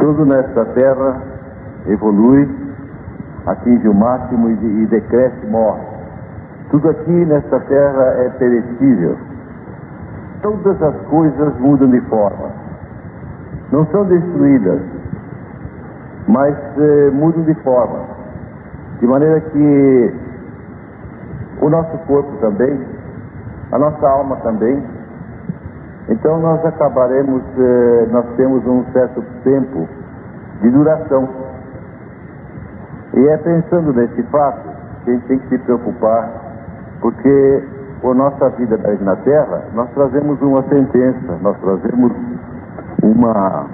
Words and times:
Tudo 0.00 0.24
nesta 0.24 0.64
terra 0.64 1.20
evolui, 1.86 2.48
atinge 3.46 3.86
o 3.86 3.94
máximo 3.94 4.48
e, 4.48 4.82
e 4.82 4.86
decresce, 4.86 5.46
morre. 5.46 5.82
Tudo 6.70 6.88
aqui 6.88 7.10
nesta 7.10 7.60
terra 7.60 8.04
é 8.18 8.30
perecível. 8.30 9.16
Todas 10.40 10.82
as 10.82 10.96
coisas 11.02 11.58
mudam 11.58 11.90
de 11.90 12.00
forma. 12.02 12.48
Não 13.70 13.84
são 13.88 14.06
destruídas, 14.06 14.80
mas 16.26 16.56
eh, 16.78 17.10
mudam 17.12 17.42
de 17.42 17.54
forma. 17.62 18.00
De 19.00 19.06
maneira 19.06 19.40
que 19.40 20.14
o 21.60 21.68
nosso 21.68 21.98
corpo 22.06 22.30
também, 22.40 22.80
a 23.70 23.78
nossa 23.78 24.08
alma 24.08 24.36
também, 24.36 24.82
então 26.10 26.40
nós 26.40 26.64
acabaremos, 26.66 27.42
eh, 27.56 28.08
nós 28.10 28.26
temos 28.36 28.66
um 28.66 28.84
certo 28.92 29.22
tempo 29.44 29.88
de 30.60 30.70
duração. 30.70 31.28
E 33.14 33.28
é 33.28 33.36
pensando 33.38 33.92
nesse 33.92 34.22
fato 34.24 34.68
que 35.04 35.10
a 35.10 35.14
gente 35.14 35.26
tem 35.26 35.38
que 35.38 35.48
se 35.48 35.58
preocupar, 35.58 36.30
porque 37.00 37.62
por 38.00 38.14
nossa 38.14 38.48
vida 38.50 38.76
na 39.02 39.16
Terra, 39.16 39.62
nós 39.74 39.88
trazemos 39.90 40.40
uma 40.42 40.62
sentença, 40.68 41.38
nós 41.42 41.56
trazemos 41.58 42.12
uma. 43.02 43.66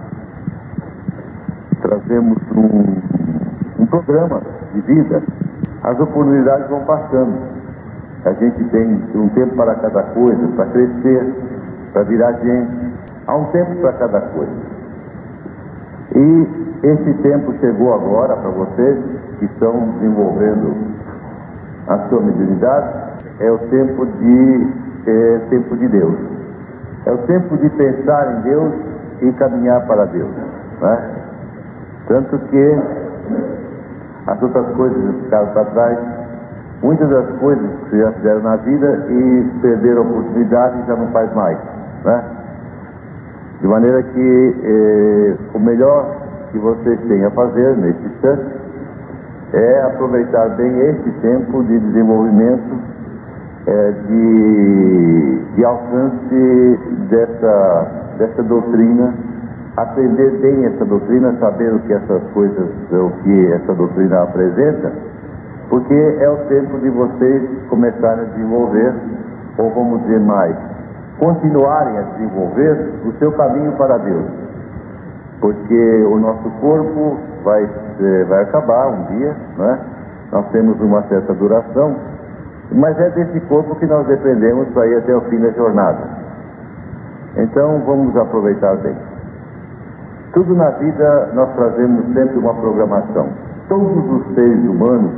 trazemos 1.81 2.39
um, 2.55 3.83
um 3.83 3.87
programa 3.87 4.43
de 4.75 4.81
vida. 4.83 5.23
As 5.85 5.99
oportunidades 6.01 6.69
vão 6.69 6.85
passando. 6.85 7.57
A 8.25 8.33
gente 8.33 8.65
tem 8.65 9.03
um 9.15 9.29
tempo 9.29 9.55
para 9.55 9.75
cada 9.77 10.03
coisa, 10.03 10.49
para 10.57 10.67
crescer, 10.67 11.56
para 11.97 12.05
virar 12.05 12.33
gente. 12.43 12.95
Há 13.27 13.35
um 13.35 13.47
tempo 13.47 13.75
para 13.77 13.93
cada 13.95 14.21
coisa. 14.21 14.53
E 16.15 16.49
esse 16.83 17.15
tempo 17.23 17.55
chegou 17.59 17.95
agora 17.95 18.37
para 18.37 18.51
vocês 18.51 18.99
que 19.39 19.47
estão 19.47 19.93
desenvolvendo 19.93 20.77
a 21.89 21.99
sua 22.09 22.21
mediunidade. 22.21 23.17
É 23.41 23.51
o 23.51 23.59
tempo 23.71 24.05
de 24.05 24.75
é, 25.07 25.39
tempo 25.49 25.75
de 25.75 25.89
Deus. 25.89 26.15
É 27.07 27.13
o 27.13 27.19
tempo 27.19 27.57
de 27.57 27.71
pensar 27.71 28.31
em 28.37 28.41
Deus 28.43 28.75
e 29.23 29.33
caminhar 29.33 29.87
para 29.87 30.05
Deus. 30.05 30.31
Né? 30.83 31.11
Tanto 32.09 32.39
que 32.51 32.79
as 34.27 34.43
outras 34.43 34.67
coisas 34.77 35.15
ficaram 35.23 35.47
para 35.49 35.65
trás. 35.65 35.99
Muitas 36.83 37.09
das 37.09 37.27
coisas 37.39 37.71
que 37.89 37.99
já 37.99 38.13
fizeram 38.13 38.43
na 38.43 38.57
vida 38.57 39.07
e 39.09 39.51
perderam 39.63 40.03
a 40.03 40.05
oportunidade 40.05 40.87
já 40.87 40.95
não 40.95 41.07
faz 41.09 41.35
mais. 41.35 41.59
Né? 42.07 42.25
De 43.61 43.67
maneira 43.67 44.01
que 44.01 44.55
eh, 44.63 45.37
o 45.55 45.59
melhor 45.59 46.15
que 46.53 46.59
vocês 46.59 47.01
têm 47.09 47.25
a 47.25 47.31
fazer 47.33 47.77
nesse 47.79 48.07
instante 48.07 48.45
é 49.53 49.83
aproveitar 49.83 50.51
bem 50.51 50.79
esse 50.89 51.11
tempo 51.21 51.65
de 51.65 51.79
desenvolvimento, 51.81 52.79
eh, 53.67 53.93
de, 54.07 55.39
de 55.57 55.65
alcance 55.65 56.81
dessa, 57.11 57.87
dessa 58.19 58.43
doutrina, 58.45 59.13
aprender 59.77 60.31
bem 60.39 60.65
essa 60.67 60.85
doutrina, 60.85 61.35
saber 61.41 61.75
o 61.75 61.81
que 61.81 61.93
essas 61.93 62.23
coisas, 62.35 62.69
o 62.93 63.11
que 63.25 63.53
essa 63.53 63.75
doutrina 63.75 64.23
apresenta, 64.23 64.93
porque 65.69 66.17
é 66.21 66.31
o 66.31 66.37
tempo 66.49 66.79
de 66.79 66.89
vocês 66.89 67.43
começarem 67.69 68.27
a 68.27 68.29
desenvolver, 68.29 68.95
ou 69.59 69.71
vamos 69.71 70.03
dizer 70.03 70.21
mais, 70.21 70.57
continuarem 71.19 71.99
a 71.99 72.03
desenvolver 72.03 72.93
o 73.05 73.13
seu 73.19 73.33
caminho 73.33 73.73
para 73.73 73.99
Deus. 73.99 74.25
Porque 75.41 76.05
o 76.11 76.19
nosso 76.19 76.51
corpo 76.61 77.19
vai, 77.45 77.69
vai 78.29 78.43
acabar 78.43 78.89
um 78.89 79.05
dia, 79.17 79.37
né? 79.59 79.79
nós 80.33 80.47
temos 80.51 80.81
uma 80.81 81.03
certa 81.03 81.33
duração, 81.35 81.97
mas 82.73 82.99
é 82.99 83.11
desse 83.11 83.41
corpo 83.43 83.77
que 83.77 83.87
nós 83.87 84.07
dependemos 84.07 84.69
para 84.69 84.87
ir 84.87 84.97
até 84.97 85.15
o 85.15 85.21
fim 85.23 85.39
da 85.39 85.51
jornada. 85.51 86.01
Então 87.37 87.83
vamos 87.87 88.17
aproveitar 88.17 88.77
bem. 88.77 88.97
Tudo 90.33 90.55
na 90.55 90.71
vida 90.71 91.31
nós 91.35 91.55
trazemos 91.55 92.07
sempre 92.13 92.39
uma 92.39 92.55
programação. 92.55 93.29
Todos 93.69 94.11
os 94.11 94.35
seres 94.35 94.65
humanos, 94.65 95.13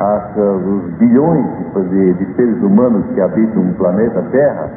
as, 0.00 0.36
os 0.36 0.82
bilhões 0.98 1.46
de, 1.90 2.14
de 2.14 2.34
seres 2.34 2.62
humanos 2.62 3.04
que 3.14 3.20
habitam 3.20 3.62
o 3.62 3.74
planeta 3.74 4.22
Terra, 4.30 4.70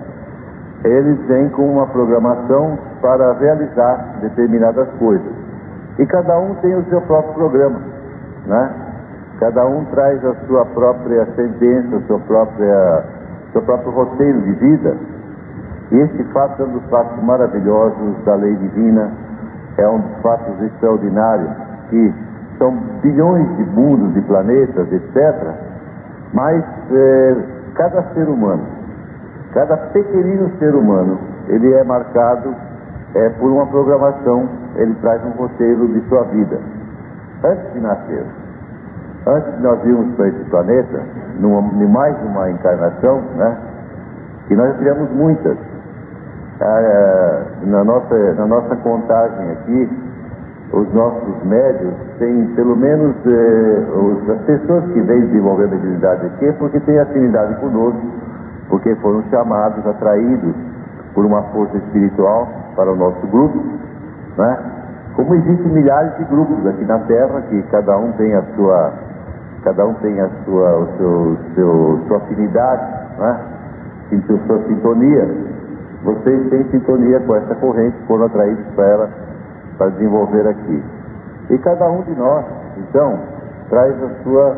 eles 0.83 1.19
vêm 1.27 1.49
com 1.49 1.73
uma 1.73 1.85
programação 1.87 2.77
para 3.01 3.33
realizar 3.33 4.17
determinadas 4.21 4.87
coisas. 4.97 5.31
E 5.99 6.05
cada 6.05 6.39
um 6.39 6.55
tem 6.55 6.75
o 6.75 6.83
seu 6.85 7.01
próprio 7.01 7.33
programa, 7.33 7.79
né? 8.47 8.71
Cada 9.39 9.65
um 9.65 9.85
traz 9.85 10.23
a 10.25 10.35
sua 10.47 10.65
própria 10.65 11.25
sentença, 11.35 11.95
o 11.95 12.01
seu, 12.07 12.19
própria, 12.21 13.03
seu 13.51 13.61
próprio 13.61 13.91
roteiro 13.91 14.41
de 14.41 14.51
vida. 14.53 14.95
E 15.91 15.97
esse 15.97 16.23
fato 16.25 16.61
é 16.61 16.65
um 16.65 16.71
dos 16.71 16.89
fatos 16.89 17.23
maravilhosos 17.23 18.23
da 18.23 18.35
lei 18.35 18.55
divina, 18.55 19.11
é 19.77 19.87
um 19.87 19.99
dos 19.99 20.21
fatos 20.21 20.61
extraordinários, 20.61 21.49
que 21.89 22.13
são 22.57 22.71
bilhões 23.01 23.57
de 23.57 23.63
mundos, 23.65 24.13
de 24.13 24.21
planetas, 24.21 24.91
etc. 24.91 25.53
Mas 26.33 26.63
eh, 26.91 27.35
cada 27.75 28.03
ser 28.13 28.29
humano 28.29 28.80
Cada 29.53 29.75
pequenino 29.77 30.49
ser 30.59 30.73
humano, 30.73 31.19
ele 31.47 31.73
é 31.73 31.83
marcado 31.83 32.55
é, 33.13 33.29
por 33.29 33.51
uma 33.51 33.65
programação, 33.67 34.47
ele 34.75 34.95
traz 35.01 35.21
um 35.25 35.31
roteiro 35.31 35.87
de 35.89 35.99
sua 36.07 36.23
vida. 36.23 36.57
Antes 37.43 37.73
de 37.73 37.79
nascer, 37.81 38.23
antes 39.27 39.53
de 39.55 39.61
nós 39.61 39.81
virmos 39.81 40.15
para 40.15 40.29
esse 40.29 40.43
planeta, 40.45 41.01
numa, 41.39 41.83
em 41.83 41.87
mais 41.87 42.15
uma 42.23 42.49
encarnação, 42.49 43.21
né? 43.35 43.57
E 44.49 44.55
nós 44.55 44.75
criamos 44.77 45.09
muitas. 45.11 45.57
Ah, 46.61 47.41
na, 47.63 47.83
nossa, 47.83 48.33
na 48.33 48.45
nossa 48.45 48.75
contagem 48.77 49.51
aqui, 49.51 49.89
os 50.71 50.93
nossos 50.93 51.43
médios 51.43 51.93
têm 52.19 52.45
pelo 52.55 52.77
menos 52.77 53.15
eh, 53.25 53.85
os, 53.93 54.29
as 54.29 54.41
pessoas 54.43 54.85
que 54.93 55.01
vêm 55.01 55.21
desenvolver 55.25 55.65
a 55.65 55.67
mediunidade 55.67 56.25
aqui 56.27 56.45
é 56.45 56.51
porque 56.53 56.79
têm 56.81 56.99
afinidade 56.99 57.55
conosco 57.55 58.20
porque 58.71 58.95
foram 58.95 59.21
chamados, 59.29 59.85
atraídos 59.85 60.55
por 61.13 61.25
uma 61.25 61.43
força 61.51 61.77
espiritual 61.77 62.47
para 62.75 62.91
o 62.91 62.95
nosso 62.95 63.27
grupo, 63.27 63.61
né? 64.37 64.57
Como 65.15 65.35
existem 65.35 65.67
milhares 65.73 66.17
de 66.17 66.23
grupos 66.23 66.65
aqui 66.65 66.85
na 66.85 66.99
Terra 66.99 67.41
que 67.49 67.61
cada 67.63 67.97
um 67.97 68.13
tem 68.13 68.33
a 68.33 68.41
sua, 68.55 68.93
cada 69.65 69.85
um 69.85 69.93
tem 69.95 70.19
a 70.21 70.29
sua, 70.45 70.79
o 70.79 70.87
seu, 70.97 71.37
seu 71.53 71.99
sua 72.07 72.17
afinidade, 72.17 72.81
né? 73.19 73.39
Sua 74.47 74.59
sintonia. 74.67 75.27
Vocês 76.03 76.49
têm 76.49 76.63
sintonia 76.71 77.19
com 77.19 77.35
essa 77.35 77.55
corrente, 77.55 77.95
foram 78.07 78.25
atraídos 78.25 78.65
para 78.75 78.85
ela 78.87 79.09
para 79.77 79.89
desenvolver 79.89 80.47
aqui. 80.47 80.83
E 81.49 81.57
cada 81.59 81.89
um 81.89 82.01
de 82.03 82.15
nós, 82.15 82.45
então, 82.77 83.19
traz 83.69 83.93
a 84.03 84.23
sua, 84.23 84.55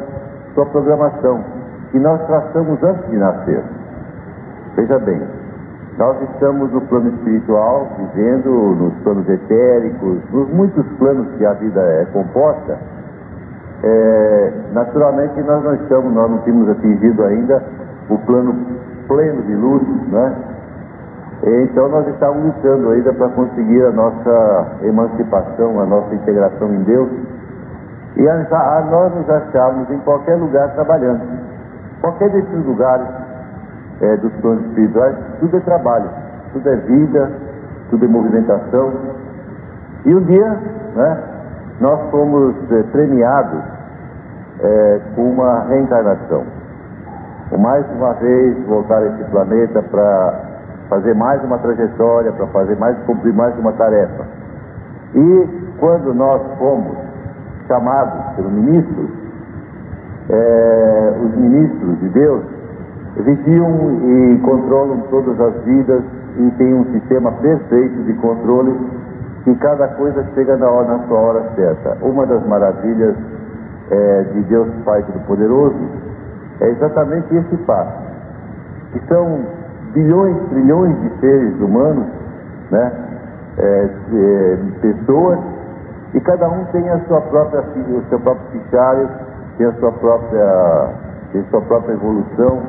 sua 0.53 0.66
programação, 0.68 1.44
que 1.91 2.00
nós 2.00 2.22
traçamos 2.28 2.81
antes 2.84 3.09
de 3.09 3.18
nascer. 3.18 3.63
Veja 4.75 4.97
bem, 5.00 5.22
nós 5.97 6.19
estamos 6.23 6.72
no 6.72 6.81
plano 6.81 7.09
espiritual, 7.09 7.88
vivendo 7.97 8.50
nos 8.50 8.94
planos 9.03 9.29
etéricos, 9.29 10.17
nos 10.31 10.50
muitos 10.50 10.85
planos 10.97 11.28
que 11.38 11.45
a 11.45 11.53
vida 11.53 11.79
é 11.79 12.06
composta. 12.11 12.79
É, 13.83 14.53
naturalmente 14.73 15.39
nós 15.44 15.63
não 15.63 15.75
estamos, 15.75 16.13
nós 16.13 16.31
não 16.31 16.38
temos 16.39 16.69
atingido 16.69 17.23
ainda 17.23 17.62
o 18.09 18.17
plano 18.19 18.56
pleno 19.07 19.44
de 19.44 19.53
luz, 19.53 19.83
né? 20.12 20.35
Então 21.44 21.89
nós 21.89 22.07
estamos 22.07 22.44
lutando 22.45 22.89
ainda 22.89 23.13
para 23.13 23.29
conseguir 23.29 23.83
a 23.83 23.91
nossa 23.91 24.67
emancipação, 24.81 25.79
a 25.81 25.85
nossa 25.85 26.16
integração 26.16 26.74
em 26.74 26.83
Deus. 26.83 27.09
E 28.15 28.27
a, 28.27 28.33
a 28.33 28.81
nós 28.89 29.13
nos 29.13 29.30
achamos 29.30 29.89
em 29.92 30.00
qualquer 30.00 30.36
lugar 30.36 30.74
trabalhando. 30.74 31.21
Qualquer 32.01 32.30
desses 32.30 32.65
lugares 32.65 33.22
é, 34.01 34.18
dos 34.18 34.31
planos 34.42 34.66
espirituais, 34.68 35.16
tudo 35.40 35.57
é 35.57 35.60
trabalho, 35.62 36.10
tudo 36.54 36.69
é 36.69 36.75
vida, 36.75 37.31
tudo 37.90 38.06
é 38.06 38.07
movimentação. 38.07 38.94
E 40.06 40.16
um 40.16 40.22
dia, 40.22 40.60
né, 40.95 41.24
nós 41.80 42.00
fomos 42.12 42.56
é, 42.72 42.84
premiados 42.92 43.62
é, 44.60 45.01
com 45.16 45.31
uma 45.31 45.63
reencarnação. 45.66 46.44
Mais 47.57 47.86
uma 47.95 48.13
vez 48.13 48.66
voltar 48.66 48.98
a 48.98 49.06
esse 49.06 49.24
planeta 49.25 49.81
para 49.84 50.40
fazer 50.90 51.13
mais 51.13 51.44
uma 51.44 51.57
trajetória, 51.60 52.31
para 52.31 52.48
fazer 52.48 52.75
mais, 52.78 52.98
cumprir 53.06 53.34
mais 53.34 53.57
uma 53.60 53.74
tarefa. 53.74 54.25
E 55.13 55.48
quando 55.80 56.13
nós 56.13 56.42
fomos 56.57 56.98
chamados 57.68 58.36
pelo 58.36 58.50
ministro, 58.50 59.10
é, 60.30 61.13
os 61.22 61.36
ministros 61.36 62.00
de 62.00 62.10
Deus 62.10 62.44
vigiam 63.21 63.92
e 64.04 64.39
controlam 64.39 65.01
todas 65.10 65.39
as 65.39 65.63
vidas 65.63 66.04
e 66.38 66.51
têm 66.57 66.74
um 66.74 66.86
sistema 66.92 67.31
perfeito 67.33 68.04
de 68.04 68.13
controle 68.13 68.75
que 69.44 69.54
cada 69.56 69.88
coisa 69.89 70.25
chega 70.33 70.57
na, 70.57 70.69
hora, 70.69 70.98
na 70.98 71.07
sua 71.07 71.19
hora 71.19 71.44
certa. 71.56 71.98
Uma 72.01 72.25
das 72.25 72.45
maravilhas 72.48 73.15
é, 73.92 74.24
de 74.33 74.42
Deus 74.44 74.68
Pai 74.86 75.04
Todo-Poderoso 75.04 75.75
é 76.62 76.69
exatamente 76.69 77.36
esse 77.36 77.57
passo, 77.65 78.01
que 78.94 79.00
são 79.07 79.42
bilhões, 79.94 80.38
trilhões 80.50 81.00
de 81.01 81.19
seres 81.19 81.59
humanos, 81.59 82.06
né? 82.71 82.92
É, 83.56 83.89
é, 84.13 84.57
pessoas, 84.81 85.39
e 86.13 86.19
cada 86.21 86.50
um 86.50 86.66
tem 86.71 86.89
a 86.89 87.00
sua 87.01 87.21
própria, 87.21 87.62
o 87.62 88.04
seu 88.09 88.19
próprio 88.19 88.62
fichário, 88.62 89.07
tem 89.57 89.68
a 89.68 89.74
sua 89.74 89.92
própria, 89.92 90.89
tem 91.31 91.42
a 91.42 91.45
sua 91.51 91.62
própria 91.62 91.94
evolução, 91.94 92.62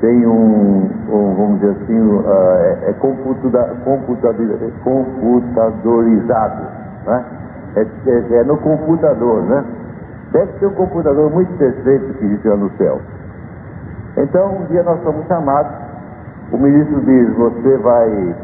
tem 0.00 0.26
um, 0.26 0.90
um 1.08 1.34
vamos 1.34 1.60
dizer 1.60 1.76
assim, 1.82 1.98
uh, 1.98 2.24
é, 2.28 2.90
é 2.90 2.92
computa, 2.94 3.76
computadorizado, 3.84 6.62
né? 7.04 7.24
É, 7.76 7.86
é, 8.06 8.38
é, 8.38 8.44
no 8.44 8.56
computador, 8.58 9.42
né? 9.42 9.64
Deve 10.32 10.58
ser 10.58 10.66
um 10.66 10.74
computador 10.74 11.30
muito 11.30 11.52
perfeito 11.58 12.14
que 12.14 12.24
existe 12.24 12.48
lá 12.48 12.56
no 12.56 12.70
céu. 12.76 13.00
Então, 14.16 14.56
um 14.56 14.64
dia 14.66 14.82
nós 14.82 15.02
somos 15.02 15.26
chamados, 15.26 15.72
o 16.52 16.58
ministro 16.58 17.00
diz, 17.00 17.34
você 17.36 17.76
vai, 17.78 18.36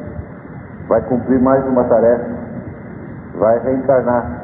vai 0.89 1.03
cumprir 1.03 1.41
mais 1.41 1.65
uma 1.67 1.85
tarefa, 1.85 2.31
vai 3.39 3.59
reencarnar. 3.61 4.43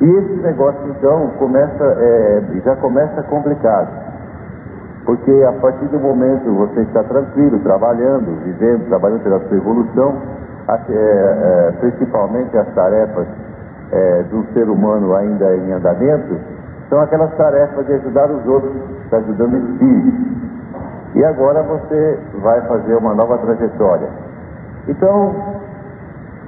E 0.00 0.04
esse 0.04 0.42
negócio 0.42 0.80
então 0.90 1.30
começa, 1.38 1.84
é, 1.84 2.42
já 2.64 2.76
começa 2.76 3.22
complicado. 3.24 4.05
Porque 5.06 5.30
a 5.48 5.52
partir 5.60 5.86
do 5.86 6.00
momento 6.00 6.52
você 6.52 6.80
está 6.80 7.04
tranquilo, 7.04 7.60
trabalhando, 7.60 8.42
vivendo, 8.42 8.88
trabalhando 8.88 9.22
pela 9.22 9.38
sua 9.48 9.56
evolução, 9.56 10.16
é, 10.68 10.74
é, 10.90 11.72
principalmente 11.78 12.58
as 12.58 12.66
tarefas 12.74 13.28
é, 13.92 14.22
do 14.24 14.44
ser 14.52 14.68
humano 14.68 15.14
ainda 15.14 15.56
em 15.56 15.72
andamento, 15.72 16.36
são 16.88 17.00
aquelas 17.00 17.32
tarefas 17.36 17.86
de 17.86 17.92
ajudar 17.94 18.28
os 18.32 18.44
outros, 18.46 18.74
está 19.04 19.18
ajudando 19.18 19.54
o 19.54 19.58
espírito. 19.58 20.36
E 21.14 21.24
agora 21.24 21.62
você 21.62 22.18
vai 22.42 22.60
fazer 22.62 22.96
uma 22.96 23.14
nova 23.14 23.38
trajetória. 23.38 24.08
Então, 24.88 25.34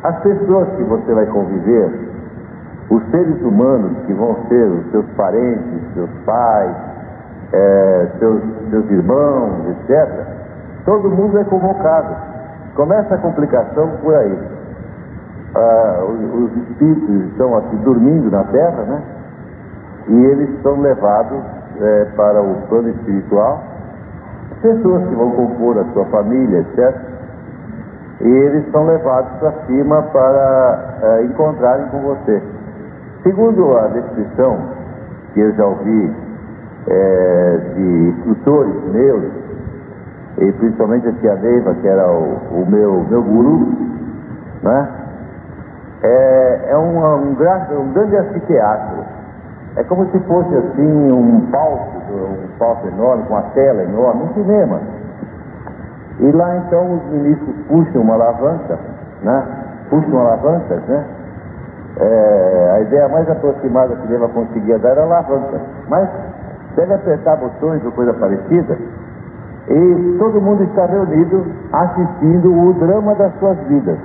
as 0.03 0.19
pessoas 0.19 0.69
que 0.77 0.83
você 0.83 1.15
vai 1.15 1.27
conviver, 1.27 1.91
os 2.91 3.03
seres 3.11 3.41
humanos 3.43 3.93
que 4.07 4.13
vão 4.15 4.37
ser 4.49 4.65
os 4.65 4.91
seus 4.91 5.07
parentes, 5.17 5.95
seus 5.95 6.11
pais, 6.25 6.88
é, 7.53 8.09
seus, 8.19 8.43
seus 8.71 8.91
irmãos, 8.91 9.69
etc., 9.71 10.09
todo 10.85 11.11
mundo 11.11 11.39
é 11.39 11.45
convocado. 11.45 12.15
Começa 12.75 13.15
a 13.15 13.19
complicação 13.19 13.91
por 14.03 14.15
aí. 14.15 14.39
Ah, 15.55 16.05
os, 16.05 16.45
os, 16.45 16.57
espíritos 16.69 17.31
estão 17.31 17.57
aqui 17.57 17.77
dormindo 17.77 18.31
na 18.31 18.45
terra, 18.45 18.83
né? 18.83 19.03
E 20.09 20.25
eles 20.27 20.63
são 20.63 20.81
levados 20.81 21.43
é, 21.81 22.05
para 22.17 22.41
o 22.41 22.55
plano 22.69 22.91
espiritual. 22.91 23.63
Pessoas 24.61 25.09
que 25.09 25.15
vão 25.15 25.31
compor 25.33 25.79
a 25.79 25.85
sua 25.93 26.05
família, 26.07 26.61
etc. 26.61 26.95
E 28.21 28.29
eles 28.29 28.71
são 28.73 28.85
levados 28.87 29.31
para 29.39 29.53
cima 29.67 30.03
para 30.03 30.99
é, 31.03 31.25
encontrarem 31.25 31.87
com 31.89 32.01
você. 32.01 32.43
Segundo 33.23 33.77
a 33.79 33.89
descrição 33.89 34.59
que 35.33 35.41
eu 35.41 35.53
já 35.55 35.67
ouvi 35.67 36.28
é, 36.91 37.61
de 37.75 38.09
instrutores 38.09 38.75
meus, 38.93 39.25
e 40.39 40.53
principalmente 40.53 41.09
a 41.09 41.13
tia 41.13 41.35
Neiva, 41.37 41.75
que 41.75 41.89
era 41.89 42.07
o, 42.11 42.63
o 42.63 42.67
meu, 42.69 43.05
meu 43.09 43.23
guru, 43.23 43.73
né? 44.63 44.89
é, 46.03 46.61
é 46.69 46.77
um, 46.77 46.99
um, 46.99 47.31
um 47.31 47.93
grande 47.93 48.17
anfiteatro. 48.17 49.05
É 49.77 49.85
como 49.85 50.07
se 50.11 50.19
fosse 50.21 50.55
assim 50.55 51.13
um 51.13 51.49
palco, 51.51 52.13
um 52.13 52.59
palco 52.59 52.89
enorme, 52.89 53.25
com 53.25 53.35
uma 53.35 53.43
tela 53.55 53.83
enorme, 53.83 54.23
um 54.25 54.35
cinema. 54.35 54.81
E 56.21 56.33
lá 56.33 56.57
então 56.57 56.95
os 56.95 57.05
ministros 57.13 57.55
puxam 57.69 58.03
uma 58.03 58.15
alavanca, 58.15 58.79
né? 59.23 59.47
Puxam 59.89 60.19
alavancas, 60.19 60.83
né? 60.89 61.05
É, 62.01 62.73
a 62.77 62.81
ideia 62.81 63.09
mais 63.09 63.29
aproximada 63.31 63.95
que 63.97 64.09
Neva 64.09 64.29
conseguia 64.29 64.79
dar 64.79 64.91
era 64.91 65.03
alavanca. 65.03 65.61
Mas 65.89 66.09
deve 66.79 66.95
apertar 66.95 67.37
botões 67.37 67.85
ou 67.85 67.91
coisa 67.91 68.15
parecida, 68.15 68.79
e 69.69 70.17
todo 70.19 70.41
mundo 70.41 70.63
está 70.63 70.87
reunido 70.87 71.45
assistindo 71.73 72.55
o 72.55 72.73
drama 72.75 73.15
das 73.17 73.33
suas 73.41 73.59
vidas. 73.67 73.99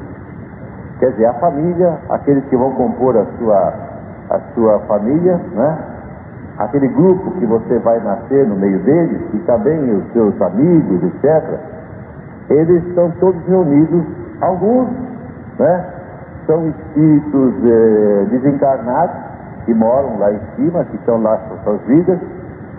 Quer 1.00 1.12
dizer, 1.12 1.28
a 1.28 1.34
família, 1.36 1.98
aqueles 2.10 2.44
que 2.46 2.58
vão 2.58 2.72
compor 2.72 3.16
a 3.16 3.26
sua, 3.38 3.74
a 4.32 4.40
sua 4.56 4.80
família, 4.88 5.40
né? 5.54 5.78
aquele 6.58 6.88
grupo 6.88 7.32
que 7.32 7.46
você 7.46 7.78
vai 7.80 8.00
nascer 8.00 8.48
no 8.48 8.56
meio 8.56 8.80
deles, 8.80 9.22
e 9.34 9.38
também 9.40 9.96
os 9.96 10.12
seus 10.12 10.42
amigos, 10.42 11.04
etc., 11.04 11.60
eles 12.50 12.84
estão 12.88 13.12
todos 13.20 13.42
reunidos, 13.48 14.04
alguns 14.42 14.90
né? 15.60 15.86
são 16.48 16.68
espíritos 16.68 17.54
eh, 17.66 18.26
desencarnados 18.32 19.16
que 19.66 19.74
moram 19.74 20.20
lá 20.20 20.34
em 20.34 20.40
cima, 20.56 20.84
que 20.86 20.98
estão 20.98 21.22
lá 21.22 21.38
com 21.38 21.58
suas 21.64 21.82
vidas, 21.84 22.20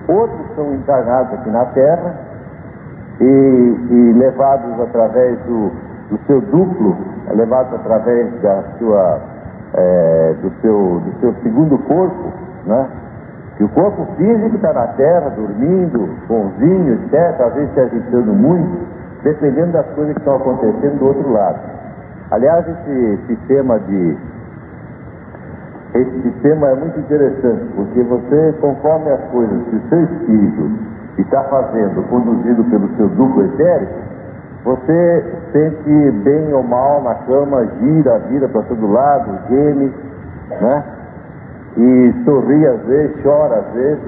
outros 0.08 0.40
são 0.54 0.74
encarnados 0.74 1.32
aqui 1.34 1.50
na 1.50 1.64
Terra 1.66 2.14
e, 3.20 3.24
e 3.24 4.12
levados 4.18 4.80
através 4.80 5.38
do, 5.40 5.70
do, 6.10 6.18
seu 6.26 6.40
duplo, 6.40 6.96
levados 7.34 7.74
através 7.74 8.30
da 8.42 8.62
sua, 8.78 9.20
é, 9.74 10.34
do, 10.42 10.50
seu, 10.60 11.00
do 11.00 11.20
seu 11.20 11.34
segundo 11.42 11.78
corpo, 11.78 12.32
né? 12.66 12.88
que 13.56 13.64
o 13.64 13.68
corpo 13.68 14.06
físico 14.16 14.56
está 14.56 14.72
na 14.72 14.88
Terra, 14.88 15.30
dormindo, 15.30 16.08
bonzinho, 16.26 16.94
etc., 16.94 17.40
às 17.40 17.54
vezes 17.54 17.72
se 17.72 17.80
agitando 17.80 18.32
muito, 18.32 18.86
dependendo 19.22 19.72
das 19.72 19.86
coisas 19.94 20.12
que 20.14 20.20
estão 20.20 20.36
acontecendo 20.36 20.98
do 20.98 21.06
outro 21.06 21.32
lado. 21.32 21.60
Aliás, 22.30 22.66
esse 22.66 23.18
sistema 23.28 23.78
de 23.78 24.16
esse 25.94 26.23
sistema 26.23 26.70
é 26.70 26.75
muito 26.75 26.99
interessante, 26.99 27.64
porque 27.76 28.02
você, 28.02 28.52
conforme 28.61 29.11
as 29.11 29.20
coisas 29.31 29.62
que 29.69 29.76
o 29.76 29.88
seu 29.88 30.02
espírito 30.02 30.70
está 31.19 31.43
fazendo, 31.44 32.02
conduzido 32.08 32.64
pelo 32.64 32.88
seu 32.96 33.08
duplo 33.11 33.44
etérico, 33.44 33.93
você 34.64 35.25
sente 35.52 36.11
bem 36.25 36.52
ou 36.52 36.64
mal 36.64 37.00
na 37.02 37.14
cama, 37.14 37.64
gira, 37.79 38.19
vira 38.29 38.49
para 38.49 38.62
todo 38.62 38.91
lado, 38.91 39.38
geme, 39.49 39.93
né? 40.61 40.85
E 41.76 42.15
sorri 42.24 42.67
às 42.67 42.81
vezes, 42.86 43.22
chora 43.22 43.56
às 43.56 43.74
vezes, 43.74 44.03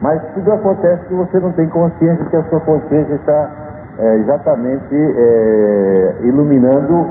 mas 0.00 0.22
tudo 0.34 0.52
acontece 0.52 1.04
que 1.06 1.14
você 1.14 1.38
não 1.38 1.52
tem 1.52 1.68
consciência 1.68 2.24
que 2.26 2.36
a 2.36 2.42
sua 2.44 2.60
consciência 2.60 3.14
está 3.14 3.50
é, 3.98 4.16
exatamente 4.16 4.94
é, 4.94 6.14
iluminando 6.22 7.08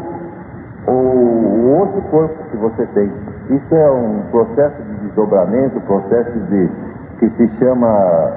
o, 0.88 0.92
o 0.92 1.78
outro 1.80 2.02
corpo 2.10 2.36
que 2.50 2.58
você 2.58 2.86
tem. 2.88 3.12
Isso 3.50 3.76
é 3.76 3.92
um 3.92 4.22
processo 4.32 4.82
de 4.82 4.94
desdobramento, 5.06 5.80
processo 5.82 6.40
de 6.50 6.72
que 7.20 7.30
se 7.32 7.48
chama 7.58 8.32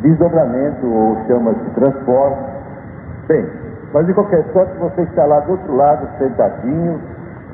desdobramento 0.00 0.86
ou 0.86 1.16
chama-se 1.26 1.70
transporte. 1.74 2.42
Bem, 3.28 3.46
mas 3.92 4.06
de 4.06 4.14
qualquer 4.14 4.44
sorte 4.52 4.72
você 4.78 5.02
está 5.02 5.26
lá 5.26 5.40
do 5.40 5.52
outro 5.52 5.76
lado, 5.76 6.08
sentadinho, 6.18 6.98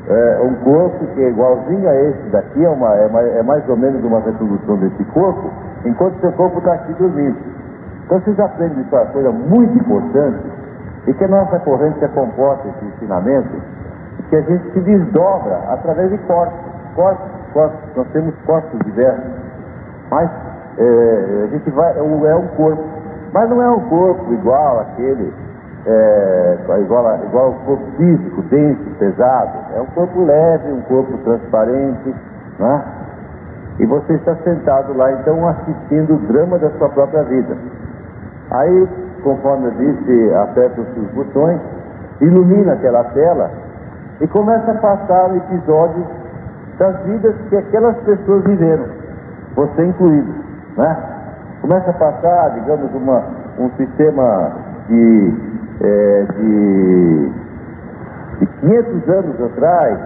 é, 0.09 0.41
um 0.43 0.55
corpo 0.65 1.05
que 1.15 1.23
é 1.23 1.29
igualzinho 1.29 1.89
a 1.89 1.95
esse 1.95 2.31
daqui, 2.31 2.65
é, 2.65 2.69
uma, 2.69 2.95
é, 2.95 3.09
mais, 3.09 3.37
é 3.37 3.43
mais 3.43 3.69
ou 3.69 3.77
menos 3.77 4.03
uma 4.05 4.21
reprodução 4.21 4.77
desse 4.79 5.05
corpo, 5.07 5.51
enquanto 5.85 6.21
seu 6.21 6.33
corpo 6.33 6.59
está 6.59 6.75
aqui 6.75 6.93
dormindo. 6.95 7.37
Então 8.07 8.21
vocês 8.21 8.39
aprendem 8.39 8.81
isso, 8.81 8.95
é 8.95 9.01
uma 9.01 9.07
coisa 9.07 9.31
muito 9.31 9.79
importante, 9.79 10.39
e 11.07 11.13
que 11.13 11.25
a 11.25 11.29
nossa 11.29 11.59
corrente 11.59 12.07
comporta 12.09 12.69
esse 12.69 12.85
ensinamento, 12.87 13.49
que 14.31 14.37
a 14.37 14.43
gente 14.43 14.73
se 14.73 14.81
desdobra 14.81 15.57
através 15.69 16.11
de 16.11 16.19
corpos 16.19 16.68
corpos, 16.99 17.79
nós 17.97 18.07
temos 18.13 18.35
corpos 18.45 18.81
diversos, 18.85 19.25
mas 20.11 20.29
é, 20.79 21.45
a 21.45 21.47
gente 21.47 21.71
vai, 21.71 21.97
é 21.97 22.03
um 22.03 22.47
corpo, 22.57 22.85
mas 23.33 23.49
não 23.49 23.63
é 23.63 23.69
um 23.69 23.81
corpo 23.89 24.33
igual 24.33 24.81
aquele, 24.81 25.33
é, 25.87 26.59
igual, 26.81 27.19
igual 27.25 27.47
ao 27.47 27.53
corpo 27.65 27.85
físico, 27.97 28.43
denso, 28.43 28.83
pesado, 28.99 29.59
é 29.77 29.81
um 29.81 29.87
corpo 29.87 30.25
leve, 30.25 30.73
um 30.73 30.83
corpo 30.83 31.17
transparente, 31.19 32.15
né? 32.59 32.85
E 33.79 33.87
você 33.87 34.15
está 34.15 34.35
sentado 34.37 34.93
lá 34.97 35.13
então 35.13 35.49
assistindo 35.49 36.15
o 36.15 36.19
drama 36.27 36.59
da 36.59 36.69
sua 36.71 36.89
própria 36.89 37.23
vida. 37.23 37.57
Aí, 38.51 38.89
conforme 39.23 39.67
eu 39.67 39.71
disse, 39.73 40.35
aperta 40.35 40.81
os 40.81 41.11
botões, 41.13 41.61
ilumina 42.21 42.73
aquela 42.73 43.05
tela 43.05 43.51
e 44.21 44.27
começa 44.27 44.73
a 44.73 44.75
passar 44.75 45.37
episódios 45.37 46.07
das 46.79 46.97
vidas 47.03 47.35
que 47.49 47.57
aquelas 47.57 47.97
pessoas 47.99 48.45
viveram, 48.45 48.87
você 49.55 49.85
incluído. 49.85 50.33
Né? 50.77 50.97
Começa 51.61 51.91
a 51.91 51.95
passar, 51.95 52.51
digamos, 52.55 52.95
uma, 52.95 53.25
um 53.59 53.69
sistema 53.77 54.53
de, 54.89 55.35
é, 55.81 56.27
de, 56.39 57.33
de 58.39 58.47
500 58.61 59.09
anos 59.09 59.43
atrás, 59.43 59.99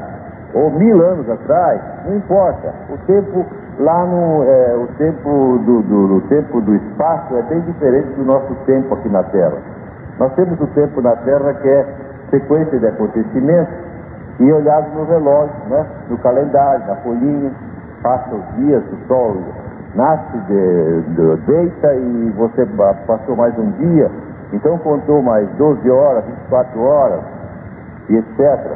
ou 0.55 0.71
mil 0.71 1.02
anos 1.02 1.29
atrás, 1.29 1.81
não 2.07 2.17
importa. 2.17 2.73
O 2.91 2.99
tempo 3.07 3.47
lá 3.79 4.05
no. 4.07 4.45
É, 4.45 4.76
o 4.76 4.87
tempo 4.99 5.59
do, 5.59 5.83
do, 5.83 6.09
do, 6.09 6.21
tempo 6.29 6.61
do 6.61 6.75
espaço 6.75 7.37
é 7.37 7.43
bem 7.43 7.61
diferente 7.61 8.09
do 8.17 8.25
nosso 8.25 8.55
tempo 8.67 8.95
aqui 8.95 9.09
na 9.09 9.23
Terra. 9.25 9.57
Nós 10.19 10.33
temos 10.35 10.61
o 10.61 10.67
tempo 10.69 11.00
na 11.00 11.17
Terra 11.17 11.55
que 11.55 11.69
é 11.69 11.87
sequência 12.31 12.79
de 12.79 12.87
acontecimentos 12.87 13.75
e 14.41 14.53
olhado 14.53 14.89
no 14.95 15.05
relógio, 15.05 15.55
né? 15.69 15.87
no 16.09 16.19
calendário, 16.19 16.87
na 16.87 16.97
folhinha, 16.97 17.53
passa 18.03 18.35
os 18.35 18.57
dias, 18.57 18.83
o 18.93 19.07
sol 19.07 19.37
nasce, 19.95 20.39
de, 20.49 21.03
de, 21.03 21.37
deita 21.47 21.95
e 21.95 22.33
você 22.37 22.67
passou 23.07 23.37
mais 23.37 23.57
um 23.59 23.71
dia, 23.73 24.11
então 24.53 24.79
contou 24.79 25.23
mais 25.23 25.49
12 25.57 25.91
horas, 25.91 26.25
24 26.25 26.81
horas 26.81 27.21
e 28.09 28.17
etc. 28.17 28.73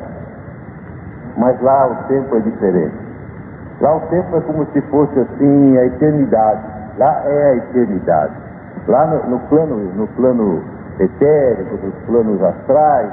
Mas 1.36 1.60
lá 1.62 1.86
o 1.88 2.08
tempo 2.08 2.36
é 2.36 2.40
diferente. 2.40 2.94
Lá 3.80 3.96
o 3.96 4.00
tempo 4.08 4.36
é 4.36 4.40
como 4.40 4.66
se 4.72 4.80
fosse 4.82 5.18
assim 5.20 5.78
a 5.78 5.84
eternidade. 5.84 6.60
Lá 6.98 7.22
é 7.26 7.50
a 7.50 7.56
eternidade. 7.56 8.32
Lá 8.88 9.06
no, 9.06 9.30
no 9.30 9.38
plano, 9.48 9.76
no 9.76 10.06
plano 10.08 10.62
etérico, 10.98 11.76
nos 11.84 11.94
planos 12.06 12.42
astrais, 12.42 13.10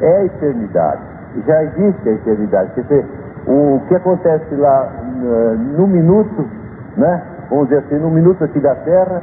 é 0.00 0.16
a 0.18 0.24
eternidade. 0.26 1.15
Já 1.46 1.62
existe 1.64 2.08
a 2.08 2.12
eternidade. 2.12 2.70
Quer 2.74 2.82
dizer, 2.82 3.06
o 3.46 3.80
que 3.88 3.94
acontece 3.94 4.54
lá 4.54 4.88
uh, 4.88 5.58
no 5.78 5.86
minuto, 5.86 6.46
né? 6.96 7.22
Vamos 7.50 7.68
dizer 7.68 7.84
assim, 7.84 7.96
no 7.96 8.10
minuto 8.10 8.42
aqui 8.42 8.58
da 8.58 8.74
Terra, 8.74 9.22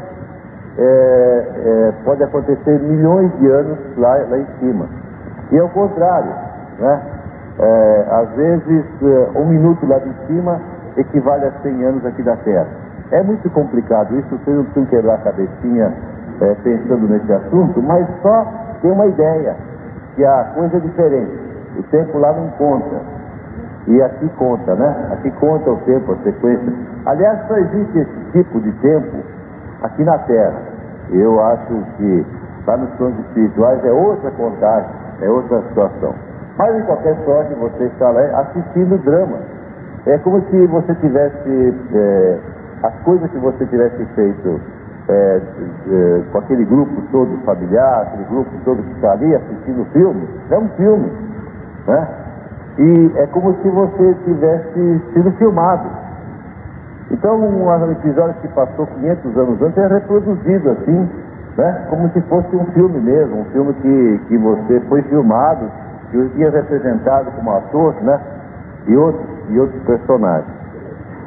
é, 0.77 1.47
é, 1.55 1.93
pode 2.03 2.23
acontecer 2.23 2.79
milhões 2.79 3.31
de 3.39 3.47
anos 3.47 3.77
lá, 3.97 4.15
lá 4.29 4.37
em 4.37 4.47
cima. 4.59 4.87
E 5.51 5.59
ao 5.59 5.69
contrário, 5.69 6.31
né? 6.79 7.01
É, 7.59 8.05
às 8.09 8.29
vezes 8.31 8.85
um 9.35 9.45
minuto 9.45 9.85
lá 9.85 9.99
de 9.99 10.11
cima 10.25 10.59
equivale 10.97 11.45
a 11.45 11.51
100 11.61 11.83
anos 11.83 12.05
aqui 12.05 12.23
da 12.23 12.35
Terra. 12.37 12.67
É 13.11 13.21
muito 13.21 13.47
complicado 13.51 14.17
isso, 14.17 14.27
vocês 14.29 14.57
não 14.57 14.63
precisam 14.63 14.85
quebrar 14.85 15.15
a 15.15 15.17
cabecinha 15.19 15.93
é, 16.41 16.55
pensando 16.63 17.07
nesse 17.07 17.31
assunto, 17.31 17.81
mas 17.83 18.07
só 18.23 18.47
tem 18.81 18.91
uma 18.91 19.05
ideia, 19.05 19.55
que 20.15 20.25
a 20.25 20.51
coisa 20.55 20.77
é 20.77 20.79
diferente. 20.79 21.52
O 21.77 21.83
tempo 21.83 22.17
lá 22.17 22.33
não 22.33 22.49
conta. 22.51 22.95
E 23.87 24.01
aqui 24.01 24.29
conta, 24.37 24.75
né? 24.75 25.09
Aqui 25.11 25.31
conta 25.31 25.69
o 25.69 25.77
tempo, 25.77 26.13
a 26.13 26.17
sequência. 26.23 26.73
Aliás, 27.05 27.47
só 27.47 27.57
existe 27.57 27.99
esse 27.99 28.31
tipo 28.31 28.59
de 28.61 28.71
tempo 28.73 29.17
aqui 29.81 30.03
na 30.03 30.17
Terra. 30.19 30.59
Eu 31.11 31.43
acho 31.43 31.83
que 31.97 32.25
lá 32.65 32.77
nos 32.77 32.89
planos 32.91 33.19
espirituais 33.19 33.83
é 33.83 33.91
outra 33.91 34.31
contagem, 34.31 34.89
é 35.21 35.29
outra 35.29 35.61
situação. 35.67 36.15
Mas 36.57 36.75
em 36.75 36.83
qualquer 36.83 37.17
sorte 37.25 37.53
você 37.55 37.85
está 37.85 38.09
lá 38.09 38.21
assistindo 38.41 38.97
drama. 39.03 39.37
É 40.05 40.17
como 40.19 40.41
se 40.49 40.67
você 40.67 40.93
tivesse 40.95 41.73
é, 41.93 42.39
as 42.83 42.93
coisas 43.03 43.29
que 43.31 43.37
você 43.37 43.65
tivesse 43.65 44.05
feito 44.15 44.59
é, 45.09 45.41
é, 45.89 46.21
com 46.31 46.37
aquele 46.37 46.65
grupo 46.65 47.01
todo 47.11 47.37
familiar, 47.45 48.01
aquele 48.01 48.25
grupo 48.25 48.49
todo 48.63 48.83
que 48.83 48.91
está 48.95 49.13
ali 49.13 49.35
assistindo 49.35 49.81
o 49.81 49.85
filme, 49.85 50.27
é 50.49 50.57
um 50.57 50.67
filme. 50.69 51.11
Né? 51.87 52.07
E 52.77 53.11
é 53.17 53.27
como 53.27 53.53
se 53.61 53.69
você 53.69 54.13
tivesse 54.25 55.01
sido 55.13 55.31
filmado. 55.33 55.87
Então, 57.11 57.39
um 57.39 57.91
episódio 57.91 58.33
que 58.41 58.47
passou 58.49 58.87
500 58.87 59.37
anos 59.37 59.61
antes 59.61 59.77
é 59.77 59.87
reproduzido 59.87 60.71
assim, 60.71 61.09
né? 61.57 61.85
como 61.89 62.09
se 62.09 62.21
fosse 62.21 62.55
um 62.55 62.65
filme 62.73 62.99
mesmo, 62.99 63.41
um 63.41 63.45
filme 63.45 63.73
que, 63.73 64.21
que 64.27 64.37
você 64.37 64.79
foi 64.89 65.03
filmado, 65.03 65.69
que 66.09 66.17
os 66.17 66.33
dias 66.33 66.53
representado 66.53 67.31
como 67.35 67.51
ator, 67.51 67.93
né? 68.01 68.19
E 68.87 68.95
outros, 68.95 69.25
e 69.49 69.59
outros 69.59 69.81
personagens. 69.83 70.53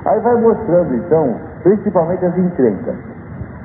Aí 0.05 0.21
vai 0.21 0.37
mostrando, 0.41 0.95
então, 0.95 1.37
principalmente 1.63 2.25
as 2.25 2.37
encrencas. 2.39 2.95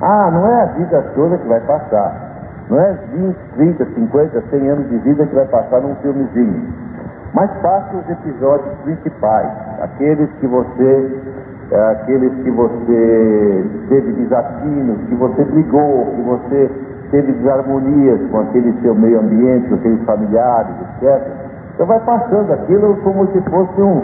Ah, 0.00 0.30
não 0.30 0.48
é 0.48 0.62
a 0.62 0.66
vida 0.66 1.02
toda 1.14 1.38
que 1.38 1.46
vai 1.46 1.60
passar. 1.60 2.31
Não 2.72 2.80
é 2.80 2.96
20, 3.12 3.36
30, 3.56 3.84
50, 3.84 4.42
100 4.48 4.70
anos 4.70 4.88
de 4.88 4.96
vida 5.00 5.26
que 5.26 5.34
vai 5.34 5.44
passar 5.44 5.82
num 5.82 5.94
filmezinho. 5.96 6.72
Mas 7.34 7.50
passa 7.60 7.94
os 7.94 8.08
episódios 8.08 8.74
principais, 8.84 9.50
aqueles 9.82 10.30
que 10.40 10.46
você, 10.46 11.20
é, 11.70 11.90
aqueles 11.90 12.32
que 12.42 12.50
você 12.50 13.66
teve 13.90 14.12
desafinos, 14.12 14.96
que 15.06 15.14
você 15.16 15.44
brigou, 15.44 16.14
que 16.16 16.22
você 16.22 16.70
teve 17.10 17.32
desarmonias 17.32 18.18
com 18.30 18.40
aquele 18.40 18.72
seu 18.80 18.94
meio 18.94 19.20
ambiente, 19.20 19.68
com 19.68 19.74
aqueles 19.74 20.02
familiares, 20.06 20.74
etc. 20.96 21.26
Então 21.74 21.84
vai 21.84 22.00
passando 22.00 22.54
aquilo 22.54 22.96
como 23.02 23.26
se 23.32 23.40
fosse 23.50 23.82
um, 23.82 24.02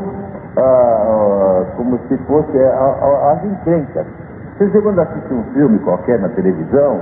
ah, 0.59 0.63
ah, 0.63 1.65
como 1.75 1.99
se 2.07 2.19
fosse 2.19 2.59
ah, 2.59 3.33
as 3.33 3.45
encrencas. 3.51 4.05
Vocês 4.59 4.83
quando 4.83 4.99
assistem 4.99 5.39
um 5.39 5.45
filme 5.55 5.79
qualquer 5.79 6.19
na 6.19 6.29
televisão, 6.29 7.01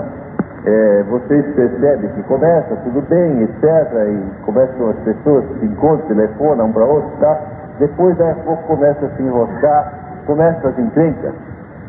é, 0.67 1.05
vocês 1.05 1.47
percebem 1.55 2.11
que 2.11 2.23
começa 2.25 2.75
tudo 2.83 3.01
bem, 3.09 3.43
etc. 3.43 3.63
E 3.63 4.45
começam 4.45 4.91
as 4.91 4.97
pessoas 4.97 5.45
se 5.61 5.67
encontram, 5.67 6.09
telefonam 6.09 6.67
um 6.67 6.73
para 6.73 6.85
outro, 6.85 7.11
tá? 7.21 7.39
Depois, 7.79 8.17
daí 8.17 8.33
a 8.33 8.35
pouco, 8.35 8.63
começa 8.65 9.07
a 9.07 9.09
se 9.11 9.23
enroscar, 9.23 9.93
começam 10.27 10.71
as 10.71 10.79
encrencas. 10.79 11.35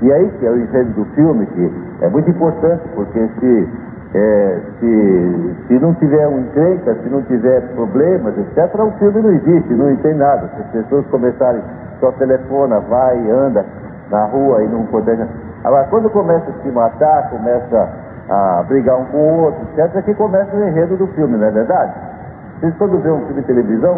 E 0.04 0.14
aí 0.14 0.30
que 0.40 0.46
é 0.46 0.52
o 0.52 0.58
enredo 0.60 0.92
do 0.92 1.06
filme, 1.16 1.48
que 1.48 1.74
é 2.02 2.08
muito 2.08 2.30
importante, 2.30 2.84
porque 2.94 3.28
se, 3.40 3.70
é, 4.14 4.60
se, 4.80 5.56
se 5.68 5.80
não 5.80 5.96
tiver 5.96 6.28
um 6.28 6.42
encrenca, 6.42 6.94
se 7.02 7.10
não 7.10 7.24
tiver 7.24 7.62
problemas, 7.74 8.38
etc., 8.38 8.76
o 8.76 8.92
filme 9.00 9.22
não 9.22 9.32
existe, 9.32 9.74
não 9.74 9.96
tem 9.96 10.14
nada. 10.14 10.52
Se 10.56 10.62
as 10.62 10.84
pessoas 10.84 11.06
começarem, 11.08 11.64
só 12.00 12.12
telefona, 12.12 12.80
vai, 12.82 13.18
anda 13.32 13.66
na 14.12 14.26
rua 14.26 14.64
e 14.64 14.68
não 14.68 14.86
poder 14.86 15.28
Agora, 15.64 15.88
quando 15.90 16.10
começa 16.12 16.46
a 16.52 16.62
se 16.62 16.70
matar, 16.70 17.30
começa 17.32 18.07
a 18.30 18.64
brigar 18.68 19.00
um 19.00 19.06
com 19.06 19.18
o 19.18 19.44
outro, 19.46 19.62
etc., 19.78 19.96
é 19.96 20.02
que 20.02 20.14
começa 20.14 20.56
o 20.56 20.68
enredo 20.68 20.98
do 20.98 21.08
filme, 21.08 21.38
não 21.38 21.48
é 21.48 21.52
verdade? 21.52 21.94
Vocês, 22.60 22.74
quando 22.78 22.98
um 22.98 23.02
filme 23.02 23.42
de 23.42 23.48
televisão, 23.48 23.98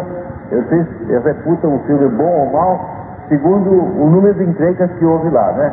vocês 0.50 0.86
reputam 1.24 1.74
um 1.74 1.78
filme 1.80 2.08
bom 2.08 2.46
ou 2.46 2.52
mal 2.52 3.00
segundo 3.30 3.70
o 3.70 4.10
número 4.10 4.34
de 4.34 4.44
encrencas 4.44 4.90
que 4.98 5.04
houve 5.04 5.30
lá, 5.30 5.52
né? 5.52 5.72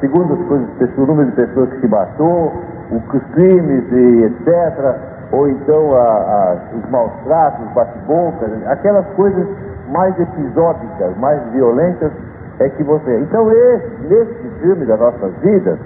Segundo 0.00 0.34
as 0.34 0.40
coisas, 0.46 0.68
o 0.98 1.06
número 1.06 1.30
de 1.30 1.36
pessoas 1.36 1.70
que 1.70 1.80
se 1.80 1.88
matou, 1.88 2.52
os 2.90 3.22
crimes 3.32 3.84
e 3.92 4.24
etc., 4.24 4.96
ou 5.32 5.48
então 5.48 5.88
a, 5.94 6.04
a, 6.04 6.56
os 6.76 6.90
maus 6.90 7.12
tratos, 7.24 7.64
os 7.66 7.72
bate-bocas, 7.72 8.50
aquelas 8.66 9.06
coisas 9.14 9.46
mais 9.88 10.18
episódicas, 10.18 11.16
mais 11.18 11.40
violentas 11.52 12.12
é 12.58 12.68
que 12.68 12.82
você. 12.82 13.20
Então, 13.20 13.50
esse, 13.50 13.90
nesse 14.08 14.48
filme 14.60 14.84
das 14.84 14.98
nossas 14.98 15.32
vidas, 15.42 15.78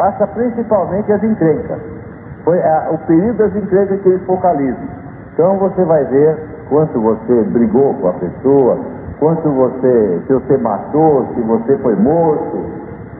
passa 0.00 0.26
principalmente 0.28 1.12
as 1.12 1.22
encrencas. 1.22 1.78
Foi 2.42 2.58
a, 2.58 2.88
o 2.90 2.98
período 3.06 3.36
das 3.36 3.54
encrencas 3.54 4.00
que 4.00 4.08
ele 4.08 4.18
focaliza. 4.20 4.78
Então, 5.34 5.58
você 5.58 5.84
vai 5.84 6.02
ver 6.06 6.38
quanto 6.70 6.98
você 6.98 7.42
brigou 7.52 7.92
com 8.00 8.08
a 8.08 8.12
pessoa, 8.14 8.78
quanto 9.18 9.50
você, 9.50 10.22
se 10.26 10.32
você 10.32 10.56
matou, 10.56 11.26
se 11.34 11.42
você 11.42 11.76
foi 11.78 11.94
morto. 11.96 12.64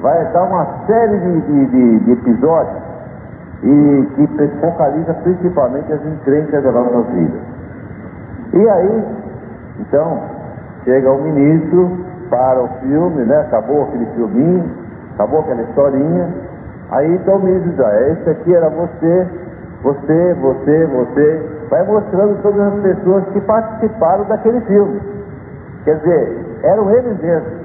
Vai 0.00 0.24
dar 0.32 0.44
uma 0.44 0.66
série 0.86 1.18
de, 1.18 1.40
de, 1.42 1.66
de, 1.66 1.98
de 1.98 2.12
episódios 2.12 2.82
e 3.62 4.08
que 4.16 4.48
focaliza 4.62 5.12
principalmente 5.22 5.92
as 5.92 6.00
encrencas 6.06 6.64
das 6.64 6.72
nossas 6.72 7.06
vidas. 7.08 7.40
E 8.54 8.68
aí, 8.70 9.04
então, 9.80 10.18
chega 10.84 11.10
o 11.10 11.20
ministro 11.20 11.90
para 12.30 12.62
o 12.62 12.68
filme, 12.80 13.22
né? 13.26 13.36
Acabou 13.40 13.82
aquele 13.82 14.06
filminho, 14.14 14.64
acabou 15.14 15.40
aquela 15.40 15.60
historinha. 15.60 16.49
Aí 16.90 17.14
então 17.14 17.38
diz, 17.40 17.80
ah, 17.80 18.10
esse 18.10 18.30
aqui 18.30 18.54
era 18.54 18.68
você, 18.68 19.26
você, 19.82 20.34
você, 20.34 20.86
você. 20.86 21.60
Vai 21.70 21.84
mostrando 21.84 22.42
todas 22.42 22.60
as 22.60 22.80
pessoas 22.82 23.24
que 23.32 23.40
participaram 23.42 24.24
daquele 24.24 24.60
filme. 24.62 25.00
Quer 25.84 25.98
dizer, 25.98 26.60
eram 26.64 26.90
eles 26.90 27.20
mesmos. 27.20 27.60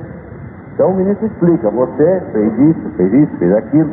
Então 0.73 0.91
o 0.91 0.93
ministro 0.93 1.25
explica, 1.25 1.69
você 1.71 2.21
fez 2.33 2.59
isso, 2.59 2.89
fez 2.97 3.13
isso, 3.13 3.37
fez 3.37 3.55
aquilo, 3.55 3.89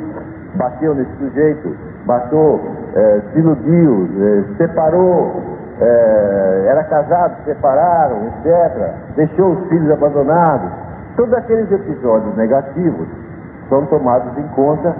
bateu 0.56 0.94
nesse 0.94 1.12
sujeito, 1.16 1.76
matou, 2.04 2.60
é, 2.94 3.20
se 3.32 3.38
iludiu, 3.38 4.08
é, 4.20 4.42
separou, 4.58 5.40
é, 5.80 6.66
era 6.68 6.84
casado, 6.84 7.36
separaram, 7.44 8.26
etc., 8.26 8.90
deixou 9.16 9.52
os 9.52 9.68
filhos 9.68 9.90
abandonados. 9.92 10.70
Todos 11.16 11.32
aqueles 11.34 11.70
episódios 11.70 12.36
negativos 12.36 13.06
são 13.68 13.86
tomados 13.86 14.36
em 14.36 14.48
conta, 14.48 14.94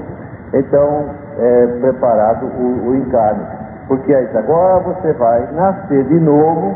então 0.52 1.06
é 1.38 1.66
preparado 1.80 2.46
o, 2.46 2.90
o 2.90 2.96
encarne. 2.96 3.44
Porque 3.88 4.14
aí 4.14 4.28
agora 4.36 4.80
você 4.80 5.12
vai 5.14 5.48
nascer 5.52 6.04
de 6.04 6.20
novo, 6.20 6.74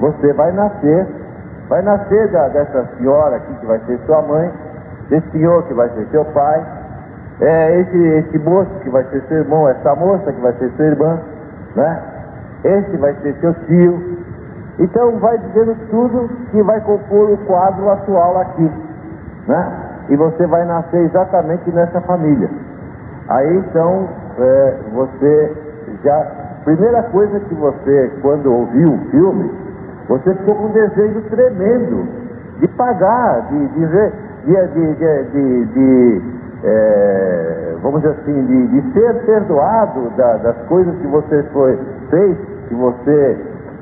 você 0.00 0.32
vai 0.32 0.52
nascer, 0.52 1.06
vai 1.68 1.82
nascer 1.82 2.28
da, 2.30 2.48
dessa 2.48 2.86
senhora 2.96 3.36
aqui 3.36 3.54
que 3.54 3.66
vai 3.66 3.78
ser 3.86 3.98
sua 4.06 4.22
mãe, 4.22 4.50
desse 5.08 5.30
senhor 5.30 5.62
que 5.64 5.74
vai 5.74 5.88
ser 5.90 6.06
seu 6.10 6.24
pai, 6.26 6.64
é, 7.40 7.80
esse, 7.80 7.98
esse 7.98 8.38
moço 8.38 8.70
que 8.82 8.90
vai 8.90 9.04
ser 9.04 9.22
seu 9.28 9.38
irmão, 9.38 9.68
essa 9.68 9.94
moça 9.94 10.32
que 10.32 10.40
vai 10.40 10.52
ser 10.54 10.70
sua 10.70 10.86
irmã, 10.86 11.20
né? 11.74 12.02
Esse 12.64 12.96
vai 12.96 13.14
ser 13.22 13.34
seu 13.40 13.54
tio, 13.66 14.16
Então 14.78 15.18
vai 15.18 15.38
dizendo 15.38 15.76
tudo 15.90 16.28
que 16.50 16.62
vai 16.62 16.80
compor 16.80 17.30
o 17.30 17.36
quadro 17.46 17.90
atual 17.90 18.40
aqui, 18.40 18.70
né? 19.46 19.72
E 20.08 20.16
você 20.16 20.46
vai 20.46 20.64
nascer 20.64 21.04
exatamente 21.04 21.70
nessa 21.72 22.00
família. 22.00 22.48
Aí 23.28 23.56
então 23.58 24.08
é, 24.38 24.74
você 24.92 25.52
já. 26.04 26.46
Primeira 26.64 27.02
coisa 27.04 27.38
que 27.40 27.54
você, 27.54 28.10
quando 28.22 28.52
ouviu 28.52 28.94
o 28.94 28.98
filme, 29.10 29.52
você 30.08 30.34
ficou 30.34 30.56
com 30.56 30.64
um 30.64 30.72
desejo 30.72 31.20
tremendo 31.30 32.08
de 32.58 32.66
pagar, 32.68 33.46
de, 33.48 33.68
de, 33.68 33.86
de, 34.46 35.24
de, 35.30 35.64
de 35.66 36.22
é, 36.64 37.76
vamos 37.82 38.00
dizer 38.00 38.16
assim, 38.20 38.44
de, 38.46 38.66
de 38.68 38.92
ser 38.98 39.14
perdoado 39.24 40.10
da, 40.16 40.36
das 40.38 40.56
coisas 40.68 40.94
que 40.96 41.06
você 41.06 41.42
foi, 41.52 41.78
fez, 42.10 42.36
que 42.68 42.74
você 42.74 43.36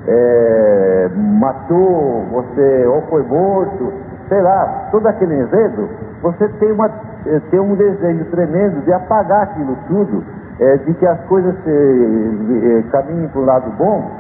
é, 0.07 1.11
matou, 1.17 2.25
você 2.33 2.87
ou 2.87 3.03
foi 3.03 3.23
morto, 3.23 3.93
sei 4.29 4.41
lá, 4.41 4.89
todo 4.91 5.07
aquele 5.07 5.35
enredo, 5.35 5.89
você 6.23 6.49
tem, 6.61 6.73
uma, 6.73 6.91
é, 7.27 7.41
tem 7.51 7.61
um 7.61 7.75
desejo 7.75 8.25
tremendo 8.27 8.85
de 8.85 8.93
apagar 8.93 9.43
aquilo 9.43 9.77
tudo, 9.89 10.25
é, 10.61 10.77
de 10.79 10.95
que 10.95 11.07
as 11.07 11.21
coisas 11.25 11.55
é, 11.67 12.83
caminhem 12.91 13.29
para 13.29 13.41
o 13.41 13.45
lado 13.45 13.71
bom, 13.77 14.11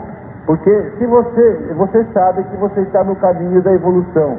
porque 0.46 0.92
se 0.98 1.06
você, 1.06 1.74
você 1.74 2.04
sabe 2.12 2.42
que 2.44 2.56
você 2.56 2.80
está 2.82 3.02
no 3.02 3.16
caminho 3.16 3.62
da 3.62 3.72
evolução. 3.72 4.38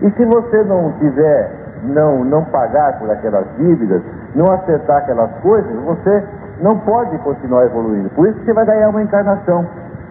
E 0.00 0.10
se 0.10 0.24
você 0.24 0.62
não 0.62 0.92
tiver, 0.92 1.50
não, 1.82 2.24
não 2.24 2.44
pagar 2.44 2.98
por 2.98 3.10
aquelas 3.10 3.44
dívidas, 3.56 4.00
não 4.34 4.54
acertar 4.54 4.98
aquelas 4.98 5.30
coisas, 5.42 5.72
você 5.84 6.24
não 6.60 6.78
pode 6.78 7.18
continuar 7.18 7.64
evoluindo. 7.64 8.10
Por 8.10 8.28
isso 8.28 8.38
que 8.38 8.44
você 8.44 8.52
vai 8.52 8.66
ganhar 8.66 8.88
uma 8.90 9.02
encarnação. 9.02 9.66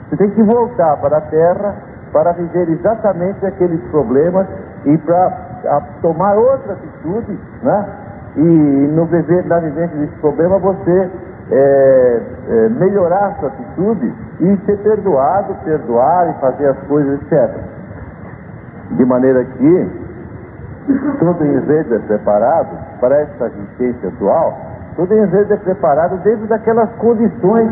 Você 0.10 0.18
tem 0.18 0.30
que 0.32 0.44
voltar 0.44 0.98
para 0.98 1.18
a 1.18 1.22
Terra 1.22 1.76
para 2.12 2.34
viver 2.34 2.70
exatamente 2.70 3.46
aqueles 3.46 3.80
problemas 3.92 4.48
e 4.86 4.98
para 5.00 5.82
tomar 6.02 6.36
outra 6.36 6.74
atitude, 6.74 7.40
né? 7.64 7.86
E 8.36 8.42
no 8.42 9.06
viver, 9.06 9.46
na 9.46 9.60
vivência 9.60 9.98
desse 9.98 10.16
problema 10.20 10.58
você 10.60 11.10
é, 11.52 12.22
é, 12.48 12.70
melhorar 12.70 13.36
sua 13.40 13.50
atitude 13.50 14.14
e 14.40 14.58
ser 14.66 14.78
perdoado, 14.78 15.56
perdoar 15.66 16.30
e 16.30 16.34
fazer 16.40 16.68
as 16.68 16.78
coisas, 16.88 17.20
etc. 17.22 17.50
De 18.92 19.06
maneira 19.06 19.44
que 19.44 19.92
todo 21.20 21.46
enredo 21.46 21.96
é 21.96 22.00
preparado 22.00 22.70
para 23.00 23.22
essa 23.22 23.48
existência 23.48 24.10
atual, 24.10 24.58
todo 24.96 25.14
enredo 25.14 25.54
é 25.54 25.58
preparado 25.58 26.18
dentro 26.24 26.48
daquelas 26.48 26.90
condições 26.98 27.70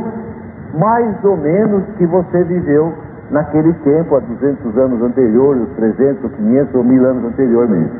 mais 0.73 1.23
ou 1.23 1.37
menos 1.37 1.83
que 1.97 2.05
você 2.05 2.43
viveu 2.43 2.93
naquele 3.31 3.73
tempo, 3.73 4.15
há 4.15 4.19
200 4.19 4.77
anos 4.77 5.01
anteriores, 5.01 5.67
300, 5.75 6.31
500 6.31 6.75
ou 6.75 6.83
1000 6.83 7.05
anos 7.05 7.25
anteriormente. 7.25 7.93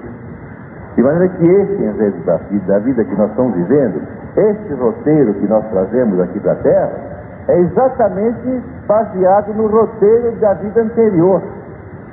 De 0.95 1.03
maneira 1.03 1.27
que 1.29 1.45
esse 1.45 1.83
enredo 1.83 2.17
da 2.25 2.37
vida, 2.37 2.65
da 2.65 2.79
vida 2.79 3.03
que 3.03 3.15
nós 3.15 3.29
estamos 3.29 3.55
vivendo, 3.55 4.01
este 4.35 4.73
roteiro 4.73 5.33
que 5.35 5.47
nós 5.47 5.63
trazemos 5.69 6.19
aqui 6.19 6.39
para 6.39 6.53
a 6.53 6.55
Terra, 6.55 6.91
é 7.47 7.59
exatamente 7.59 8.63
baseado 8.87 9.53
no 9.53 9.67
roteiro 9.67 10.31
da 10.39 10.53
vida 10.55 10.81
anterior. 10.81 11.41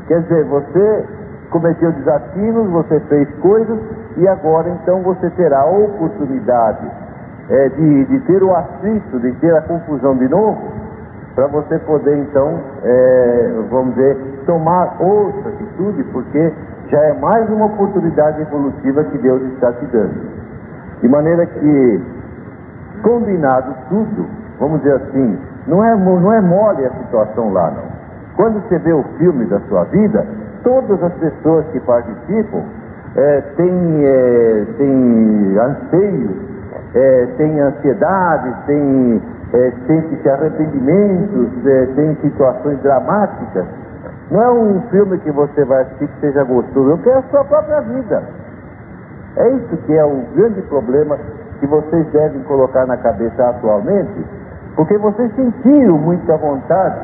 Quer 0.06 0.20
dizer, 0.22 0.44
você 0.44 1.04
cometeu 1.50 1.92
desafios, 1.92 2.68
você 2.70 3.00
fez 3.00 3.28
coisas 3.36 3.78
e 4.16 4.28
agora 4.28 4.68
então 4.70 5.02
você 5.02 5.30
terá 5.30 5.60
a 5.60 5.70
oportunidade 5.70 6.86
é, 7.48 7.68
de, 7.68 8.04
de 8.04 8.20
ter 8.20 8.42
o 8.44 8.54
atrito, 8.54 9.18
de 9.20 9.32
ter 9.32 9.54
a 9.56 9.62
confusão 9.62 10.16
de 10.16 10.28
novo, 10.28 10.58
para 11.34 11.46
você 11.48 11.78
poder 11.80 12.16
então, 12.18 12.60
é, 12.82 13.52
vamos 13.70 13.94
dizer, 13.94 14.16
tomar 14.46 14.96
outra 15.00 15.50
atitude, 15.50 16.04
porque 16.04 16.52
já 16.90 17.00
é 17.00 17.14
mais 17.14 17.48
uma 17.50 17.66
oportunidade 17.66 18.40
evolutiva 18.40 19.04
que 19.04 19.18
Deus 19.18 19.42
está 19.54 19.72
te 19.72 19.86
dando. 19.86 20.14
De 21.00 21.08
maneira 21.08 21.44
que, 21.46 22.00
combinado 23.02 23.74
tudo, 23.88 24.26
vamos 24.60 24.80
dizer 24.82 24.94
assim, 24.94 25.38
não 25.66 25.84
é, 25.84 25.94
não 25.96 26.32
é 26.32 26.40
mole 26.40 26.84
a 26.84 26.90
situação 26.90 27.52
lá, 27.52 27.70
não. 27.70 27.94
Quando 28.36 28.60
você 28.62 28.78
vê 28.78 28.92
o 28.92 29.02
filme 29.18 29.44
da 29.46 29.60
sua 29.68 29.84
vida, 29.84 30.26
todas 30.62 31.02
as 31.02 31.12
pessoas 31.14 31.64
que 31.72 31.80
participam 31.80 32.62
é, 33.16 33.40
têm, 33.56 34.04
é, 34.04 34.66
têm 34.76 35.56
anseios, 35.58 36.36
é, 36.94 37.26
têm 37.36 37.60
ansiedades, 37.60 38.54
têm, 38.66 39.22
é, 39.52 39.72
sente-se 39.86 40.28
arrependimentos, 40.28 41.66
é, 41.66 41.86
têm 41.94 42.16
situações 42.22 42.80
dramáticas. 42.82 43.66
Não 44.30 44.42
é 44.42 44.50
um 44.50 44.80
filme 44.90 45.18
que 45.18 45.30
você 45.30 45.64
vai 45.64 45.82
assistir 45.82 46.08
que 46.08 46.20
seja 46.20 46.42
gostoso, 46.44 46.90
eu 46.90 46.98
quero 46.98 47.18
a 47.18 47.22
sua 47.30 47.44
própria 47.44 47.80
vida. 47.82 48.22
É 49.36 49.48
isso 49.50 49.76
que 49.84 49.92
é 49.92 50.04
o 50.04 50.22
grande 50.34 50.62
problema 50.62 51.18
que 51.60 51.66
vocês 51.66 52.06
devem 52.12 52.42
colocar 52.42 52.86
na 52.86 52.96
cabeça 52.96 53.48
atualmente, 53.48 54.24
porque 54.76 54.96
vocês 54.98 55.34
sentiram 55.34 55.98
muita 55.98 56.36
vontade 56.36 57.00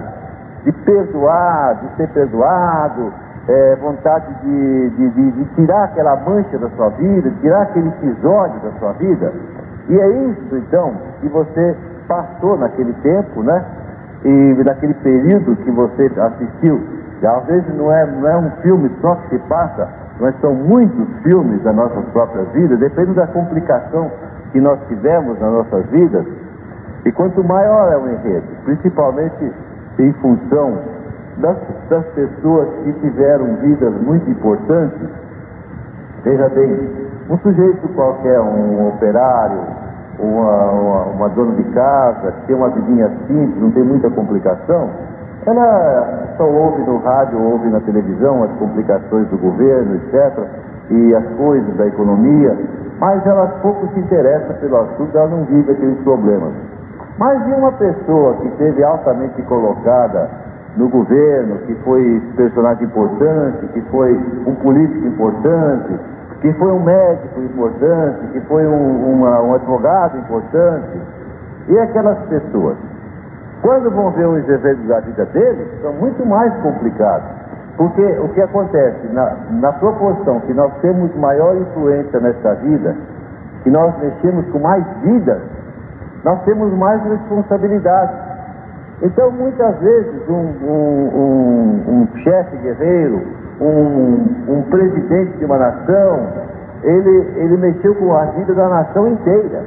de 0.64 0.72
perdoar, 0.72 1.76
de 1.76 1.96
ser 1.96 2.08
perdoado, 2.08 3.12
é, 3.48 3.76
vontade 3.76 4.32
de, 4.42 4.90
de, 4.90 5.10
de, 5.10 5.30
de, 5.32 5.44
tirar 5.54 5.84
aquela 5.84 6.16
mancha 6.16 6.58
da 6.58 6.68
sua 6.70 6.90
vida, 6.90 7.32
tirar 7.40 7.62
aquele 7.62 7.88
episódio 7.88 8.60
da 8.60 8.70
sua 8.78 8.92
vida. 8.92 9.32
E 9.88 9.98
é 9.98 10.08
isso, 10.08 10.56
então, 10.56 10.94
que 11.20 11.28
você 11.28 11.76
passou 12.10 12.58
naquele 12.58 12.92
tempo, 12.94 13.40
né? 13.44 13.64
E 14.24 14.64
naquele 14.66 14.94
período 14.94 15.54
que 15.56 15.70
você 15.70 16.10
assistiu. 16.18 16.80
E 17.22 17.26
às 17.26 17.44
vezes 17.46 17.72
não 17.76 17.92
é, 17.92 18.04
não 18.04 18.28
é 18.28 18.36
um 18.36 18.50
filme 18.62 18.90
só 19.00 19.14
que 19.14 19.28
se 19.28 19.38
passa, 19.48 19.88
mas 20.18 20.34
são 20.40 20.52
muitos 20.52 21.08
filmes 21.22 21.62
da 21.62 21.72
nossa 21.72 22.00
própria 22.12 22.42
vida, 22.46 22.76
depende 22.76 23.12
da 23.12 23.28
complicação 23.28 24.10
que 24.50 24.60
nós 24.60 24.78
tivemos 24.88 25.38
nas 25.38 25.52
nossas 25.52 25.86
vidas. 25.86 26.26
E 27.04 27.12
quanto 27.12 27.44
maior 27.44 27.92
é 27.92 27.96
o 27.96 28.10
enredo, 28.10 28.46
principalmente 28.64 29.52
em 29.98 30.12
função 30.14 30.78
das, 31.38 31.56
das 31.88 32.04
pessoas 32.06 32.68
que 32.84 32.92
tiveram 32.94 33.54
vidas 33.56 33.94
muito 34.02 34.28
importantes, 34.28 35.08
veja 36.24 36.48
bem, 36.48 36.90
um 37.30 37.38
sujeito 37.38 37.88
qualquer, 37.94 38.40
um 38.40 38.88
operário, 38.88 39.60
uma, 40.20 40.70
uma, 40.70 41.02
uma 41.06 41.28
dona 41.30 41.54
de 41.54 41.64
casa, 41.72 42.32
que 42.32 42.46
tem 42.46 42.56
uma 42.56 42.70
vidinha 42.70 43.08
simples, 43.26 43.60
não 43.60 43.70
tem 43.70 43.84
muita 43.84 44.10
complicação, 44.10 44.90
ela 45.46 46.34
só 46.36 46.44
ouve 46.44 46.82
no 46.82 46.98
rádio, 46.98 47.42
ouve 47.42 47.68
na 47.68 47.80
televisão 47.80 48.44
as 48.44 48.50
complicações 48.58 49.26
do 49.28 49.38
governo, 49.38 49.96
etc., 49.96 50.38
e 50.90 51.14
as 51.14 51.24
coisas 51.36 51.76
da 51.76 51.86
economia, 51.86 52.56
mas 52.98 53.24
ela 53.24 53.46
pouco 53.62 53.88
se 53.94 54.00
interessa 54.00 54.52
pelo 54.54 54.76
assunto, 54.76 55.16
ela 55.16 55.28
não 55.28 55.44
vive 55.44 55.70
aqueles 55.70 55.98
problemas. 56.02 56.52
Mas 57.16 57.46
e 57.46 57.52
uma 57.52 57.72
pessoa 57.72 58.34
que 58.36 58.48
esteve 58.48 58.82
altamente 58.82 59.40
colocada 59.42 60.28
no 60.76 60.88
governo, 60.88 61.58
que 61.66 61.74
foi 61.84 62.22
personagem 62.36 62.84
importante, 62.84 63.66
que 63.68 63.80
foi 63.82 64.12
um 64.46 64.54
político 64.56 65.06
importante, 65.06 65.98
que 66.40 66.52
foi 66.54 66.72
um 66.72 66.82
médico 66.82 67.40
importante, 67.40 68.26
que 68.32 68.40
foi 68.42 68.66
um, 68.66 69.12
uma, 69.12 69.42
um 69.42 69.54
advogado 69.54 70.18
importante. 70.18 71.00
E 71.68 71.78
aquelas 71.78 72.18
pessoas, 72.28 72.76
quando 73.62 73.90
vão 73.90 74.10
ver 74.12 74.26
os 74.26 74.48
eventos 74.48 74.86
da 74.86 75.00
vida 75.00 75.26
deles, 75.26 75.68
são 75.82 75.92
muito 75.94 76.24
mais 76.26 76.52
complicados. 76.62 77.28
Porque 77.76 78.02
o 78.02 78.28
que 78.30 78.40
acontece, 78.40 79.06
na, 79.12 79.36
na 79.52 79.72
proporção 79.74 80.40
que 80.40 80.54
nós 80.54 80.72
temos 80.80 81.14
maior 81.16 81.56
influência 81.56 82.20
nesta 82.20 82.54
vida, 82.54 82.96
que 83.62 83.70
nós 83.70 83.94
mexemos 83.98 84.46
com 84.50 84.58
mais 84.58 84.84
vidas, 85.02 85.40
nós 86.24 86.42
temos 86.44 86.72
mais 86.76 87.02
responsabilidade. 87.04 88.12
Então, 89.02 89.30
muitas 89.30 89.78
vezes, 89.78 90.28
um, 90.28 90.34
um, 90.34 91.10
um, 91.14 92.02
um 92.02 92.16
chefe 92.18 92.56
guerreiro, 92.58 93.22
um, 93.60 94.62
presidente 94.70 95.36
de 95.38 95.44
uma 95.44 95.58
nação, 95.58 96.26
ele, 96.82 97.32
ele 97.36 97.56
mexeu 97.58 97.94
com 97.94 98.16
a 98.16 98.24
vida 98.26 98.54
da 98.54 98.68
nação 98.68 99.08
inteira. 99.08 99.62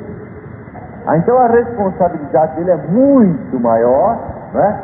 Ah, 1.05 1.17
então, 1.17 1.37
a 1.37 1.47
responsabilidade 1.47 2.55
dele 2.55 2.71
é 2.71 2.77
muito 2.89 3.59
maior, 3.59 4.17
né? 4.53 4.79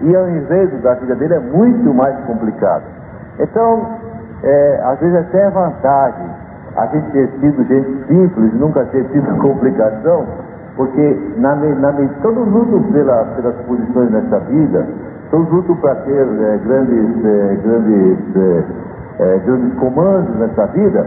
e 0.00 0.16
o 0.16 0.28
enredo 0.28 0.76
da 0.82 0.94
vida 0.94 1.14
dele 1.14 1.34
é 1.34 1.40
muito 1.40 1.92
mais 1.94 2.16
complicado. 2.26 2.84
Então, 3.38 3.86
é, 4.42 4.80
às 4.84 4.98
vezes 5.00 5.16
até 5.16 5.46
é 5.46 5.50
vantagem 5.50 6.26
a 6.76 6.86
gente 6.86 7.10
ter 7.12 7.28
sido 7.40 7.64
gente 7.64 8.06
simples, 8.06 8.52
nunca 8.54 8.84
ter 8.86 9.04
tido 9.10 9.26
complicação, 9.38 10.26
porque 10.76 11.18
na, 11.38 11.54
na, 11.54 11.92
todos 12.20 12.46
lutam 12.48 12.82
pela, 12.92 13.24
pelas 13.36 13.54
posições 13.66 14.10
nessa 14.10 14.40
vida, 14.40 14.86
todos 15.34 15.50
lutam 15.50 15.76
para 15.76 15.96
ter 15.96 16.12
é, 16.12 16.58
grandes, 16.58 17.24
é, 17.24 17.56
grandes, 17.56 18.18
é, 19.18 19.38
grandes 19.44 19.74
comandos 19.80 20.36
nessa 20.36 20.66
vida, 20.66 21.06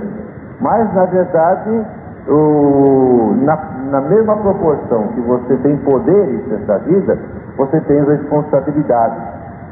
mas 0.59 0.93
na 0.93 1.05
verdade, 1.05 1.85
o, 2.27 3.35
na, 3.41 3.57
na 3.89 4.01
mesma 4.01 4.35
proporção 4.35 5.07
que 5.13 5.21
você 5.21 5.55
tem 5.63 5.77
poderes 5.77 6.45
nessa 6.47 6.77
vida, 6.79 7.17
você 7.55 7.79
tem 7.81 8.03
responsabilidade. 8.03 9.15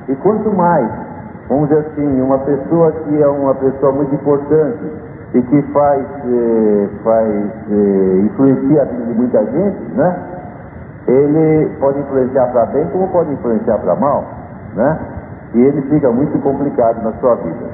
E 0.07 0.15
quanto 0.15 0.49
mais, 0.55 0.89
vamos 1.49 1.67
dizer 1.67 1.87
assim, 1.87 2.21
uma 2.21 2.37
pessoa 2.37 2.93
que 2.93 3.21
é 3.21 3.27
uma 3.27 3.55
pessoa 3.55 3.91
muito 3.91 4.15
importante 4.15 4.89
e 5.33 5.41
que 5.41 5.61
faz, 5.73 6.05
eh, 6.27 6.89
faz 7.03 7.29
eh, 7.71 8.81
a 8.81 8.85
vida 8.85 8.85
de 8.85 9.13
muita 9.15 9.43
gente, 9.47 9.95
né? 9.95 10.15
Ele 11.07 11.69
pode 11.79 11.99
influenciar 11.99 12.47
para 12.47 12.65
bem 12.67 12.85
como 12.87 13.07
pode 13.09 13.31
influenciar 13.33 13.77
para 13.79 13.95
mal, 13.95 14.23
né? 14.75 14.99
E 15.53 15.61
ele 15.61 15.81
fica 15.83 16.11
muito 16.11 16.37
complicado 16.41 17.01
na 17.03 17.13
sua 17.13 17.35
vida. 17.35 17.65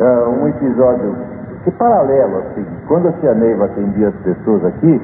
Uh, 0.00 0.42
um 0.42 0.48
episódio 0.48 1.14
que 1.64 1.70
paralelo, 1.72 2.38
assim, 2.38 2.64
quando 2.88 3.08
a 3.08 3.12
tia 3.12 3.34
Neiva 3.34 3.66
atendia 3.66 4.08
as 4.08 4.14
pessoas 4.16 4.64
aqui, 4.64 5.00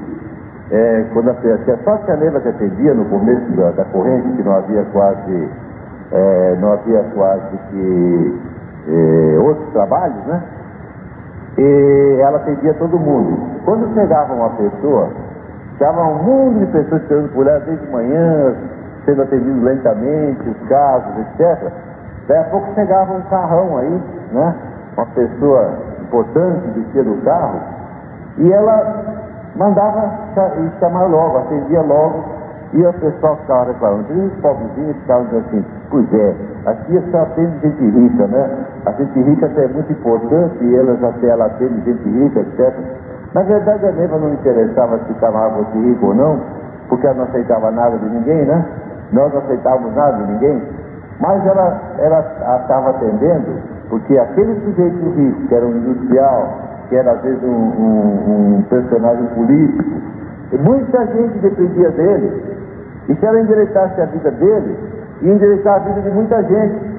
é, 0.70 1.04
quando 1.12 1.28
a, 1.28 1.32
a, 1.32 1.84
só 1.84 1.94
a 1.94 1.98
tia 1.98 2.16
Neiva 2.16 2.40
que 2.40 2.48
atendia 2.48 2.94
no 2.94 3.04
começo 3.06 3.52
da, 3.52 3.70
da 3.72 3.84
corrente, 3.84 4.28
que 4.36 4.42
não 4.42 4.56
havia 4.56 4.84
quase, 4.92 5.48
é, 6.12 6.56
não 6.58 6.72
havia 6.72 7.04
quase 7.14 7.56
que 7.70 8.40
é, 8.88 9.38
outros 9.38 9.68
trabalhos, 9.72 10.24
né? 10.26 10.42
E 11.58 12.18
ela 12.20 12.38
atendia 12.38 12.74
todo 12.74 12.98
mundo. 12.98 13.38
Quando 13.64 13.92
chegava 13.94 14.32
uma 14.32 14.50
pessoa, 14.50 15.10
estava 15.72 16.02
um 16.02 16.22
mundo 16.22 16.60
de 16.60 16.72
pessoas 16.72 17.02
esperando 17.02 17.32
por 17.32 17.46
ela 17.46 17.60
desde 17.60 17.86
manhã, 17.90 18.54
sendo 19.06 19.22
atendido 19.22 19.64
lentamente, 19.64 20.48
os 20.48 20.68
casos, 20.68 21.08
etc. 21.18 21.72
Daí 22.28 22.38
a 22.38 22.44
pouco 22.44 22.66
chegava 22.74 23.14
um 23.14 23.22
carrão 23.22 23.78
aí, 23.78 24.02
né? 24.32 24.54
Uma 24.96 25.06
pessoa 25.06 25.70
importante 26.02 26.68
descia 26.74 27.04
do 27.04 27.22
carro 27.24 27.60
e 28.38 28.52
ela 28.52 29.04
mandava 29.56 30.10
chamar 30.78 31.04
logo, 31.04 31.38
atendia 31.38 31.80
logo, 31.80 32.24
e 32.72 32.84
o 32.84 32.92
pessoal 32.94 33.36
ficava 33.36 33.64
reclamando. 33.64 34.12
E 34.12 34.26
os 34.26 34.32
pobrezinhos 34.40 34.96
ficavam 34.96 35.24
dizendo 35.26 35.44
assim, 35.46 35.64
pois 35.90 36.14
é, 36.14 36.34
aqui 36.66 37.02
só 37.10 37.22
atende 37.22 37.58
gente 37.60 37.90
rica, 37.90 38.26
né? 38.26 38.50
A 38.84 38.92
gente 38.92 39.22
rica 39.22 39.46
até 39.46 39.64
é 39.64 39.68
muito 39.68 39.92
importante 39.92 40.64
e 40.64 40.76
elas 40.76 41.02
até 41.02 41.28
ela 41.28 41.46
atende 41.46 41.80
gente 41.82 42.08
rica, 42.08 42.40
etc. 42.40 42.74
Na 43.34 43.42
verdade 43.42 43.86
a 43.86 43.92
Neva 43.92 44.18
não 44.18 44.32
interessava 44.34 44.98
se 45.06 45.14
camarada 45.14 45.54
fosse 45.54 45.78
rico 45.78 46.06
ou 46.06 46.14
não, 46.14 46.40
porque 46.88 47.06
ela 47.06 47.16
não 47.16 47.24
aceitava 47.24 47.70
nada 47.70 47.96
de 47.98 48.08
ninguém, 48.08 48.44
né? 48.44 48.64
Nós 49.12 49.32
não 49.32 49.40
aceitávamos 49.40 49.94
nada 49.94 50.24
de 50.24 50.32
ninguém, 50.32 50.62
mas 51.20 51.46
ela 51.46 52.60
estava 52.62 52.90
atendendo 52.90 53.76
porque 53.88 54.18
aquele 54.18 54.54
sujeito 54.60 55.10
rico, 55.10 55.46
que 55.48 55.54
era 55.54 55.64
um 55.64 55.76
industrial, 55.76 56.58
que 56.88 56.96
era 56.96 57.12
às 57.12 57.20
vezes 57.22 57.42
um, 57.42 57.48
um, 57.48 58.56
um 58.58 58.62
personagem 58.68 59.26
político, 59.28 59.90
muita 60.60 61.06
gente 61.06 61.38
dependia 61.38 61.90
dele. 61.90 62.42
E 63.08 63.14
se 63.14 63.24
ela 63.24 63.40
endireitasse 63.40 64.00
a 64.00 64.06
vida 64.06 64.30
dele, 64.32 64.76
ia 65.22 65.32
endireitar 65.32 65.76
a 65.76 65.78
vida 65.78 66.00
de 66.00 66.10
muita 66.10 66.42
gente. 66.42 66.96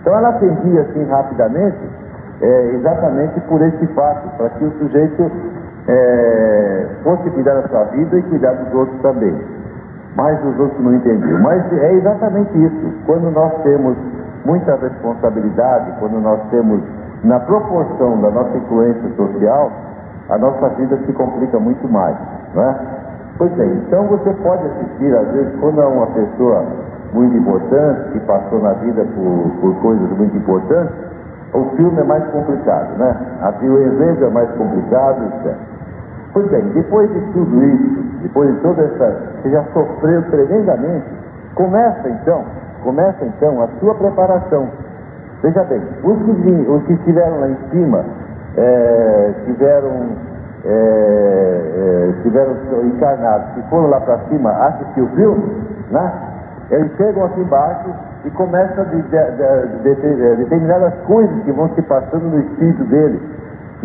Então 0.00 0.14
ela 0.16 0.30
atendia 0.30 0.82
assim 0.82 1.04
rapidamente, 1.04 1.78
é, 2.40 2.70
exatamente 2.74 3.40
por 3.42 3.60
esse 3.62 3.86
fato, 3.88 4.28
para 4.36 4.50
que 4.50 4.64
o 4.64 4.72
sujeito 4.78 5.30
é, 5.88 6.86
fosse 7.02 7.30
cuidar 7.30 7.54
da 7.54 7.68
sua 7.68 7.84
vida 7.84 8.18
e 8.18 8.22
cuidar 8.22 8.52
dos 8.52 8.74
outros 8.74 9.00
também. 9.02 9.34
Mas 10.16 10.38
os 10.44 10.58
outros 10.58 10.80
não 10.80 10.94
entendiam. 10.94 11.40
Mas 11.40 11.72
é 11.72 11.92
exatamente 11.94 12.56
isso. 12.56 12.92
Quando 13.06 13.30
nós 13.30 13.52
temos 13.62 13.96
muita 14.44 14.76
responsabilidade, 14.76 15.92
quando 15.98 16.20
nós 16.20 16.40
temos, 16.50 16.80
na 17.24 17.40
proporção 17.40 18.20
da 18.20 18.30
nossa 18.30 18.56
influência 18.56 19.10
social, 19.16 19.72
a 20.28 20.38
nossa 20.38 20.68
vida 20.70 20.96
se 21.04 21.12
complica 21.12 21.58
muito 21.58 21.88
mais. 21.88 22.16
Né? 22.54 22.76
Pois 23.36 23.50
bem, 23.52 23.72
então 23.86 24.04
você 24.04 24.30
pode 24.42 24.64
assistir, 24.66 25.14
às 25.16 25.28
vezes, 25.32 25.52
quando 25.60 25.82
é 25.82 25.86
uma 25.86 26.06
pessoa 26.08 26.64
muito 27.12 27.36
importante, 27.36 28.12
que 28.12 28.20
passou 28.20 28.60
na 28.60 28.74
vida 28.74 29.04
por, 29.14 29.50
por 29.60 29.74
coisas 29.82 30.08
muito 30.16 30.36
importantes, 30.36 30.94
o 31.52 31.64
filme 31.76 32.00
é 32.00 32.04
mais 32.04 32.24
complicado, 32.30 32.98
né? 32.98 33.16
O 33.62 33.78
exemplo 33.78 34.24
é 34.24 34.30
mais 34.30 34.50
complicado, 34.52 35.22
etc. 35.24 35.56
Pois 36.34 36.46
bem, 36.50 36.62
depois 36.74 37.10
de 37.10 37.20
tudo 37.32 37.64
isso, 37.64 38.02
depois 38.22 38.54
de 38.54 38.60
toda 38.60 38.82
essa. 38.82 39.16
Você 39.40 39.50
já 39.50 39.64
sofreu 39.72 40.22
tremendamente, 40.30 41.06
começa 41.54 42.08
então 42.10 42.44
Começa 42.84 43.24
então 43.24 43.62
a 43.62 43.68
sua 43.80 43.94
preparação. 43.94 44.68
Veja 45.42 45.64
bem, 45.64 45.80
os 46.02 46.18
que, 46.18 46.70
os 46.70 46.82
que 46.84 46.92
estiveram 46.92 47.40
lá 47.40 47.48
em 47.48 47.56
cima, 47.70 48.04
é, 48.58 49.32
tiveram, 49.46 50.08
é, 50.66 50.68
é, 50.68 52.22
tiveram 52.22 52.52
encarnados, 52.84 53.54
que 53.54 53.62
foram 53.70 53.88
lá 53.88 54.00
para 54.02 54.18
cima 54.28 54.50
assistir 54.50 55.00
o 55.00 55.08
filme, 55.16 55.64
né? 55.90 56.12
eles 56.70 56.94
chegam 56.96 57.24
aqui 57.24 57.40
embaixo 57.40 57.88
e 58.26 58.30
começam 58.32 58.84
de, 58.84 59.02
de, 59.02 59.82
de, 59.82 60.34
determinar 60.36 60.84
as 60.84 60.94
coisas 61.06 61.42
que 61.42 61.52
vão 61.52 61.70
se 61.74 61.80
passando 61.82 62.24
no 62.24 62.38
espírito 62.38 62.84
dele. 62.84 63.18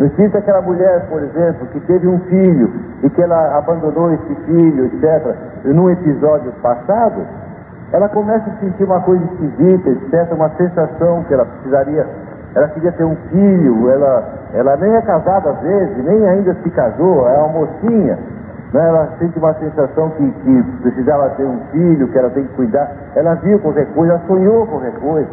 No 0.00 0.06
espírito 0.06 0.32
daquela 0.32 0.62
mulher, 0.62 1.06
por 1.10 1.22
exemplo, 1.22 1.66
que 1.74 1.80
teve 1.80 2.08
um 2.08 2.18
filho 2.20 2.72
e 3.02 3.10
que 3.10 3.20
ela 3.20 3.58
abandonou 3.58 4.10
esse 4.14 4.34
filho, 4.46 4.86
etc., 4.86 5.36
num 5.66 5.90
episódio 5.90 6.50
passado, 6.62 7.20
ela 7.92 8.08
começa 8.08 8.48
a 8.48 8.60
sentir 8.60 8.84
uma 8.84 9.02
coisa 9.02 9.22
esquisita, 9.24 9.90
etc., 9.90 10.32
uma 10.32 10.48
sensação 10.56 11.22
que 11.24 11.34
ela 11.34 11.44
precisaria, 11.44 12.06
ela 12.54 12.68
queria 12.68 12.92
ter 12.92 13.04
um 13.04 13.14
filho, 13.28 13.90
ela, 13.90 14.24
ela 14.54 14.76
nem 14.78 14.90
é 14.94 15.02
casada 15.02 15.50
às 15.50 15.60
vezes, 15.60 16.02
nem 16.02 16.26
ainda 16.26 16.54
se 16.62 16.70
casou, 16.70 17.28
é 17.28 17.36
uma 17.36 17.48
mocinha, 17.48 18.18
né? 18.72 18.88
ela 18.88 19.06
sente 19.18 19.38
uma 19.38 19.52
sensação 19.52 20.08
que, 20.16 20.30
que 20.30 20.62
precisava 20.80 21.28
ter 21.36 21.44
um 21.44 21.60
filho, 21.72 22.08
que 22.08 22.16
ela 22.16 22.30
tem 22.30 22.44
que 22.44 22.54
cuidar, 22.54 22.90
ela 23.14 23.34
viu 23.34 23.58
qualquer 23.58 23.84
coisa, 23.92 24.14
ela 24.14 24.22
sonhou 24.26 24.66
qualquer 24.66 24.92
coisa. 24.92 25.28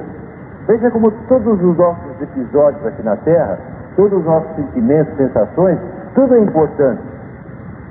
Veja 0.68 0.92
como 0.92 1.10
todos 1.30 1.64
os 1.64 1.78
nossos 1.78 2.22
episódios 2.22 2.86
aqui 2.86 3.02
na 3.02 3.16
Terra, 3.16 3.58
todos 3.98 4.18
os 4.18 4.26
nossos 4.26 4.56
sentimentos, 4.56 5.14
sensações, 5.18 5.78
tudo 6.16 6.34
é 6.36 6.40
importante. 6.40 7.02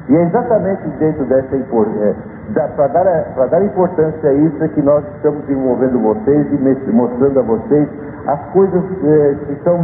E 0.08 0.16
é 0.16 0.22
exatamente 0.22 0.88
dentro 0.98 1.24
dessa 1.26 1.54
importância 1.56 2.14
é, 2.54 2.68
para 2.76 2.86
dar, 2.86 3.48
dar 3.50 3.62
importância 3.64 4.30
a 4.30 4.32
isso 4.32 4.62
é 4.62 4.68
que 4.68 4.80
nós 4.80 5.04
estamos 5.16 5.42
desenvolvendo 5.46 6.00
vocês 6.00 6.46
e 6.52 6.92
mostrando 6.92 7.40
a 7.40 7.42
vocês 7.42 7.88
as 8.26 8.40
coisas 8.52 8.82
eh, 9.04 9.36
que 9.46 9.56
são 9.64 9.78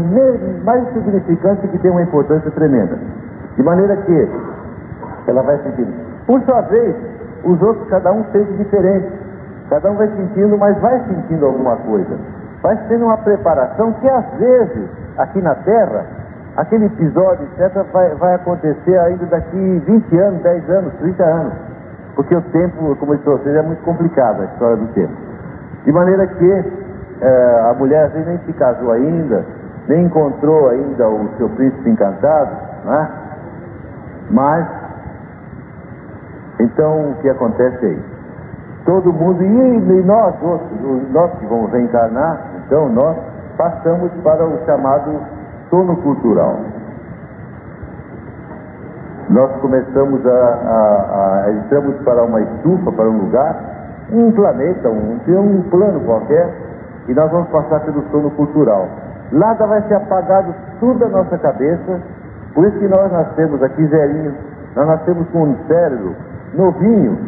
mais 0.65 0.85
significantes 0.93 1.65
e 1.65 1.69
que 1.69 1.79
têm 1.79 1.91
uma 1.91 2.03
importância 2.03 2.51
tremenda. 2.53 2.99
De 3.57 3.63
maneira 3.63 3.97
que 3.97 4.29
ela 5.27 5.43
vai 5.43 5.59
sentindo. 5.59 5.93
Por 6.27 6.41
sua 6.43 6.61
vez, 6.63 6.95
os 7.45 7.61
outros, 7.63 7.89
cada 7.89 8.13
um 8.13 8.25
sente 8.33 8.53
diferente. 8.55 9.09
Cada 9.69 9.91
um 9.91 9.97
vai 9.97 10.09
sentindo, 10.09 10.57
mas 10.57 10.79
vai 10.81 11.01
sentindo 11.07 11.47
alguma 11.47 11.77
coisa. 11.77 12.17
Vai 12.63 12.77
tendo 12.89 13.07
uma 13.07 13.17
preparação 13.19 13.93
que 13.95 14.09
às 14.09 14.25
vezes, 14.39 14.89
aqui 15.19 15.43
na 15.43 15.55
Terra, 15.57 16.07
aquele 16.57 16.87
episódio, 16.87 17.47
etc., 17.59 17.85
vai, 17.93 18.15
vai 18.15 18.35
acontecer 18.35 18.99
ainda 18.99 19.27
daqui 19.27 19.83
20 19.87 20.19
anos, 20.19 20.43
10 20.43 20.71
anos, 20.71 20.93
30 21.01 21.25
anos. 21.25 21.53
Porque 22.15 22.37
o 22.37 22.43
tempo, 22.43 22.97
como 22.97 23.15
eu 23.15 23.17
disse 23.17 23.29
vocês, 23.29 23.57
é 23.57 23.63
muito 23.63 23.83
complicado 23.83 24.43
a 24.43 24.45
história 24.45 24.77
do 24.77 24.87
tempo. 24.95 25.13
De 25.85 25.93
maneira 25.93 26.27
que 26.27 26.65
é, 27.21 27.71
a 27.71 27.75
mulher 27.75 28.07
às 28.07 28.13
vezes 28.13 28.29
nem 28.29 28.39
se 28.39 28.53
casou 28.53 28.93
ainda, 28.93 29.45
nem 29.89 30.05
encontrou 30.05 30.69
ainda 30.69 31.09
o 31.09 31.29
seu 31.39 31.49
príncipe 31.51 31.91
encantado, 31.91 32.51
né? 32.85 33.11
Mas, 34.31 34.67
então 36.61 37.11
o 37.11 37.15
que 37.21 37.29
acontece 37.29 37.85
aí? 37.85 38.03
Todo 38.85 39.13
mundo, 39.13 39.43
e, 39.43 39.47
e 39.47 40.03
nós 40.03 40.35
outros, 40.43 41.13
nós 41.13 41.31
que 41.39 41.47
vamos 41.47 41.71
reencarnar, 41.73 42.52
então 42.73 42.89
nós 42.89 43.15
passamos 43.59 44.11
para 44.25 44.47
o 44.47 44.65
chamado 44.65 45.21
sono 45.69 45.95
cultural. 45.99 46.57
Nós 49.29 49.53
começamos 49.61 50.27
a, 50.27 50.31
a, 50.31 51.45
a, 51.45 51.53
entramos 51.53 51.97
para 51.97 52.23
uma 52.23 52.41
estufa, 52.41 52.91
para 52.93 53.11
um 53.11 53.19
lugar, 53.19 53.57
um 54.11 54.33
planeta, 54.33 54.89
um, 54.89 55.21
um 55.29 55.63
plano 55.69 56.01
qualquer, 56.01 56.49
e 57.09 57.13
nós 57.13 57.31
vamos 57.31 57.49
passar 57.51 57.81
pelo 57.81 58.03
sono 58.11 58.31
cultural. 58.31 58.89
Nada 59.33 59.67
vai 59.67 59.83
ser 59.83 59.97
apagado 59.97 60.55
tudo 60.81 60.99
da 60.99 61.09
nossa 61.09 61.37
cabeça, 61.37 62.01
por 62.55 62.65
isso 62.65 62.79
que 62.79 62.89
nós 62.89 63.13
nascemos 63.13 63.63
aqui 63.63 63.87
zerinhos, 63.87 64.35
nós 64.75 64.87
nascemos 64.87 65.29
com 65.29 65.43
um 65.43 65.57
cérebro 65.69 66.17
novinho, 66.55 67.19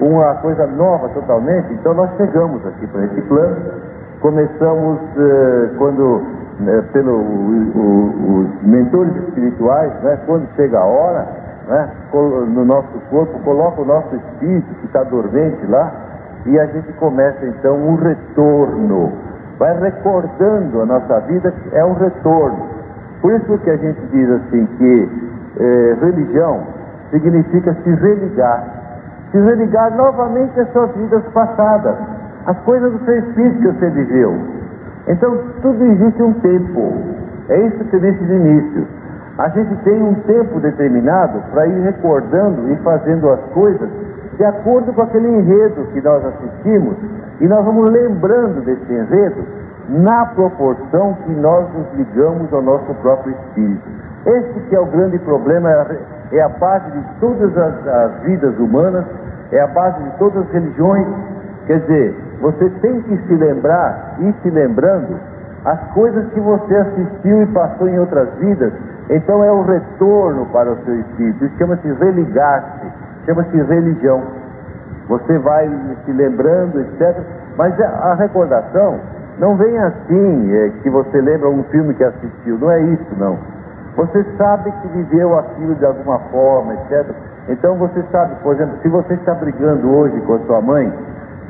uma 0.00 0.36
coisa 0.36 0.64
nova 0.68 1.08
totalmente, 1.08 1.72
então 1.74 1.92
nós 1.92 2.08
chegamos 2.16 2.64
aqui 2.66 2.86
para 2.86 3.04
esse 3.04 3.20
plano, 3.22 3.91
começamos 4.22 4.98
eh, 5.18 5.70
quando, 5.76 6.22
eh, 6.66 6.82
pelo 6.92 7.18
os 7.18 8.62
mentores 8.62 9.14
espirituais, 9.16 9.92
né, 10.02 10.18
quando 10.26 10.48
chega 10.54 10.78
a 10.78 10.84
hora, 10.84 11.26
né, 11.68 11.90
no 12.12 12.64
nosso 12.64 12.98
corpo, 13.10 13.38
coloca 13.40 13.82
o 13.82 13.84
nosso 13.84 14.14
espírito 14.14 14.74
que 14.80 14.86
está 14.86 15.02
dormente 15.02 15.66
lá, 15.66 15.92
e 16.46 16.58
a 16.58 16.66
gente 16.66 16.92
começa 16.94 17.44
então 17.46 17.76
um 17.76 17.96
retorno. 17.96 19.12
Vai 19.58 19.78
recordando 19.78 20.80
a 20.80 20.86
nossa 20.86 21.20
vida, 21.20 21.52
é 21.72 21.84
um 21.84 21.94
retorno. 21.94 22.66
Por 23.20 23.32
isso 23.32 23.58
que 23.58 23.70
a 23.70 23.76
gente 23.76 24.00
diz 24.06 24.30
assim 24.30 24.66
que 24.78 25.10
eh, 25.60 25.96
religião 26.00 26.60
significa 27.10 27.74
se 27.74 27.90
religar. 27.90 28.64
Se 29.30 29.38
religar 29.38 29.96
novamente 29.96 30.58
às 30.60 30.72
suas 30.72 30.90
vidas 30.96 31.22
passadas. 31.32 31.96
As 32.46 32.58
coisas 32.60 32.92
do 32.92 33.04
seu 33.04 33.18
espírito 33.18 33.58
que 33.58 33.68
você 33.68 33.90
viveu. 33.90 34.34
Então, 35.08 35.38
tudo 35.62 35.84
existe 35.84 36.22
um 36.22 36.32
tempo. 36.34 36.92
É 37.48 37.58
isso 37.66 37.84
que 37.84 37.96
eu 37.96 38.00
disse 38.00 38.24
de 38.24 38.32
início. 38.34 38.86
A 39.38 39.48
gente 39.48 39.74
tem 39.82 40.02
um 40.02 40.14
tempo 40.26 40.60
determinado 40.60 41.40
para 41.50 41.66
ir 41.66 41.80
recordando 41.82 42.70
e 42.70 42.76
fazendo 42.76 43.30
as 43.30 43.40
coisas 43.52 43.88
de 44.36 44.44
acordo 44.44 44.92
com 44.92 45.02
aquele 45.02 45.28
enredo 45.28 45.86
que 45.92 46.00
nós 46.00 46.24
assistimos 46.24 46.96
e 47.40 47.48
nós 47.48 47.64
vamos 47.64 47.90
lembrando 47.90 48.64
desse 48.64 48.92
enredo 48.92 49.44
na 49.88 50.26
proporção 50.26 51.14
que 51.24 51.32
nós 51.32 51.66
nos 51.74 51.86
ligamos 51.94 52.52
ao 52.52 52.62
nosso 52.62 52.94
próprio 53.02 53.34
espírito. 53.34 53.82
Esse 54.26 54.60
que 54.68 54.76
é 54.76 54.80
o 54.80 54.86
grande 54.86 55.18
problema, 55.18 55.68
é 56.30 56.40
a 56.40 56.48
base 56.48 56.90
de 56.92 57.04
todas 57.20 57.56
as, 57.56 57.86
as 57.86 58.22
vidas 58.22 58.58
humanas, 58.58 59.04
é 59.50 59.60
a 59.60 59.66
base 59.66 60.02
de 60.02 60.10
todas 60.18 60.42
as 60.44 60.50
religiões. 60.50 61.06
Quer 61.66 61.80
dizer, 61.80 62.16
você 62.42 62.68
tem 62.80 63.00
que 63.02 63.16
se 63.28 63.34
lembrar 63.36 64.16
e 64.18 64.34
se 64.42 64.50
lembrando 64.50 65.16
as 65.64 65.80
coisas 65.92 66.26
que 66.32 66.40
você 66.40 66.74
assistiu 66.74 67.40
e 67.40 67.46
passou 67.46 67.88
em 67.88 67.98
outras 68.00 68.28
vidas. 68.34 68.72
Então 69.08 69.44
é 69.44 69.52
o 69.52 69.62
retorno 69.62 70.46
para 70.46 70.72
o 70.72 70.76
seu 70.84 71.00
espírito. 71.00 71.44
Isso 71.44 71.56
chama-se 71.56 71.86
religar-se, 71.92 72.86
chama-se 73.26 73.56
religião. 73.62 74.22
Você 75.08 75.38
vai 75.38 75.70
se 76.04 76.12
lembrando, 76.12 76.80
etc. 76.80 77.16
Mas 77.56 77.80
a 77.80 78.14
recordação 78.14 78.98
não 79.38 79.56
vem 79.56 79.78
assim, 79.78 80.52
é, 80.52 80.70
que 80.82 80.90
você 80.90 81.20
lembra 81.20 81.48
um 81.48 81.62
filme 81.64 81.94
que 81.94 82.02
assistiu. 82.02 82.58
Não 82.58 82.72
é 82.72 82.80
isso, 82.80 83.16
não. 83.18 83.38
Você 83.96 84.24
sabe 84.36 84.72
que 84.82 84.88
viveu 84.88 85.38
aquilo 85.38 85.76
de 85.76 85.84
alguma 85.84 86.18
forma, 86.30 86.74
etc. 86.74 87.06
Então 87.48 87.76
você 87.76 88.02
sabe, 88.10 88.34
por 88.42 88.54
exemplo, 88.54 88.78
se 88.82 88.88
você 88.88 89.14
está 89.14 89.34
brigando 89.34 89.94
hoje 89.94 90.20
com 90.22 90.34
a 90.34 90.38
sua 90.40 90.60
mãe, 90.60 90.92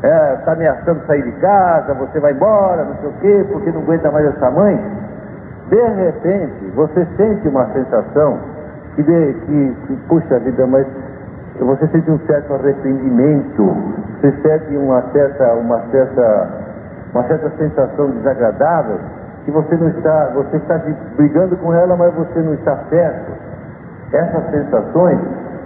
está 0.02 0.08
é, 0.08 0.36
tá 0.44 0.52
ameaçando 0.52 1.06
sair 1.06 1.22
de 1.22 1.32
casa, 1.32 1.94
você 1.94 2.18
vai 2.18 2.32
embora, 2.32 2.84
não 2.84 2.96
sei 2.96 3.08
o 3.08 3.12
quê, 3.20 3.46
porque 3.52 3.70
não 3.70 3.82
aguenta 3.82 4.10
mais 4.10 4.26
essa 4.26 4.50
mãe, 4.50 4.76
de 5.68 5.80
repente 5.80 6.72
você 6.74 7.06
sente 7.16 7.46
uma 7.46 7.66
sensação 7.72 8.38
que, 8.96 9.02
de, 9.04 9.32
que, 9.46 9.76
que 9.86 9.96
puxa 10.08 10.40
vida, 10.40 10.66
mas 10.66 10.86
você 11.60 11.86
sente 11.88 12.10
um 12.10 12.18
certo 12.26 12.52
arrependimento, 12.54 13.76
você 14.20 14.32
sente 14.42 14.76
uma 14.76 15.02
certa, 15.12 15.52
uma 15.54 15.78
certa, 15.92 16.48
uma 17.14 17.22
certa 17.24 17.50
sensação 17.50 18.10
desagradável 18.10 18.98
que 19.44 19.52
você 19.52 19.76
não 19.76 19.88
está, 19.88 20.32
você 20.34 20.56
está 20.56 20.80
brigando 21.16 21.56
com 21.58 21.72
ela, 21.74 21.96
mas 21.96 22.12
você 22.14 22.40
não 22.40 22.54
está 22.54 22.76
certo. 22.90 23.32
Essas 24.12 24.50
sensações 24.50 25.18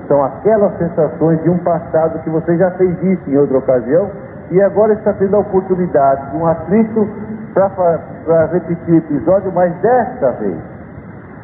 são 0.09 0.25
aquelas 0.25 0.77
sensações 0.79 1.43
de 1.43 1.51
um 1.51 1.59
passado 1.59 2.19
que 2.21 2.31
você 2.31 2.57
já 2.57 2.71
fez 2.73 3.03
isso 3.03 3.31
em 3.31 3.37
outra 3.37 3.59
ocasião 3.59 4.11
e 4.51 4.63
agora 4.63 4.93
está 4.93 5.13
tendo 5.15 5.37
a 5.37 5.41
oportunidade 5.41 6.31
de 6.31 6.37
um 6.37 6.47
atrito 6.47 7.09
para 7.55 8.47
repetir 8.47 8.95
o 8.95 8.97
episódio, 8.99 9.51
mas 9.53 9.75
desta 9.81 10.31
vez, 10.33 10.59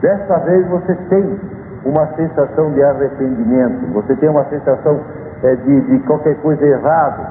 desta 0.00 0.38
vez 0.38 0.66
você 0.68 0.94
tem 1.08 1.40
uma 1.84 2.06
sensação 2.14 2.70
de 2.72 2.82
arrependimento, 2.82 3.92
você 3.92 4.14
tem 4.16 4.28
uma 4.28 4.44
sensação 4.44 5.00
é, 5.42 5.56
de, 5.56 5.80
de 5.80 5.98
qualquer 6.00 6.36
coisa 6.36 6.64
errada, 6.64 7.26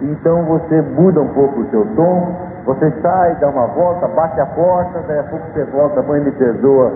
então 0.00 0.44
você 0.44 0.80
muda 0.80 1.20
um 1.20 1.28
pouco 1.28 1.60
o 1.60 1.70
seu 1.70 1.84
tom, 1.94 2.34
você 2.64 2.90
sai, 3.02 3.34
dá 3.40 3.48
uma 3.48 3.66
volta, 3.66 4.06
bate 4.08 4.40
a 4.40 4.46
porta, 4.46 5.00
daí 5.06 5.18
a 5.18 5.24
pouco 5.24 5.44
você 5.52 5.64
volta, 5.64 6.00
mãe 6.02 6.20
me 6.20 6.30
perdoa, 6.32 6.92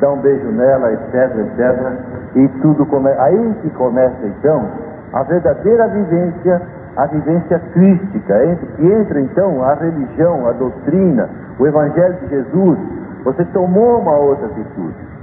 dá 0.00 0.10
um 0.10 0.20
beijo 0.20 0.50
nela, 0.50 0.92
etc, 0.92 1.14
etc, 1.38 2.36
e 2.36 2.48
tudo 2.60 2.84
começa. 2.86 3.22
Aí 3.22 3.54
que 3.62 3.70
começa 3.70 4.26
então 4.26 4.68
a 5.12 5.22
verdadeira 5.22 5.88
vivência, 5.88 6.60
a 6.96 7.06
vivência 7.06 7.58
crística, 7.72 8.34
que 8.76 8.86
entra 8.86 9.20
então 9.20 9.62
a 9.64 9.74
religião, 9.74 10.46
a 10.48 10.52
doutrina, 10.52 11.28
o 11.58 11.66
evangelho 11.66 12.14
de 12.22 12.28
Jesus. 12.28 12.78
Você 13.24 13.44
tomou 13.46 14.00
uma 14.00 14.16
outra 14.16 14.46
atitude. 14.46 15.14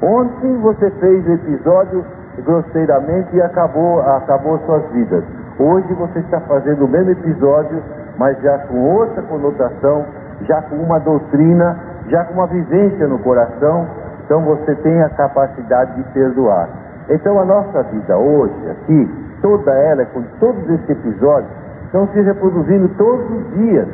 Ontem 0.00 0.56
você 0.58 0.90
fez 0.92 1.26
o 1.26 1.32
episódio 1.32 2.04
grosseiramente 2.44 3.34
e 3.34 3.42
acabou, 3.42 4.00
acabou 4.00 4.58
suas 4.60 4.84
vidas. 4.92 5.24
Hoje 5.58 5.92
você 5.94 6.20
está 6.20 6.40
fazendo 6.42 6.84
o 6.84 6.88
mesmo 6.88 7.10
episódio, 7.10 7.82
mas 8.16 8.40
já 8.40 8.58
com 8.58 8.78
outra 8.78 9.20
conotação, 9.22 10.04
já 10.42 10.62
com 10.62 10.76
uma 10.76 11.00
doutrina, 11.00 11.76
já 12.08 12.24
com 12.24 12.34
uma 12.34 12.46
vivência 12.46 13.06
no 13.06 13.18
coração. 13.18 13.86
Então 14.24 14.42
você 14.42 14.74
tem 14.76 15.02
a 15.02 15.08
capacidade 15.10 15.94
de 15.94 16.02
perdoar. 16.12 16.68
Então 17.08 17.40
a 17.40 17.44
nossa 17.44 17.82
vida 17.84 18.16
hoje, 18.16 18.54
aqui, 18.70 19.10
toda 19.40 19.72
ela, 19.72 20.04
com 20.06 20.22
todos 20.38 20.62
esses 20.68 20.90
episódios, 20.90 21.50
estão 21.86 22.06
se 22.08 22.20
reproduzindo 22.20 22.88
todos 22.96 23.24
os 23.30 23.54
dias. 23.54 23.88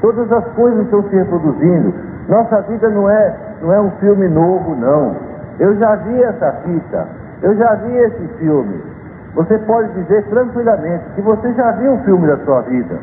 Todas 0.00 0.30
as 0.30 0.44
coisas 0.52 0.84
estão 0.84 1.02
se 1.04 1.16
reproduzindo. 1.16 1.94
Nossa 2.28 2.60
vida 2.62 2.88
não 2.90 3.08
é, 3.08 3.34
não 3.62 3.72
é 3.72 3.80
um 3.80 3.90
filme 3.92 4.28
novo, 4.28 4.76
não. 4.76 5.16
Eu 5.58 5.74
já 5.76 5.96
vi 5.96 6.22
essa 6.22 6.52
fita, 6.64 7.06
eu 7.42 7.56
já 7.56 7.74
vi 7.76 7.96
esse 7.96 8.28
filme. 8.38 8.80
Você 9.34 9.58
pode 9.58 9.92
dizer 9.94 10.24
tranquilamente 10.26 11.04
que 11.14 11.22
você 11.22 11.52
já 11.54 11.72
viu 11.72 11.92
um 11.92 11.98
filme 12.04 12.26
da 12.26 12.36
sua 12.38 12.60
vida. 12.62 12.96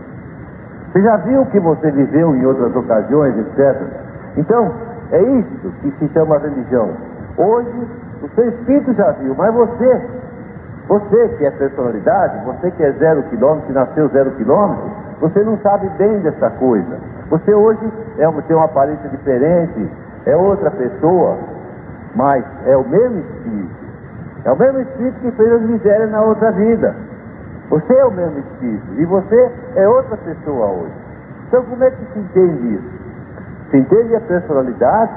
Você 0.92 1.02
já 1.02 1.18
viu 1.18 1.42
o 1.42 1.46
que 1.48 1.60
você 1.60 1.92
viveu 1.92 2.36
em 2.36 2.46
outras 2.46 2.74
ocasiões, 2.76 3.36
etc. 3.38 4.05
Então, 4.38 4.72
é 5.12 5.22
isso 5.22 5.72
que 5.82 5.92
se 6.00 6.08
chama 6.14 6.38
religião. 6.38 6.90
Hoje, 7.38 7.88
o 8.22 8.30
seu 8.30 8.50
espírito 8.50 8.94
já 8.94 9.12
viu, 9.12 9.36
mas 9.36 9.54
você, 9.54 10.02
você 10.88 11.30
que 11.38 11.46
é 11.46 11.52
personalidade, 11.52 12.46
você 12.46 12.72
que 12.72 12.84
é 12.84 12.92
zero 12.94 13.24
quilômetro, 13.24 13.68
que 13.68 13.74
nasceu 13.74 14.08
zero 14.10 14.32
quilômetro, 14.32 14.84
você 15.22 15.44
não 15.44 15.58
sabe 15.60 15.90
bem 15.98 16.20
dessa 16.20 16.50
coisa. 16.52 16.98
Você 17.30 17.54
hoje 17.54 17.92
é, 18.18 18.30
tem 18.48 18.56
uma 18.56 18.66
aparência 18.66 19.10
diferente, 19.10 19.90
é 20.26 20.36
outra 20.36 20.72
pessoa, 20.72 21.38
mas 22.16 22.44
é 22.66 22.76
o 22.76 22.88
mesmo 22.88 23.20
espírito. 23.20 23.86
É 24.44 24.52
o 24.52 24.58
mesmo 24.58 24.80
espírito 24.82 25.20
que 25.22 25.32
fez 25.32 25.52
as 25.52 25.62
misérias 25.62 26.12
na 26.12 26.22
outra 26.22 26.52
vida. 26.52 26.96
Você 27.70 27.94
é 27.94 28.06
o 28.06 28.12
mesmo 28.12 28.40
espírito 28.40 28.94
e 28.98 29.06
você 29.06 29.52
é 29.76 29.88
outra 29.88 30.18
pessoa 30.18 30.68
hoje. 30.68 30.94
Então 31.48 31.64
como 31.64 31.84
é 31.84 31.92
que 31.92 32.14
se 32.14 32.20
entende 32.20 32.76
isso? 32.76 33.05
Entende 33.74 34.16
a 34.16 34.22
personalidade 34.22 35.14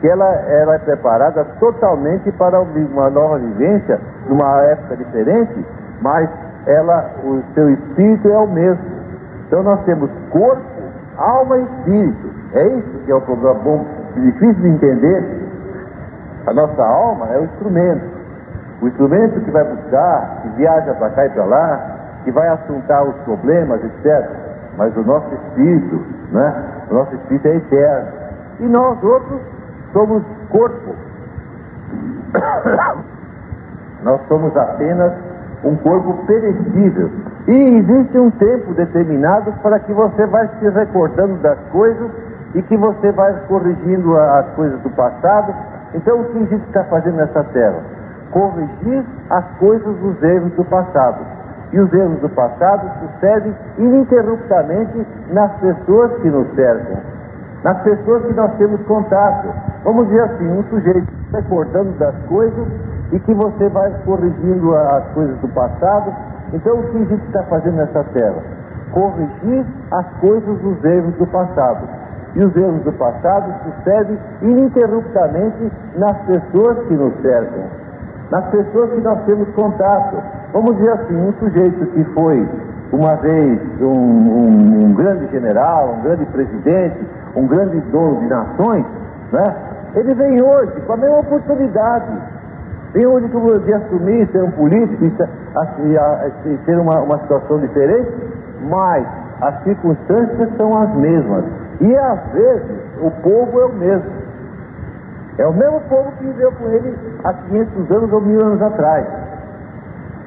que 0.00 0.08
ela, 0.08 0.26
ela 0.26 0.74
é 0.74 0.78
preparada 0.78 1.44
totalmente 1.60 2.30
para 2.32 2.60
uma 2.60 3.08
nova 3.08 3.38
vivência, 3.38 4.00
numa 4.28 4.62
época 4.62 4.96
diferente, 4.96 5.64
mas 6.00 6.28
ela, 6.66 7.10
o 7.24 7.40
seu 7.54 7.70
espírito 7.70 8.28
é 8.28 8.38
o 8.38 8.48
mesmo. 8.48 8.84
Então 9.46 9.62
nós 9.62 9.80
temos 9.84 10.10
corpo, 10.30 10.62
alma 11.16 11.58
e 11.58 11.62
espírito. 11.62 12.30
É 12.54 12.66
isso 12.66 12.98
que 13.04 13.12
é 13.12 13.14
o 13.14 13.20
problema 13.20 13.54
bom, 13.60 13.86
difícil 14.16 14.62
de 14.62 14.68
entender. 14.68 15.42
A 16.46 16.52
nossa 16.52 16.82
alma 16.82 17.28
é 17.28 17.38
o 17.38 17.44
instrumento. 17.44 18.04
O 18.80 18.88
instrumento 18.88 19.40
que 19.40 19.50
vai 19.52 19.62
buscar, 19.62 20.40
que 20.42 20.48
viaja 20.56 20.94
para 20.94 21.10
cá 21.10 21.26
e 21.26 21.30
para 21.30 21.44
lá, 21.44 21.80
que 22.24 22.32
vai 22.32 22.48
assuntar 22.48 23.04
os 23.04 23.14
problemas, 23.24 23.80
etc. 23.84 24.28
Mas 24.76 24.96
o 24.96 25.02
nosso 25.02 25.32
espírito, 25.32 26.04
né? 26.32 26.81
Nosso 26.92 27.14
espírito 27.14 27.48
é 27.48 27.56
eterno. 27.56 28.08
E 28.60 28.64
nós 28.68 29.02
outros 29.02 29.40
somos 29.92 30.22
corpo. 30.50 30.94
nós 34.02 34.20
somos 34.28 34.56
apenas 34.56 35.12
um 35.64 35.76
corpo 35.76 36.24
perecível. 36.26 37.10
E 37.48 37.76
existe 37.78 38.18
um 38.18 38.30
tempo 38.30 38.74
determinado 38.74 39.52
para 39.62 39.78
que 39.80 39.92
você 39.92 40.26
vai 40.26 40.48
se 40.58 40.68
recordando 40.68 41.34
das 41.38 41.58
coisas 41.70 42.10
e 42.54 42.62
que 42.62 42.76
você 42.76 43.10
vai 43.12 43.34
corrigindo 43.48 44.16
as 44.18 44.46
coisas 44.54 44.80
do 44.80 44.90
passado. 44.90 45.54
Então 45.94 46.20
o 46.20 46.24
que 46.26 46.38
a 46.38 46.46
gente 46.46 46.66
está 46.66 46.84
fazendo 46.84 47.16
nessa 47.16 47.42
terra? 47.44 47.82
corrigir 48.32 49.04
as 49.30 49.44
coisas 49.58 49.96
dos 49.98 50.20
erros 50.22 50.52
do 50.54 50.64
passado. 50.64 51.24
E 51.72 51.80
os 51.80 51.90
erros 51.92 52.20
do 52.20 52.28
passado 52.28 52.90
sucedem 53.00 53.54
ininterruptamente 53.78 55.06
nas 55.30 55.50
pessoas 55.52 56.12
que 56.20 56.28
nos 56.28 56.46
cercam, 56.54 56.98
nas 57.64 57.80
pessoas 57.82 58.26
que 58.26 58.34
nós 58.34 58.52
temos 58.58 58.80
contato. 58.82 59.48
Vamos 59.82 60.06
dizer 60.08 60.20
assim, 60.20 60.48
um 60.50 60.62
sujeito 60.64 61.08
recordando 61.32 61.92
das 61.92 62.14
coisas 62.28 62.66
e 63.12 63.18
que 63.20 63.32
você 63.32 63.68
vai 63.70 63.90
corrigindo 64.04 64.76
as 64.76 65.04
coisas 65.14 65.36
do 65.38 65.48
passado. 65.48 66.14
Então 66.52 66.78
o 66.78 66.82
que 66.90 66.98
a 66.98 67.04
gente 67.06 67.26
está 67.26 67.42
fazendo 67.44 67.76
nessa 67.76 68.04
terra? 68.04 68.36
Corrigir 68.92 69.64
as 69.92 70.06
coisas 70.20 70.58
dos 70.58 70.84
erros 70.84 71.14
do 71.14 71.26
passado. 71.28 71.88
E 72.34 72.44
os 72.44 72.54
erros 72.54 72.82
do 72.82 72.92
passado 72.92 73.50
sucedem 73.64 74.18
ininterruptamente 74.42 75.72
nas 75.96 76.16
pessoas 76.26 76.86
que 76.86 76.94
nos 76.94 77.14
cercam 77.22 77.81
nas 78.32 78.46
pessoas 78.46 78.90
que 78.92 79.00
nós 79.02 79.18
temos 79.26 79.46
contato. 79.50 80.16
Vamos 80.54 80.74
dizer 80.78 80.92
assim, 80.92 81.14
um 81.14 81.32
sujeito 81.34 81.86
que 81.88 82.02
foi 82.14 82.48
uma 82.90 83.14
vez 83.16 83.60
um, 83.78 83.86
um, 83.86 84.84
um 84.86 84.94
grande 84.94 85.30
general, 85.30 85.96
um 85.98 86.02
grande 86.02 86.24
presidente, 86.26 86.96
um 87.36 87.46
grande 87.46 87.78
dono 87.92 88.20
de 88.20 88.26
nações, 88.28 88.86
né? 89.32 89.54
ele 89.94 90.14
vem 90.14 90.42
hoje 90.42 90.72
com 90.86 90.94
a 90.94 90.96
mesma 90.96 91.18
oportunidade. 91.18 92.06
Vem 92.94 93.06
hoje 93.06 93.28
de 93.66 93.72
assumir 93.74 94.26
ser 94.32 94.42
um 94.42 94.50
político 94.50 95.04
e, 95.04 95.98
assim, 95.98 96.58
ser 96.64 96.78
uma, 96.78 97.00
uma 97.00 97.18
situação 97.18 97.58
diferente, 97.58 98.10
mas 98.68 99.06
as 99.42 99.62
circunstâncias 99.62 100.48
são 100.58 100.70
as 100.78 100.94
mesmas. 100.96 101.44
E 101.80 101.96
às 101.96 102.32
vezes 102.32 102.62
o 103.02 103.10
povo 103.10 103.60
é 103.60 103.64
o 103.66 103.72
mesmo. 103.72 104.21
É 105.38 105.46
o 105.46 105.52
mesmo 105.52 105.80
povo 105.88 106.12
que 106.18 106.24
viveu 106.24 106.52
com 106.52 106.68
ele 106.68 106.94
há 107.24 107.32
500 107.32 107.90
anos 107.90 108.12
ou 108.12 108.20
mil 108.20 108.44
anos 108.44 108.60
atrás. 108.60 109.06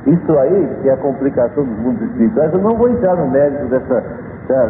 Isso 0.07 0.39
aí, 0.39 0.77
que 0.81 0.89
é 0.89 0.93
a 0.93 0.97
complicação 0.97 1.63
dos 1.63 1.77
mundos 1.79 2.01
espirituais, 2.09 2.53
eu 2.53 2.59
não 2.59 2.71
vou 2.71 2.89
entrar 2.89 3.15
no 3.15 3.27
mérito 3.27 3.65
dessa, 3.65 4.03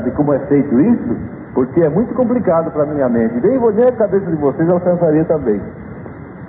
de 0.04 0.12
como 0.12 0.34
é 0.34 0.40
feito 0.40 0.80
isso, 0.80 1.18
porque 1.54 1.82
é 1.82 1.90
muito 1.90 2.14
complicado 2.14 2.72
para 2.72 2.84
a 2.84 2.86
minha 2.86 3.08
mente. 3.10 3.36
Nem, 3.42 3.60
nem 3.60 3.86
a 3.86 3.92
cabeça 3.92 4.26
de 4.26 4.36
vocês 4.36 4.70
alcançaria 4.70 5.26
também. 5.26 5.62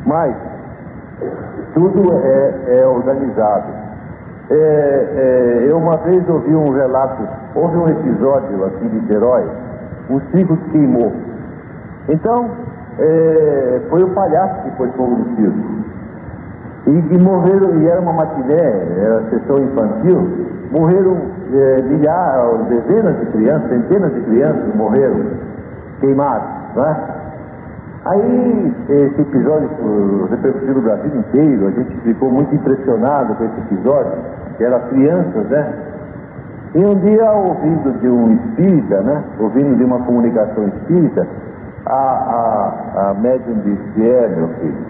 Mas, 0.05 0.35
tudo 1.75 2.13
é, 2.25 2.81
é 2.81 2.87
organizado. 2.87 3.87
É, 4.49 4.55
é, 4.55 5.67
eu 5.69 5.79
uma 5.79 5.97
vez 5.99 6.29
ouvi 6.29 6.55
um 6.55 6.71
relato, 6.71 7.23
houve 7.55 7.77
um 7.77 7.89
episódio 7.89 8.65
aqui 8.67 8.89
de 8.89 9.13
Herói, 9.13 9.45
um 10.09 10.21
circo 10.31 10.57
que 10.57 10.71
queimou. 10.71 11.13
Então, 12.09 12.51
é, 12.99 13.81
foi 13.91 14.03
o 14.03 14.09
palhaço 14.09 14.63
que 14.63 14.71
foi 14.77 14.89
circo. 15.37 15.87
E, 16.87 16.91
e, 16.91 17.19
morreram, 17.19 17.81
e 17.81 17.89
era 17.89 18.01
uma 18.01 18.13
matiné, 18.13 18.87
era 19.03 19.23
sessão 19.31 19.57
infantil, 19.59 20.47
morreram 20.71 21.17
é, 21.53 21.83
milhares, 21.83 22.67
dezenas 22.69 23.19
de 23.19 23.27
crianças, 23.27 23.69
centenas 23.69 24.15
de 24.15 24.21
crianças 24.21 24.75
morreram 24.75 25.21
queimados, 26.01 26.49
não 26.75 26.87
é? 26.87 26.97
Aí 28.05 28.73
esse 28.89 29.21
episódio 29.21 30.29
repercutiu 30.31 30.75
no 30.75 30.83
Brasil 30.83 31.11
inteiro, 31.17 31.67
a 31.67 31.71
gente 31.73 31.97
ficou 32.03 32.31
muito 32.31 32.55
impressionado 32.55 33.35
com 33.35 33.45
esse 33.45 33.61
episódio, 33.73 34.13
que 34.57 34.65
eram 34.65 34.79
crianças, 34.89 35.45
né? 35.49 35.73
E 36.73 36.85
um 36.85 36.95
dia, 37.01 37.33
ouvindo 37.33 37.99
de 38.01 38.09
um 38.09 38.33
espírita, 38.33 39.01
né? 39.01 39.25
Ouvindo 39.41 39.77
de 39.77 39.83
uma 39.83 39.99
comunicação 40.01 40.69
espírita, 40.69 41.27
a, 41.87 41.93
a, 41.93 43.11
a 43.11 43.15
médium 43.15 43.61
disse, 43.65 44.09
é 44.09 44.29
meu 44.29 44.49
filho, 44.49 44.85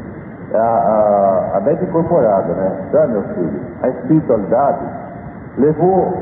a, 0.55 0.59
a, 0.59 1.57
a 1.59 1.61
médium 1.61 1.89
incorporada, 1.89 2.53
né? 2.55 2.73
Tá, 2.93 3.07
meu 3.07 3.23
filho, 3.23 3.61
a 3.83 3.89
espiritualidade 3.89 4.85
levou 5.59 6.15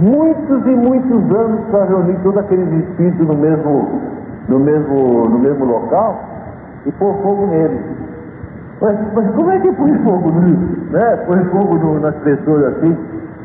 muitos 0.00 0.66
e 0.66 0.70
muitos 0.70 1.36
anos 1.36 1.60
para 1.70 1.84
reunir 1.84 2.18
todos 2.22 2.38
aqueles 2.38 2.88
espíritos 2.88 3.26
no 3.26 3.36
mesmo, 3.36 4.00
no 4.48 4.58
mesmo, 4.58 5.28
no 5.28 5.38
mesmo 5.38 5.64
local 5.64 6.18
e 6.86 6.92
pôr 6.92 7.14
fogo 7.22 7.46
neles. 7.46 7.80
Mas, 8.80 8.98
mas 9.14 9.30
como 9.34 9.50
é 9.50 9.58
que 9.60 9.72
põe 9.72 9.94
fogo 9.98 10.30
nisso? 10.40 10.90
Né? 10.90 11.16
Põe 11.26 11.44
fogo 11.44 11.74
no, 11.76 12.00
nas 12.00 12.14
pessoas 12.16 12.76
assim? 12.76 12.96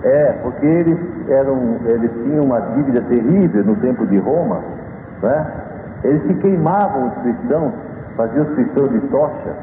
É, 0.03 0.35
porque 0.41 0.65
eles 0.65 0.97
eram, 1.29 1.57
eles 1.85 2.11
tinham 2.23 2.45
uma 2.45 2.61
dívida 2.61 3.01
terrível 3.01 3.63
no 3.63 3.75
tempo 3.75 4.05
de 4.07 4.17
Roma, 4.19 4.59
né? 5.21 5.45
Eles 6.03 6.21
se 6.27 6.33
queimavam 6.35 7.07
os 7.07 7.13
cristãos, 7.23 7.73
faziam 8.15 8.45
os 8.45 8.53
cristãos 8.53 8.91
de 8.91 8.99
tocha, 9.07 9.55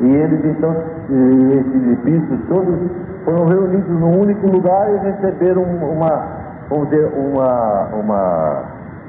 e 0.00 0.16
eles 0.16 0.44
então, 0.44 0.74
esses 1.10 1.92
espíritos 1.92 2.38
todos 2.48 2.78
foram 3.24 3.46
reunidos 3.46 4.00
num 4.00 4.20
único 4.20 4.50
lugar 4.50 4.92
e 4.92 4.96
receberam 4.98 5.62
uma, 5.62 6.26
vamos 6.68 6.88
dizer, 6.88 7.08
uma, 7.14 7.86
uma, 7.94 8.62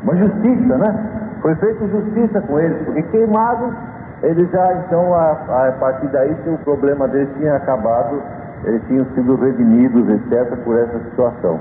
uma 0.04 0.15
justiça, 0.15 0.78
né? 0.78 1.10
Foi 1.41 1.56
feita 1.56 1.88
justiça 1.88 2.41
com 2.41 2.60
eles, 2.60 2.78
porque 2.86 3.02
queimados, 3.04 3.74
eles 4.22 4.50
já 4.52 4.74
então, 4.86 5.13
a, 5.13 5.32
a 5.32 5.72
partir 5.80 6.08
daí, 6.08 6.36
o 6.48 6.58
problema 6.60 7.08
deles 7.08 7.30
tinha 7.38 7.56
acabado, 7.56 8.22
eles 8.65 8.82
tinham 8.88 9.06
sido 9.15 9.36
redimidos, 9.36 10.08
etc., 10.10 10.56
por 10.63 10.78
essa 10.78 11.00
situação. 11.10 11.60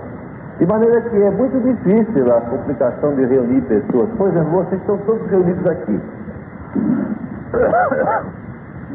De 0.58 0.66
maneira 0.66 1.00
que 1.00 1.22
é 1.22 1.30
muito 1.30 1.58
difícil 1.60 2.32
a 2.32 2.40
complicação 2.42 3.14
de 3.14 3.26
reunir 3.26 3.62
pessoas. 3.62 4.08
Por 4.16 4.28
exemplo, 4.28 4.50
vocês 4.50 4.80
estão 4.80 4.98
todos 4.98 5.26
reunidos 5.30 5.66
aqui. 5.66 6.00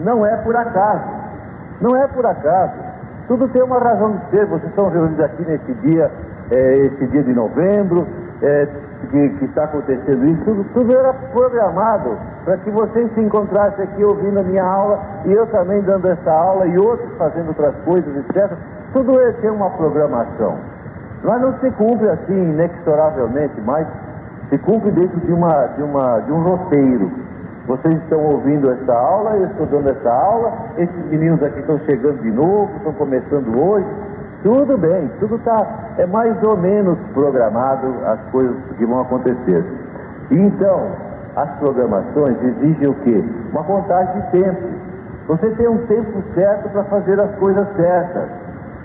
Não 0.03 0.25
é 0.25 0.37
por 0.37 0.55
acaso. 0.55 1.03
Não 1.81 1.95
é 1.95 2.07
por 2.07 2.25
acaso. 2.25 2.73
Tudo 3.27 3.47
tem 3.49 3.61
uma 3.63 3.79
razão 3.79 4.13
de 4.13 4.29
ser. 4.29 4.45
Vocês 4.45 4.69
estão 4.69 4.89
reunidos 4.89 5.19
aqui 5.19 5.43
nesse 5.45 5.73
dia, 5.75 6.11
é, 6.51 6.73
esse 6.73 7.07
dia 7.07 7.23
de 7.23 7.33
novembro, 7.33 8.07
é, 8.41 8.67
que, 9.11 9.29
que, 9.29 9.45
está 9.45 9.65
acontecendo 9.65 10.25
isso. 10.25 10.43
Tudo, 10.43 10.63
tudo 10.73 10.97
era 10.97 11.13
programado 11.13 12.17
para 12.45 12.57
que 12.57 12.69
vocês 12.71 13.11
se 13.13 13.21
encontrassem 13.21 13.83
aqui 13.83 14.03
ouvindo 14.03 14.39
a 14.39 14.43
minha 14.43 14.63
aula 14.63 14.99
e 15.25 15.33
eu 15.33 15.45
também 15.47 15.81
dando 15.81 16.09
essa 16.09 16.31
aula 16.31 16.65
e 16.67 16.77
outros 16.77 17.09
fazendo 17.17 17.49
outras 17.49 17.75
coisas, 17.83 18.15
etc. 18.17 18.51
Tudo 18.93 19.19
é 19.21 19.31
tem 19.33 19.49
uma 19.49 19.69
programação. 19.71 20.57
Mas 21.23 21.41
não 21.41 21.53
se 21.59 21.71
cumpre 21.71 22.09
assim 22.09 22.51
inexoravelmente, 22.51 23.59
mas 23.65 23.87
se 24.49 24.57
cumpre 24.59 24.91
dentro 24.91 25.19
de, 25.19 25.33
uma, 25.33 25.67
de, 25.75 25.83
uma, 25.83 26.19
de 26.19 26.31
um 26.31 26.41
roteiro. 26.41 27.11
Vocês 27.67 27.95
estão 27.95 28.23
ouvindo 28.23 28.71
essa 28.71 28.93
aula, 28.93 29.35
eu 29.35 29.47
estou 29.47 29.65
dando 29.65 29.89
essa 29.89 30.09
aula, 30.09 30.53
esses 30.77 31.05
meninos 31.09 31.43
aqui 31.43 31.59
estão 31.59 31.77
chegando 31.79 32.21
de 32.21 32.31
novo, 32.31 32.71
estão 32.77 32.93
começando 32.93 33.59
hoje. 33.59 33.85
Tudo 34.43 34.77
bem, 34.77 35.11
tudo 35.19 35.35
está, 35.35 35.65
é 35.97 36.05
mais 36.05 36.41
ou 36.43 36.55
menos 36.55 36.97
programado 37.13 37.93
as 38.05 38.19
coisas 38.31 38.55
que 38.77 38.85
vão 38.85 39.01
acontecer. 39.01 39.65
Então, 40.31 40.91
as 41.35 41.49
programações 41.59 42.37
exigem 42.41 42.87
o 42.87 42.93
quê? 43.03 43.23
Uma 43.51 43.63
contagem 43.63 44.21
de 44.21 44.41
tempo. 44.41 44.61
Você 45.27 45.49
tem 45.51 45.67
um 45.67 45.85
tempo 45.87 46.23
certo 46.35 46.69
para 46.69 46.83
fazer 46.85 47.19
as 47.19 47.35
coisas 47.35 47.67
certas. 47.75 48.29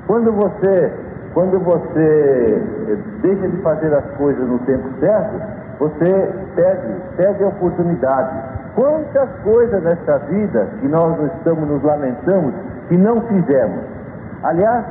Quando 0.09 0.33
você 0.33 0.93
quando 1.35 1.59
você 1.61 2.63
eh, 2.89 2.97
deixa 3.23 3.49
de 3.49 3.57
fazer 3.59 3.95
as 3.95 4.05
coisas 4.17 4.47
no 4.47 4.59
tempo 4.61 4.89
certo, 5.01 5.41
você 5.79 6.31
perde, 6.55 6.95
perde 7.17 7.45
a 7.45 7.49
oportunidade. 7.49 8.37
Quantas 8.75 9.29
coisas 9.43 9.83
nesta 9.83 10.19
vida 10.19 10.67
que 10.81 10.89
nós 10.89 11.17
estamos 11.37 11.69
nos 11.69 11.83
lamentamos 11.83 12.55
que 12.89 12.97
não 12.97 13.21
fizemos? 13.23 13.81
Aliás, 14.43 14.85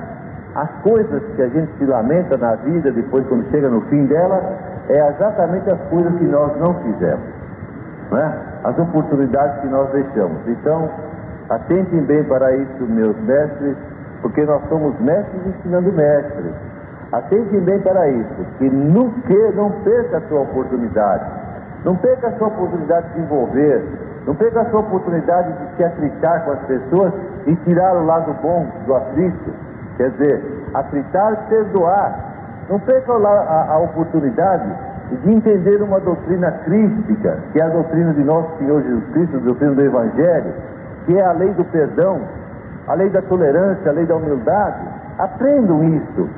as 0.55 0.69
coisas 0.83 1.21
que 1.35 1.41
a 1.41 1.47
gente 1.47 1.71
se 1.77 1.85
lamenta 1.85 2.37
na 2.37 2.55
vida, 2.55 2.91
depois 2.91 3.25
quando 3.27 3.49
chega 3.51 3.69
no 3.69 3.81
fim 3.81 4.05
dela, 4.05 4.41
é 4.89 5.09
exatamente 5.09 5.71
as 5.71 5.79
coisas 5.89 6.13
que 6.15 6.25
nós 6.25 6.51
não 6.59 6.73
fizemos. 6.75 7.23
Né? 8.11 8.33
As 8.63 8.77
oportunidades 8.77 9.61
que 9.61 9.67
nós 9.67 9.89
deixamos. 9.91 10.37
Então, 10.47 10.89
atentem 11.49 12.01
bem 12.01 12.23
para 12.23 12.53
isso, 12.55 12.83
meus 12.87 13.15
mestres, 13.21 13.77
porque 14.21 14.45
nós 14.45 14.61
somos 14.69 14.99
mestres 14.99 15.41
ensinando 15.47 15.91
mestres. 15.91 16.53
Atente 17.11 17.57
bem 17.59 17.79
para 17.79 18.07
isso, 18.09 18.45
que 18.57 18.69
nunca 18.69 19.51
não 19.53 19.71
perca 19.83 20.17
a 20.17 20.21
sua 20.21 20.41
oportunidade. 20.41 21.25
Não 21.83 21.95
perca 21.95 22.27
a 22.27 22.31
sua 22.37 22.47
oportunidade 22.47 23.07
de 23.07 23.13
se 23.15 23.19
envolver. 23.21 23.83
Não 24.25 24.35
perca 24.35 24.61
a 24.61 24.65
sua 24.69 24.79
oportunidade 24.79 25.51
de 25.51 25.75
se 25.75 25.83
atritar 25.83 26.45
com 26.45 26.51
as 26.51 26.59
pessoas 26.59 27.13
e 27.47 27.55
tirar 27.57 27.95
o 27.97 28.05
lado 28.05 28.33
bom 28.41 28.67
do 28.85 28.95
atrito. 28.95 29.51
Quer 29.97 30.11
dizer, 30.11 30.63
atritar, 30.73 31.47
perdoar. 31.49 32.65
Não 32.69 32.79
perca 32.79 33.11
a, 33.11 33.73
a 33.73 33.77
oportunidade 33.79 34.69
de 35.23 35.33
entender 35.33 35.81
uma 35.81 35.99
doutrina 35.99 36.51
crística, 36.63 37.39
que 37.51 37.59
é 37.59 37.65
a 37.65 37.69
doutrina 37.69 38.13
de 38.13 38.23
nosso 38.23 38.57
Senhor 38.57 38.81
Jesus 38.81 39.03
Cristo, 39.11 39.37
a 39.37 39.39
doutrina 39.39 39.73
do 39.73 39.83
Evangelho, 39.83 40.53
que 41.05 41.17
é 41.17 41.25
a 41.25 41.33
lei 41.33 41.49
do 41.49 41.65
perdão, 41.65 42.21
a 42.87 42.93
lei 42.93 43.09
da 43.09 43.21
tolerância, 43.21 43.89
a 43.89 43.93
lei 43.93 44.05
da 44.05 44.15
humildade. 44.15 44.87
Aprendam 45.17 45.83
isso. 45.83 46.29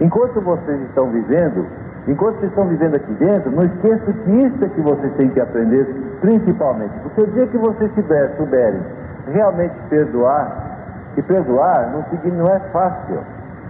Enquanto 0.00 0.40
vocês 0.40 0.80
estão 0.82 1.08
vivendo, 1.08 1.66
enquanto 2.08 2.36
vocês 2.36 2.50
estão 2.50 2.66
vivendo 2.66 2.96
aqui 2.96 3.12
dentro, 3.14 3.50
não 3.50 3.64
esqueçam 3.64 4.12
que 4.12 4.30
isso 4.30 4.64
é 4.64 4.68
que 4.68 4.80
vocês 4.80 5.12
têm 5.14 5.28
que 5.28 5.40
aprender, 5.40 5.84
principalmente. 6.20 6.92
Porque 7.02 7.22
o 7.22 7.26
dia 7.28 7.46
que 7.46 7.58
vocês 7.58 7.90
tiver, 7.94 8.34
souberem 8.36 8.80
realmente 9.32 9.74
perdoar, 9.88 10.72
e 11.16 11.22
perdoar 11.22 11.92
não, 11.92 12.04
não 12.38 12.46
é 12.46 12.58
fácil. 12.72 13.18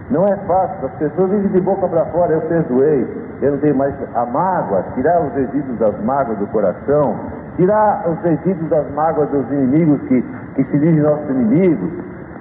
Não 0.09 0.23
é 0.23 0.35
fácil. 0.47 0.85
As 0.85 0.93
pessoas 0.93 1.31
vivem 1.31 1.49
de 1.49 1.61
boca 1.61 1.87
para 1.87 2.05
fora, 2.05 2.33
eu 2.33 2.41
perdoei, 2.41 3.07
eu 3.41 3.51
não 3.51 3.57
tenho 3.59 3.75
mais 3.75 3.93
a 4.13 4.25
mágoa, 4.25 4.83
tirar 4.95 5.21
os 5.21 5.33
resíduos 5.33 5.77
das 5.79 5.99
mágoas 6.03 6.37
do 6.37 6.47
coração, 6.47 7.15
tirar 7.57 8.03
os 8.07 8.19
resíduos 8.21 8.69
das 8.69 8.89
mágoas 8.91 9.29
dos 9.29 9.49
inimigos 9.51 10.01
que, 10.07 10.21
que 10.55 10.63
se 10.65 10.79
dizem 10.79 11.01
nossos 11.01 11.29
inimigos, 11.29 11.89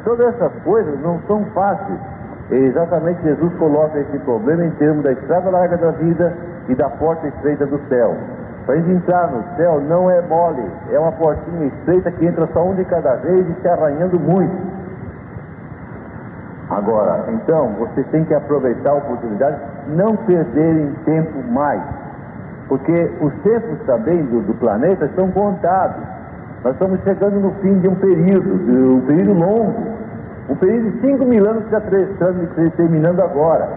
Todas 0.04 0.34
essas 0.34 0.52
coisas 0.64 1.00
não 1.00 1.20
são 1.26 1.44
fáceis. 1.54 1.98
E 2.50 2.54
exatamente 2.54 3.22
Jesus 3.22 3.52
coloca 3.54 3.98
esse 3.98 4.18
problema 4.20 4.64
em 4.64 4.70
termos 4.72 5.04
da 5.04 5.12
estrada 5.12 5.50
larga 5.50 5.76
da 5.76 5.90
vida 5.92 6.36
e 6.68 6.74
da 6.74 6.88
porta 6.90 7.26
estreita 7.28 7.66
do 7.66 7.80
céu. 7.88 8.16
Para 8.66 8.76
gente 8.76 8.90
entrar 8.90 9.28
no 9.28 9.42
céu 9.56 9.80
não 9.80 10.10
é 10.10 10.20
mole, 10.20 10.64
é 10.90 10.98
uma 10.98 11.12
portinha 11.12 11.66
estreita 11.66 12.10
que 12.12 12.26
entra 12.26 12.46
só 12.52 12.64
um 12.64 12.74
de 12.74 12.84
cada 12.84 13.16
vez 13.16 13.48
e 13.48 13.60
se 13.60 13.68
arranhando 13.68 14.20
muito. 14.20 14.54
Agora, 16.70 17.24
então, 17.28 17.74
vocês 17.78 18.06
têm 18.08 18.24
que 18.24 18.34
aproveitar 18.34 18.92
a 18.92 18.94
oportunidade, 18.94 19.56
não 19.88 20.16
perderem 20.16 20.92
tempo 21.04 21.42
mais, 21.50 21.82
porque 22.68 23.10
os 23.20 23.34
tempos 23.42 23.78
também 23.84 24.24
do, 24.24 24.40
do 24.42 24.54
planeta 24.54 25.06
estão 25.06 25.30
contados. 25.32 26.02
Nós 26.64 26.74
estamos 26.74 27.00
chegando 27.02 27.40
no 27.40 27.50
fim 27.60 27.78
de 27.80 27.88
um 27.88 27.94
período, 27.96 28.94
um 28.94 29.00
período 29.00 29.32
longo, 29.32 29.74
um 30.48 30.54
período 30.54 30.92
de 30.92 31.00
5 31.00 31.24
mil 31.24 31.48
anos 31.48 31.64
que 31.64 31.74
está 31.74 32.70
terminando 32.76 33.20
agora. 33.20 33.68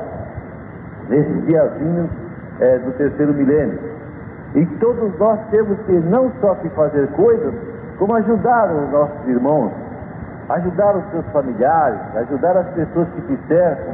nesses 1.09 1.45
diazinhos 1.45 2.09
é, 2.59 2.77
do 2.79 2.91
terceiro 2.93 3.33
milênio. 3.33 3.79
E 4.55 4.65
todos 4.77 5.17
nós 5.19 5.39
temos 5.51 5.77
que 5.85 5.93
não 5.93 6.31
só 6.39 6.55
que 6.55 6.69
fazer 6.69 7.07
coisas, 7.09 7.53
como 7.97 8.15
ajudar 8.15 8.71
os 8.71 8.91
nossos 8.91 9.27
irmãos, 9.27 9.71
ajudar 10.49 10.95
os 10.95 11.03
seus 11.11 11.25
familiares, 11.33 11.99
ajudar 12.15 12.57
as 12.57 12.67
pessoas 12.67 13.07
que 13.15 13.21
te 13.21 13.39
cercam, 13.47 13.93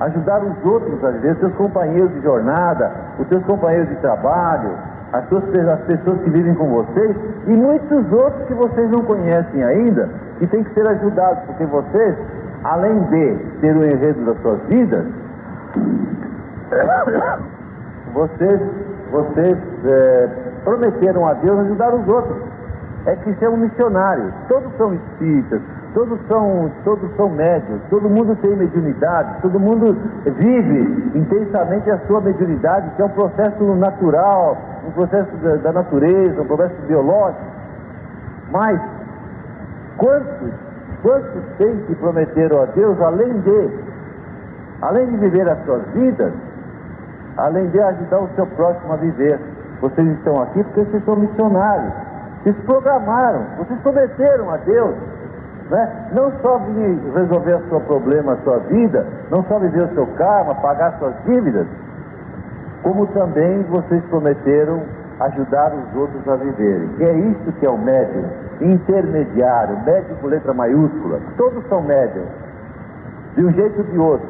ajudar 0.00 0.42
os 0.42 0.70
outros 0.70 1.00
viver, 1.00 1.32
os 1.32 1.38
seus 1.38 1.54
companheiros 1.54 2.10
de 2.12 2.20
jornada, 2.22 2.90
os 3.18 3.28
seus 3.28 3.44
companheiros 3.44 3.88
de 3.88 3.96
trabalho, 3.96 4.70
as, 5.12 5.28
suas, 5.28 5.44
as 5.68 5.80
pessoas 5.80 6.20
que 6.22 6.30
vivem 6.30 6.54
com 6.54 6.68
vocês 6.68 7.16
e 7.46 7.50
muitos 7.50 8.12
outros 8.12 8.46
que 8.46 8.54
vocês 8.54 8.90
não 8.90 9.00
conhecem 9.04 9.62
ainda, 9.62 10.08
que 10.38 10.46
têm 10.46 10.64
que 10.64 10.72
ser 10.74 10.88
ajudados, 10.88 11.44
porque 11.44 11.66
vocês, 11.66 12.16
além 12.64 12.98
de 13.04 13.36
ter 13.60 13.76
o 13.76 13.84
enredo 13.84 14.24
das 14.24 14.40
suas 14.40 14.60
vidas, 14.68 15.04
vocês, 18.14 18.60
vocês 19.10 19.58
é, 19.84 20.28
prometeram 20.64 21.26
a 21.26 21.34
Deus 21.34 21.58
ajudar 21.60 21.94
os 21.94 22.08
outros. 22.08 22.38
É 23.04 23.16
que 23.16 23.34
são 23.40 23.56
missionários, 23.56 24.32
todos 24.48 24.72
são 24.76 24.94
espíritas, 24.94 25.60
todos 25.94 26.18
são, 26.26 26.70
todos 26.84 27.10
são 27.16 27.28
médios, 27.28 27.80
todo 27.90 28.08
mundo 28.08 28.36
tem 28.40 28.56
mediunidade, 28.56 29.42
todo 29.42 29.58
mundo 29.58 29.96
vive 30.24 31.18
intensamente 31.18 31.90
a 31.90 31.98
sua 32.06 32.20
mediunidade, 32.20 32.90
que 32.96 33.02
é 33.02 33.04
um 33.04 33.10
processo 33.10 33.62
natural, 33.76 34.56
um 34.86 34.90
processo 34.92 35.30
da, 35.36 35.56
da 35.56 35.72
natureza, 35.72 36.40
um 36.40 36.46
processo 36.46 36.74
biológico. 36.86 37.42
Mas 38.50 38.80
quantos, 39.98 40.52
quantos 41.02 41.42
têm 41.58 41.76
que 41.86 41.94
prometeram 41.96 42.62
a 42.62 42.66
Deus, 42.66 43.00
além 43.00 43.40
de, 43.40 43.70
além 44.80 45.06
de 45.06 45.16
viver 45.18 45.50
as 45.50 45.64
suas 45.64 45.82
vidas, 45.94 46.32
além 47.36 47.68
de 47.68 47.80
ajudar 47.80 48.20
o 48.20 48.28
seu 48.34 48.46
próximo 48.46 48.92
a 48.92 48.96
viver? 48.96 49.38
Vocês 49.80 50.08
estão 50.16 50.42
aqui 50.42 50.62
porque 50.64 50.84
vocês 50.84 51.04
são 51.04 51.16
missionários. 51.16 51.92
Vocês 52.42 52.56
programaram, 52.64 53.44
vocês 53.58 53.78
prometeram 53.80 54.50
a 54.50 54.56
Deus 54.56 54.94
né? 55.72 56.08
Não 56.12 56.30
só 56.42 56.60
resolver 57.14 57.54
o 57.54 57.68
seu 57.70 57.80
problema, 57.80 58.34
a 58.34 58.36
sua 58.44 58.58
vida, 58.58 59.06
não 59.30 59.42
só 59.44 59.58
viver 59.58 59.84
o 59.84 59.94
seu 59.94 60.06
karma, 60.18 60.54
pagar 60.56 60.98
suas 60.98 61.14
dívidas, 61.24 61.66
como 62.82 63.06
também 63.08 63.62
vocês 63.70 64.04
prometeram 64.10 64.82
ajudar 65.20 65.72
os 65.72 65.98
outros 65.98 66.28
a 66.28 66.36
viverem. 66.36 66.88
Que 66.98 67.04
é 67.04 67.12
isso 67.14 67.52
que 67.58 67.66
é 67.66 67.70
o 67.70 67.78
médium 67.78 68.24
intermediário, 68.60 69.78
médium 69.86 70.16
com 70.20 70.26
letra 70.26 70.52
maiúscula. 70.52 71.20
Todos 71.38 71.66
são 71.68 71.80
médiums, 71.80 72.28
de 73.36 73.46
um 73.46 73.52
jeito 73.52 73.78
ou 73.78 73.84
de 73.84 73.98
outro. 73.98 74.28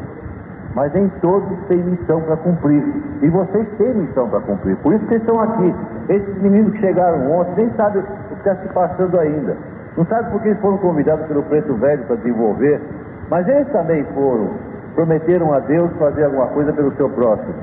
Mas 0.76 0.93
nem 0.93 1.09
todos 1.20 1.59
têm 1.68 1.78
missão 1.78 2.20
para 2.20 2.36
cumprir. 2.36 2.82
E 3.20 3.28
vocês 3.28 3.66
têm 3.76 3.93
missão 3.95 4.28
para 4.28 4.40
cumprir. 4.40 4.76
Por 4.76 4.95
isso 4.95 5.05
que 5.07 5.16
estão 5.16 5.38
aqui. 5.43 5.74
Esses 6.09 6.40
meninos 6.40 6.72
que 6.72 6.80
chegaram 6.80 7.30
ontem 7.30 7.64
nem 7.64 7.70
sabem 7.74 8.01
o 8.01 8.05
que 8.05 8.34
está 8.34 8.55
se 8.57 8.68
passando 8.68 9.18
ainda. 9.18 9.57
Não 9.97 10.07
sabe 10.07 10.30
por 10.30 10.40
que 10.40 10.49
eles 10.49 10.61
foram 10.61 10.78
convidados 10.78 11.26
pelo 11.26 11.43
preto 11.43 11.74
velho 11.74 12.05
para 12.05 12.16
desenvolver, 12.16 12.80
mas 13.28 13.47
eles 13.47 13.68
também 13.68 14.05
foram, 14.14 14.51
prometeram 14.95 15.53
a 15.53 15.59
Deus 15.59 15.90
fazer 15.99 16.24
alguma 16.24 16.47
coisa 16.49 16.72
pelo 16.72 16.95
seu 16.97 17.11
próximo. 17.11 17.55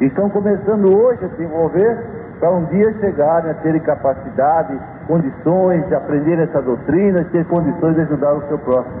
E 0.00 0.06
estão 0.06 0.28
começando 0.28 0.96
hoje 0.96 1.24
a 1.24 1.28
desenvolver 1.28 1.98
para 2.40 2.50
um 2.50 2.64
dia 2.66 2.92
chegarem 3.00 3.50
a 3.50 3.54
terem 3.54 3.80
capacidade, 3.80 4.78
condições 5.06 5.86
de 5.86 5.94
aprender 5.94 6.38
essa 6.38 6.60
doutrina, 6.60 7.24
de 7.24 7.30
ter 7.30 7.46
condições 7.46 7.94
de 7.94 8.02
ajudar 8.02 8.34
o 8.34 8.42
seu 8.48 8.58
próximo. 8.58 9.00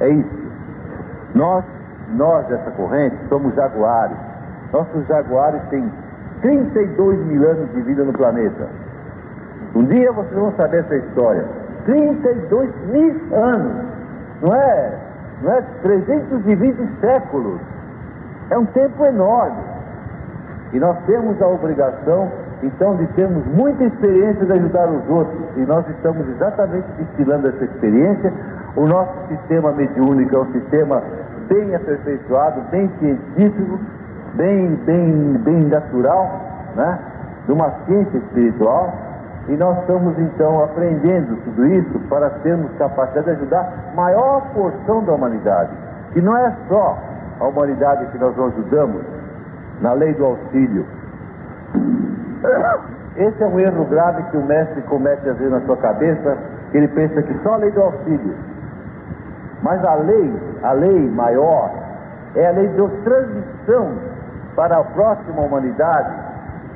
É 0.00 0.08
isso. 0.08 0.48
Nós, 1.34 1.64
nós 2.14 2.46
dessa 2.46 2.70
corrente, 2.70 3.16
somos 3.28 3.54
jaguares. 3.54 4.16
Nossos 4.72 5.06
jaguares 5.06 5.60
têm 5.70 5.90
32 6.40 7.18
mil 7.26 7.48
anos 7.48 7.70
de 7.74 7.82
vida 7.82 8.04
no 8.04 8.12
planeta. 8.12 8.66
Um 9.74 9.84
dia 9.84 10.10
vocês 10.12 10.34
vão 10.34 10.52
saber 10.52 10.80
essa 10.80 10.96
história. 10.96 11.44
32 11.88 12.68
mil 12.92 13.16
anos. 13.32 13.72
Não 14.42 14.54
é, 14.54 14.92
não 15.42 15.52
é 15.52 15.62
320 15.82 17.00
séculos. 17.00 17.58
É 18.50 18.58
um 18.58 18.66
tempo 18.66 19.06
enorme. 19.06 19.56
E 20.74 20.78
nós 20.78 20.98
temos 21.06 21.40
a 21.40 21.46
obrigação, 21.46 22.30
então, 22.62 22.94
de 22.96 23.06
termos 23.14 23.42
muita 23.46 23.84
experiência 23.84 24.44
de 24.44 24.52
ajudar 24.52 24.86
os 24.90 25.08
outros. 25.08 25.40
E 25.56 25.60
nós 25.60 25.88
estamos 25.88 26.28
exatamente 26.28 26.86
destilando 26.98 27.48
essa 27.48 27.64
experiência. 27.64 28.34
O 28.76 28.86
nosso 28.86 29.14
sistema 29.28 29.72
mediúnico 29.72 30.36
é 30.36 30.38
um 30.42 30.52
sistema 30.52 31.02
bem 31.48 31.74
aperfeiçoado, 31.74 32.60
bem 32.70 32.90
científico, 32.98 33.80
bem, 34.34 34.74
bem, 34.84 35.38
bem 35.42 35.60
natural, 35.64 36.38
né? 36.76 36.98
de 37.46 37.52
uma 37.52 37.72
ciência 37.86 38.18
espiritual 38.18 39.07
e 39.48 39.56
nós 39.56 39.78
estamos 39.78 40.18
então 40.18 40.62
aprendendo 40.62 41.36
tudo 41.42 41.66
isso 41.66 41.98
para 42.10 42.28
termos 42.42 42.70
capacidade 42.78 43.24
de 43.24 43.32
ajudar 43.32 43.92
maior 43.94 44.42
porção 44.52 45.02
da 45.04 45.14
humanidade. 45.14 45.70
Que 46.12 46.20
não 46.20 46.36
é 46.36 46.54
só 46.68 46.98
a 47.40 47.44
humanidade 47.44 48.06
que 48.06 48.18
nós 48.18 48.38
ajudamos 48.38 49.02
na 49.80 49.94
lei 49.94 50.12
do 50.14 50.26
auxílio. 50.26 50.84
Esse 53.16 53.42
é 53.42 53.46
um 53.46 53.58
erro 53.58 53.84
grave 53.86 54.22
que 54.24 54.36
o 54.36 54.44
mestre 54.44 54.82
comete 54.82 55.28
às 55.28 55.36
vezes 55.38 55.52
na 55.52 55.60
sua 55.62 55.76
cabeça, 55.78 56.36
que 56.70 56.76
ele 56.76 56.88
pensa 56.88 57.22
que 57.22 57.34
só 57.42 57.54
a 57.54 57.56
lei 57.56 57.70
do 57.70 57.82
auxílio. 57.82 58.34
Mas 59.62 59.82
a 59.84 59.94
lei, 59.94 60.32
a 60.62 60.72
lei 60.72 61.10
maior, 61.10 61.70
é 62.34 62.46
a 62.46 62.50
lei 62.50 62.68
de 62.68 62.88
transmissão 63.02 63.92
para 64.54 64.78
a 64.78 64.84
próxima 64.84 65.40
humanidade, 65.40 66.10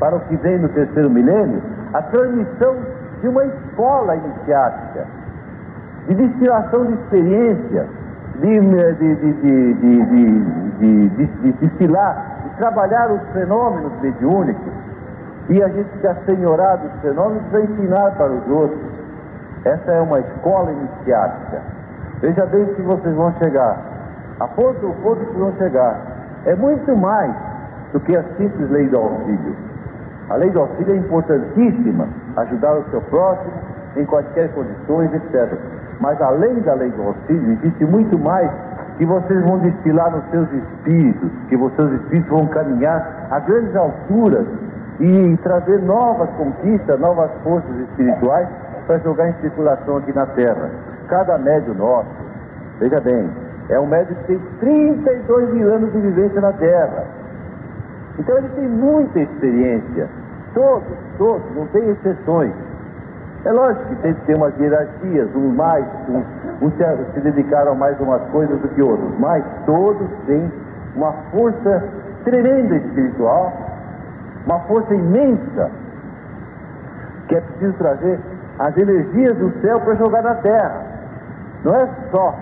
para 0.00 0.16
o 0.16 0.20
que 0.20 0.36
vem 0.36 0.58
no 0.58 0.68
terceiro 0.70 1.10
milênio, 1.10 1.62
a 1.94 2.02
transmissão 2.02 2.76
de 3.20 3.28
uma 3.28 3.44
escola 3.44 4.16
iniciática, 4.16 5.06
de 6.08 6.14
destilação 6.14 6.86
de 6.86 6.92
experiência, 6.94 7.86
de, 8.40 8.60
de, 8.60 9.74
de, 10.78 11.08
de, 11.08 11.52
destilar, 11.52 12.40
de 12.44 12.56
trabalhar 12.56 13.10
os 13.10 13.20
fenômenos 13.32 13.92
mediúnicos 14.00 14.72
e 15.48 15.62
a 15.62 15.68
gente 15.68 15.88
se 16.00 16.06
assenhorar 16.06 16.78
dos 16.78 16.92
fenômenos 17.02 17.42
para 17.50 17.60
ensinar 17.60 18.10
para 18.12 18.32
os 18.32 18.48
outros. 18.48 18.80
Essa 19.64 19.92
é 19.92 20.00
uma 20.00 20.18
escola 20.18 20.72
iniciática. 20.72 21.60
Veja 22.20 22.46
bem 22.46 22.64
que 22.74 22.82
vocês 22.82 23.14
vão 23.14 23.32
chegar. 23.42 23.76
A 24.40 24.48
ponto, 24.48 24.86
o 24.86 24.94
ponto 25.02 25.24
que 25.24 25.38
vão 25.38 25.52
chegar 25.58 26.00
é 26.46 26.54
muito 26.54 26.96
mais 26.96 27.32
do 27.92 28.00
que 28.00 28.16
a 28.16 28.24
simples 28.36 28.70
lei 28.70 28.88
do 28.88 28.98
auxílio. 28.98 29.71
A 30.28 30.36
lei 30.36 30.50
do 30.50 30.60
auxílio 30.60 30.94
é 30.94 30.96
importantíssima, 30.96 32.08
ajudar 32.36 32.74
o 32.74 32.84
seu 32.90 33.00
próximo 33.02 33.52
em 33.96 34.04
quaisquer 34.04 34.50
condições, 34.52 35.12
etc. 35.12 35.58
Mas 36.00 36.20
além 36.20 36.54
da 36.60 36.74
lei 36.74 36.90
do 36.90 37.02
auxílio, 37.02 37.52
existe 37.52 37.84
muito 37.84 38.18
mais 38.18 38.50
que 38.98 39.06
vocês 39.06 39.42
vão 39.44 39.58
destilar 39.58 40.10
nos 40.10 40.24
seus 40.30 40.48
espíritos, 40.52 41.30
que 41.48 41.56
os 41.56 41.72
seus 41.74 41.92
espíritos 41.92 42.30
vão 42.30 42.46
caminhar 42.46 43.26
a 43.30 43.38
grandes 43.40 43.74
alturas 43.74 44.46
e 45.00 45.36
trazer 45.42 45.80
novas 45.82 46.28
conquistas, 46.36 47.00
novas 47.00 47.30
forças 47.42 47.76
espirituais 47.88 48.48
para 48.86 48.98
jogar 48.98 49.28
em 49.28 49.34
circulação 49.40 49.96
aqui 49.96 50.12
na 50.12 50.26
Terra. 50.26 50.70
Cada 51.08 51.38
médio 51.38 51.74
nosso, 51.74 52.08
veja 52.78 53.00
bem, 53.00 53.28
é 53.68 53.78
um 53.78 53.86
médio 53.86 54.14
que 54.16 54.24
tem 54.24 54.40
32 54.60 55.54
mil 55.54 55.72
anos 55.72 55.92
de 55.92 55.98
vivência 55.98 56.40
na 56.40 56.52
Terra. 56.52 57.04
Então 58.18 58.36
ele 58.38 58.48
tem 58.50 58.68
muita 58.68 59.20
experiência. 59.20 60.08
Todos, 60.54 60.84
todos, 61.18 61.42
não 61.56 61.66
tem 61.68 61.90
exceções. 61.90 62.52
É 63.44 63.50
lógico 63.50 63.86
que 63.86 63.96
tem 63.96 64.14
que 64.14 64.20
ter 64.26 64.36
umas 64.36 64.56
hierarquias, 64.58 65.28
uns 65.34 65.56
mais, 65.56 65.84
uns, 66.08 66.24
uns 66.60 66.72
se, 66.74 66.84
se 67.14 67.20
dedicaram 67.20 67.74
mais 67.74 67.98
a 68.00 68.04
umas 68.04 68.22
coisas 68.30 68.60
do 68.60 68.68
que 68.68 68.82
outros, 68.82 69.10
mas 69.18 69.42
todos 69.66 70.06
têm 70.26 70.50
uma 70.94 71.12
força 71.32 71.82
tremenda 72.24 72.76
espiritual, 72.76 73.52
uma 74.46 74.60
força 74.60 74.94
imensa, 74.94 75.70
que 77.28 77.36
é 77.36 77.40
preciso 77.40 77.72
trazer 77.78 78.20
as 78.58 78.76
energias 78.76 79.36
do 79.36 79.52
céu 79.60 79.80
para 79.80 79.94
jogar 79.96 80.22
na 80.22 80.34
terra. 80.36 80.82
Não 81.64 81.74
é 81.74 81.88
só 82.12 82.36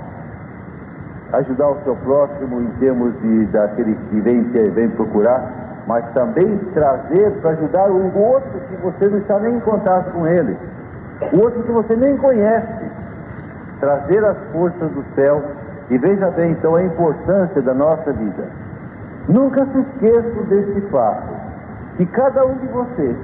ajudar 1.33 1.69
o 1.69 1.79
seu 1.85 1.97
próximo 1.97 2.61
em 2.61 2.71
termos 2.79 3.19
de 3.21 3.47
daquele 3.47 3.97
que 4.11 4.21
vem, 4.21 4.45
que 4.45 4.69
vem 4.71 4.89
procurar, 4.91 5.60
mas 5.91 6.05
também 6.15 6.57
trazer 6.73 7.33
para 7.41 7.51
ajudar 7.51 7.91
o 7.91 8.17
outro 8.17 8.61
que 8.69 8.77
você 8.77 9.09
não 9.09 9.19
está 9.19 9.41
nem 9.41 9.57
em 9.57 9.61
contato 9.61 10.13
com 10.13 10.25
ele, 10.25 10.57
o 11.33 11.41
outro 11.41 11.65
que 11.65 11.73
você 11.73 11.97
nem 11.97 12.17
conhece. 12.17 12.85
Trazer 13.81 14.25
as 14.25 14.37
forças 14.53 14.89
do 14.93 15.05
céu 15.17 15.43
e 15.91 15.99
veja 15.99 16.31
bem 16.31 16.53
então 16.53 16.77
a 16.77 16.83
importância 16.85 17.61
da 17.61 17.75
nossa 17.75 18.13
vida. 18.13 18.45
Nunca 19.27 19.67
se 19.67 19.81
esqueçam 19.81 20.45
desse 20.45 20.81
fato, 20.93 21.27
que 21.97 22.07
cada 22.07 22.47
um 22.47 22.55
de 22.55 22.69
vocês 22.69 23.17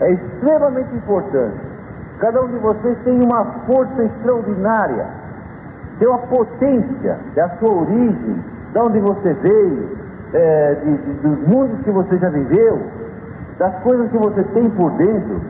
é 0.00 0.12
extremamente 0.12 0.94
importante. 0.94 1.60
Cada 2.20 2.42
um 2.42 2.48
de 2.48 2.56
vocês 2.56 2.96
tem 3.04 3.22
uma 3.22 3.44
força 3.66 4.02
extraordinária, 4.02 5.08
tem 5.98 6.08
uma 6.08 6.20
potência 6.20 7.18
da 7.34 7.50
sua 7.58 7.82
origem, 7.82 8.42
de 8.72 8.78
onde 8.78 8.98
você 8.98 9.34
veio, 9.34 10.01
é, 10.32 10.74
de, 10.74 10.96
de, 10.96 11.12
dos 11.20 11.48
mundos 11.48 11.80
que 11.82 11.90
você 11.90 12.18
já 12.18 12.28
viveu, 12.30 12.80
das 13.58 13.74
coisas 13.82 14.10
que 14.10 14.18
você 14.18 14.42
tem 14.54 14.68
por 14.70 14.90
dentro. 14.92 15.40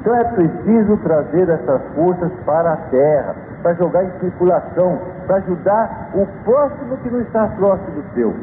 Então 0.00 0.14
é 0.14 0.24
preciso 0.24 0.96
trazer 0.98 1.48
essas 1.48 1.80
forças 1.94 2.30
para 2.44 2.74
a 2.74 2.76
terra, 2.90 3.34
para 3.62 3.74
jogar 3.74 4.04
em 4.04 4.10
circulação, 4.20 5.00
para 5.26 5.36
ajudar 5.36 6.10
o 6.14 6.26
próximo 6.44 6.96
que 6.98 7.10
não 7.10 7.20
está 7.20 7.48
próximo 7.48 8.04
seu, 8.14 8.34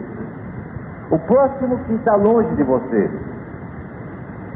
o 1.09 1.19
próximo 1.19 1.77
que 1.85 1.93
está 1.93 2.15
longe 2.15 2.53
de 2.55 2.63
você. 2.63 3.09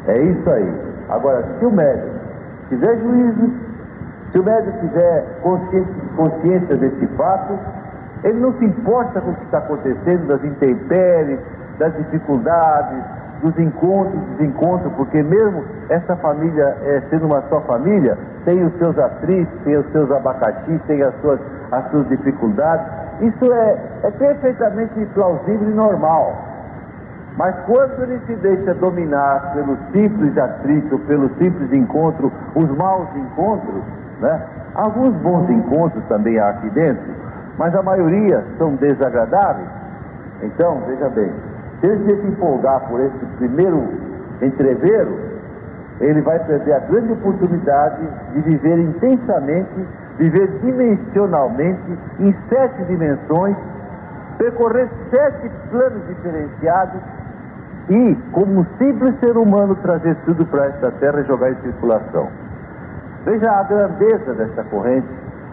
É 0.07 0.21
isso 0.21 0.49
aí. 0.49 0.73
Agora, 1.09 1.45
se 1.59 1.65
o 1.65 1.71
médico 1.71 2.09
tiver 2.69 2.97
juízo, 2.97 3.51
se 4.31 4.39
o 4.39 4.43
médico 4.43 4.77
tiver 4.79 5.23
consciência, 5.41 5.93
consciência 6.15 6.75
desse 6.75 7.07
fato, 7.15 7.57
ele 8.27 8.39
não 8.39 8.53
se 8.53 8.65
importa 8.65 9.21
com 9.21 9.31
o 9.31 9.35
que 9.35 9.45
está 9.45 9.59
acontecendo, 9.59 10.27
das 10.27 10.43
intempéries, 10.43 11.39
das 11.77 11.95
dificuldades, 11.95 13.03
dos 13.41 13.57
encontros, 13.59 14.19
desencontros, 14.37 14.91
porque 14.93 15.21
mesmo 15.21 15.63
essa 15.89 16.15
família, 16.17 16.75
é, 16.83 17.01
sendo 17.09 17.27
uma 17.27 17.41
só 17.49 17.61
família, 17.61 18.17
tem 18.45 18.63
os 18.63 18.73
seus 18.77 18.97
atritos, 18.97 19.53
tem 19.63 19.77
os 19.77 19.85
seus 19.91 20.11
abacaxis, 20.11 20.81
tem 20.87 21.01
as 21.03 21.13
suas, 21.21 21.39
as 21.71 21.89
suas 21.91 22.07
dificuldades. 22.09 22.85
Isso 23.21 23.53
é, 23.53 23.77
é 24.03 24.11
perfeitamente 24.11 25.05
plausível 25.13 25.69
e 25.69 25.73
normal. 25.73 26.35
Mas 27.37 27.55
quando 27.67 28.01
ele 28.03 28.19
se 28.25 28.35
deixa 28.37 28.73
dominar 28.73 29.53
pelo 29.53 29.77
simples 29.93 30.35
atrito, 30.37 30.97
pelo 30.99 31.29
simples 31.37 31.71
encontro, 31.71 32.31
os 32.55 32.69
maus 32.77 33.07
encontros, 33.15 33.83
né? 34.19 34.41
alguns 34.73 35.13
bons 35.17 35.47
encontros 35.49 36.03
também 36.09 36.39
há 36.39 36.49
aqui 36.49 36.69
dentro, 36.71 37.05
mas 37.57 37.73
a 37.75 37.81
maioria 37.81 38.43
são 38.57 38.75
desagradáveis. 38.75 39.67
Então, 40.43 40.81
veja 40.87 41.09
bem, 41.09 41.31
se 41.79 41.87
ele 41.87 42.21
se 42.21 42.27
empolgar 42.27 42.81
por 42.87 42.99
esse 42.99 43.25
primeiro 43.37 43.83
entreveiro, 44.41 45.19
ele 45.99 46.21
vai 46.21 46.39
perder 46.39 46.73
a 46.73 46.79
grande 46.79 47.13
oportunidade 47.13 48.07
de 48.33 48.41
viver 48.41 48.77
intensamente, 48.79 49.87
viver 50.17 50.47
dimensionalmente, 50.61 51.97
em 52.19 52.35
sete 52.49 52.83
dimensões, 52.83 53.55
percorrer 54.37 54.87
sete 55.09 55.49
planos 55.71 56.05
diferenciados 56.07 57.01
e, 57.89 58.15
como 58.31 58.59
um 58.59 58.65
simples 58.77 59.15
ser 59.19 59.35
humano, 59.35 59.75
trazer 59.81 60.15
tudo 60.25 60.45
para 60.45 60.65
esta 60.65 60.91
terra 60.91 61.21
e 61.21 61.23
jogar 61.23 61.51
em 61.51 61.55
circulação. 61.61 62.27
Veja 63.25 63.51
a 63.51 63.63
grandeza 63.63 64.33
dessa 64.33 64.63
corrente, 64.65 65.07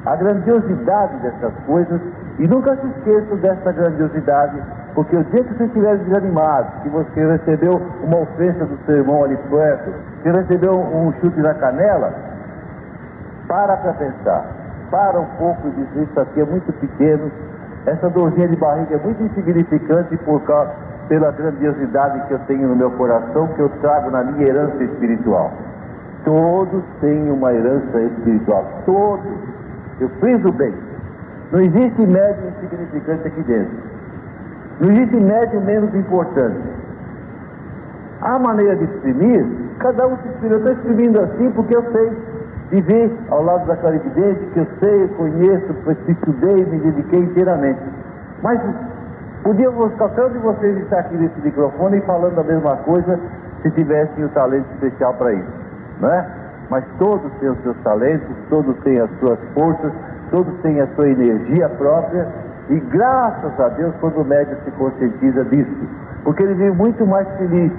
a 0.07 0.17
grandiosidade 0.17 1.17
dessas 1.19 1.53
coisas 1.67 2.01
e 2.39 2.47
nunca 2.47 2.77
se 2.77 2.87
esqueça 2.87 3.37
dessa 3.37 3.73
grandiosidade, 3.73 4.61
porque 4.95 5.17
o 5.17 5.25
dia 5.25 5.45
que 5.45 5.55
você 5.55 5.65
estiver 5.65 5.97
desanimado, 5.99 6.83
que 6.83 6.89
você 6.89 7.27
recebeu 7.27 7.81
uma 8.03 8.19
ofensa 8.19 8.65
do 8.67 8.79
seu 8.85 8.97
irmão 8.97 9.25
ali 9.25 9.37
perto, 9.51 9.93
que 10.23 10.31
recebeu 10.31 10.73
um 10.73 11.13
chute 11.21 11.41
na 11.41 11.55
canela, 11.55 12.13
para 13.47 13.77
para 13.77 13.93
pensar. 13.95 14.45
Para 14.91 15.19
um 15.21 15.27
pouco 15.39 15.69
e 15.69 15.71
diz, 15.71 16.09
isso 16.09 16.21
aqui 16.21 16.41
é 16.41 16.45
muito 16.45 16.73
pequeno, 16.75 17.31
essa 17.87 18.09
dorzinha 18.11 18.49
de 18.49 18.57
barriga 18.57 18.95
é 18.95 18.99
muito 18.99 19.23
insignificante 19.23 20.17
por 20.19 20.41
causa, 20.43 20.71
pela 21.09 21.31
grandiosidade 21.33 22.27
que 22.27 22.33
eu 22.33 22.39
tenho 22.47 22.69
no 22.69 22.77
meu 22.77 22.91
coração, 22.93 23.49
que 23.49 23.61
eu 23.61 23.69
trago 23.81 24.11
na 24.11 24.23
minha 24.25 24.49
herança 24.49 24.83
espiritual. 24.83 25.53
Todos 26.25 26.83
têm 27.01 27.31
uma 27.31 27.53
herança 27.53 28.01
espiritual, 28.01 28.65
todos. 28.87 29.64
Eu 30.01 30.09
friso 30.21 30.53
bem. 30.53 30.75
Não 31.53 31.61
existe 31.61 32.07
médium 32.07 32.49
insignificante 32.49 33.29
aqui 33.29 33.43
dentro. 33.43 33.73
Não 34.81 34.91
existe 34.91 35.17
médium 35.17 35.61
menos 35.63 35.95
importante. 35.95 36.59
A 38.21 38.39
maneira 38.39 38.77
de 38.77 38.85
exprimir, 38.85 39.47
cada 39.79 40.07
um 40.07 40.17
se 40.17 40.29
exprime. 40.29 40.55
Eu 40.55 40.59
estou 40.59 40.73
exprimindo 40.73 41.21
assim 41.21 41.51
porque 41.53 41.77
eu 41.77 41.85
sei 41.93 42.13
viver 42.71 43.13
ao 43.31 43.43
lado 43.45 43.67
da 43.67 43.77
clarividente, 43.77 44.41
que 44.53 44.61
eu 44.61 44.67
sei, 44.81 45.05
eu 45.05 45.09
conheço, 45.11 45.75
estudei, 46.09 46.65
me 46.65 46.79
dediquei 46.79 47.21
inteiramente. 47.21 47.81
Mas 48.43 48.61
podia 49.43 49.71
qualquer 49.71 50.25
um 50.25 50.31
de 50.31 50.39
vocês 50.39 50.77
estar 50.79 51.01
aqui 51.01 51.17
nesse 51.17 51.41
microfone 51.41 51.99
e 51.99 52.01
falando 52.03 52.39
a 52.39 52.43
mesma 52.43 52.77
coisa 52.79 53.19
se 53.63 53.71
tivessem 53.71 54.25
o 54.25 54.29
talento 54.31 54.67
especial 54.75 55.15
para 55.15 55.35
isso, 55.35 55.49
não 56.01 56.13
é? 56.13 56.27
Mas 56.71 56.85
todos 56.99 57.31
têm 57.41 57.51
os 57.51 57.59
seus 57.63 57.77
talentos, 57.79 58.37
todos 58.49 58.77
têm 58.85 58.99
as 59.01 59.11
suas 59.21 59.39
forças, 59.55 59.93
todos 60.31 60.53
têm 60.63 60.81
a 60.81 60.87
sua 60.95 61.09
energia 61.09 61.69
própria 61.69 62.27
e 62.69 62.81
graças 62.81 63.61
a 63.61 63.69
Deus 63.69 63.95
quando 64.01 64.21
o 64.21 64.25
médico 64.25 64.57
se 64.65 64.71
conscientiza 64.73 65.45
disso, 65.45 65.71
porque 66.23 66.43
ele 66.43 66.55
vive 66.55 66.71
muito 66.71 67.07
mais 67.07 67.29
feliz, 67.37 67.71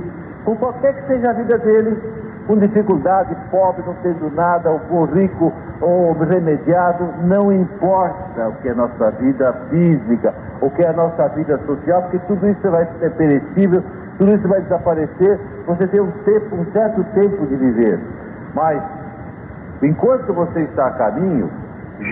com 0.43 0.55
qualquer 0.57 0.93
que 0.93 1.07
seja 1.07 1.31
a 1.31 1.33
vida 1.33 1.57
dele, 1.57 1.99
com 2.45 2.55
dificuldade, 2.57 3.35
pobre, 3.49 3.83
não 3.87 3.95
tendo 4.03 4.29
nada, 4.35 4.69
ou 4.69 5.05
rico, 5.05 5.51
ou 5.81 6.13
remediado, 6.13 7.09
não 7.23 7.51
importa 7.51 8.49
o 8.49 8.53
que 8.61 8.67
é 8.67 8.71
a 8.71 8.75
nossa 8.75 9.11
vida 9.11 9.51
física, 9.71 10.33
o 10.61 10.69
que 10.69 10.83
é 10.83 10.89
a 10.89 10.93
nossa 10.93 11.27
vida 11.29 11.59
social, 11.65 12.03
porque 12.03 12.19
tudo 12.27 12.47
isso 12.47 12.69
vai 12.69 12.87
ser 12.99 13.11
perecível, 13.13 13.83
tudo 14.19 14.35
isso 14.35 14.47
vai 14.47 14.61
desaparecer, 14.61 15.39
você 15.65 15.87
tem 15.87 15.99
um 15.99 16.11
tempo, 16.23 16.55
um 16.55 16.71
certo 16.71 17.03
tempo 17.15 17.47
de 17.47 17.55
viver. 17.55 17.99
Mas, 18.55 18.81
enquanto 19.83 20.33
você 20.33 20.61
está 20.61 20.87
a 20.87 20.91
caminho, 20.91 21.51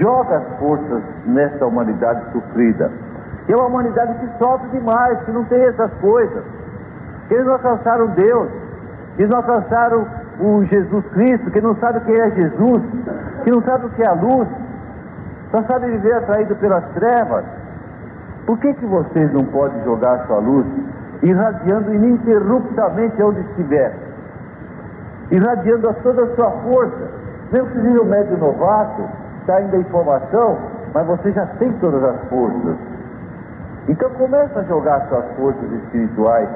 joga 0.02 0.38
as 0.38 0.60
forças 0.60 1.02
nessa 1.26 1.66
humanidade 1.66 2.22
sofrida. 2.32 2.92
Que 3.46 3.54
é 3.54 3.56
uma 3.56 3.68
humanidade 3.68 4.14
que 4.20 4.44
sofre 4.44 4.68
demais, 4.70 5.20
que 5.24 5.32
não 5.32 5.46
tem 5.46 5.64
essas 5.64 5.92
coisas. 6.02 6.44
Que 7.28 7.34
eles 7.34 7.46
não 7.46 7.54
alcançaram 7.54 8.08
Deus, 8.08 8.50
que 9.16 9.24
eles 9.24 9.32
não 9.32 9.40
alcançaram 9.40 10.06
o 10.40 10.64
Jesus 10.66 11.06
Cristo, 11.14 11.50
que 11.52 11.62
não 11.62 11.76
sabe 11.78 12.02
quem 12.02 12.16
é 12.16 12.32
Jesus, 12.32 12.84
que 13.44 13.52
não 13.52 13.62
sabe 13.64 13.86
o 13.86 13.90
que 13.90 14.02
é 14.02 14.08
a 14.08 14.14
luz, 14.14 14.48
só 15.52 15.62
sabe 15.64 15.92
viver 15.92 16.14
atraído 16.14 16.56
pelas 16.56 16.84
trevas. 16.94 17.46
Por 18.46 18.58
que, 18.58 18.74
que 18.74 18.86
vocês 18.86 19.32
não 19.32 19.46
podem 19.46 19.82
jogar 19.84 20.14
a 20.16 20.28
sua 20.28 20.40
luz 20.40 20.66
irradiando 21.22 21.94
ininterruptamente 21.94 23.22
onde 23.22 23.40
estiver? 23.42 24.13
Irradiando 25.34 25.90
a 25.90 25.94
toda 25.94 26.26
a 26.26 26.36
sua 26.36 26.52
força. 26.62 27.10
Mesmo 27.52 27.68
que 27.70 27.82
seja 27.82 28.02
um 28.02 28.06
médio 28.06 28.38
novato, 28.38 29.02
está 29.42 29.56
ainda 29.56 29.78
a 29.78 29.80
informação, 29.80 30.58
mas 30.94 31.08
você 31.08 31.32
já 31.32 31.46
tem 31.58 31.72
todas 31.74 32.04
as 32.04 32.22
forças. 32.30 32.76
Então 33.90 34.10
começa 34.12 34.60
a 34.60 34.64
jogar 34.64 35.08
suas 35.10 35.26
forças 35.36 35.72
espirituais, 35.72 36.48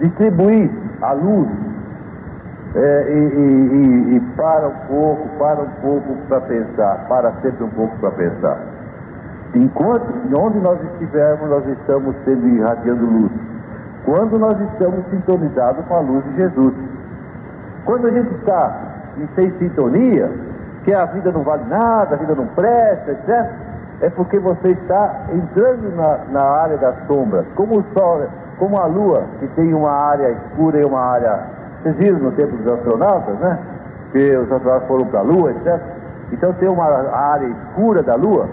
distribuir 0.00 0.70
a 1.02 1.12
luz, 1.12 1.48
é, 2.74 3.12
e, 3.12 3.18
e, 3.18 4.16
e, 4.16 4.20
para 4.36 4.68
um 4.68 4.74
pouco, 4.88 5.28
para 5.38 5.60
um 5.60 5.68
pouco 5.82 6.16
para 6.28 6.40
pensar, 6.42 7.04
para 7.08 7.32
sempre 7.42 7.64
um 7.64 7.70
pouco 7.70 7.94
para 7.98 8.12
pensar. 8.12 8.58
Enquanto, 9.54 10.06
onde 10.38 10.58
nós 10.60 10.78
estivermos, 10.92 11.50
nós 11.50 11.66
estamos 11.66 12.16
sendo 12.24 12.48
irradiando 12.48 13.04
luz. 13.04 13.32
Quando 14.06 14.38
nós 14.38 14.58
estamos 14.72 15.04
sintonizados 15.10 15.84
com 15.86 15.94
a 15.94 16.00
luz 16.00 16.24
de 16.24 16.36
Jesus. 16.36 16.74
Quando 17.84 18.06
a 18.06 18.10
gente 18.10 18.32
está 18.34 18.76
em 19.18 19.28
sem 19.34 19.50
sintonia, 19.58 20.30
que 20.84 20.92
a 20.92 21.04
vida 21.06 21.30
não 21.32 21.42
vale 21.42 21.64
nada, 21.68 22.14
a 22.14 22.18
vida 22.18 22.34
não 22.34 22.46
presta, 22.46 23.12
etc., 23.12 23.50
é 24.00 24.10
porque 24.10 24.38
você 24.38 24.70
está 24.70 25.26
entrando 25.32 25.94
na, 25.94 26.18
na 26.32 26.44
área 26.44 26.76
das 26.76 26.94
sombras, 27.06 27.46
como 27.54 27.78
o 27.78 27.84
sol, 27.96 28.22
como 28.58 28.80
a 28.80 28.86
lua, 28.86 29.24
que 29.38 29.46
tem 29.48 29.72
uma 29.72 29.92
área 29.92 30.30
escura 30.30 30.80
e 30.80 30.84
uma 30.84 31.00
área. 31.00 31.40
Vocês 31.82 31.96
viram 31.96 32.18
no 32.18 32.32
tempo 32.32 32.56
dos 32.56 32.72
astronautas, 32.72 33.38
né? 33.38 33.58
Que 34.10 34.36
os 34.36 34.50
astronautas 34.50 34.88
foram 34.88 35.06
para 35.06 35.20
a 35.20 35.22
lua, 35.22 35.52
etc. 35.52 35.80
Então 36.32 36.52
tem 36.54 36.68
uma 36.68 36.84
área 36.84 37.46
escura 37.46 38.02
da 38.02 38.16
lua, 38.16 38.48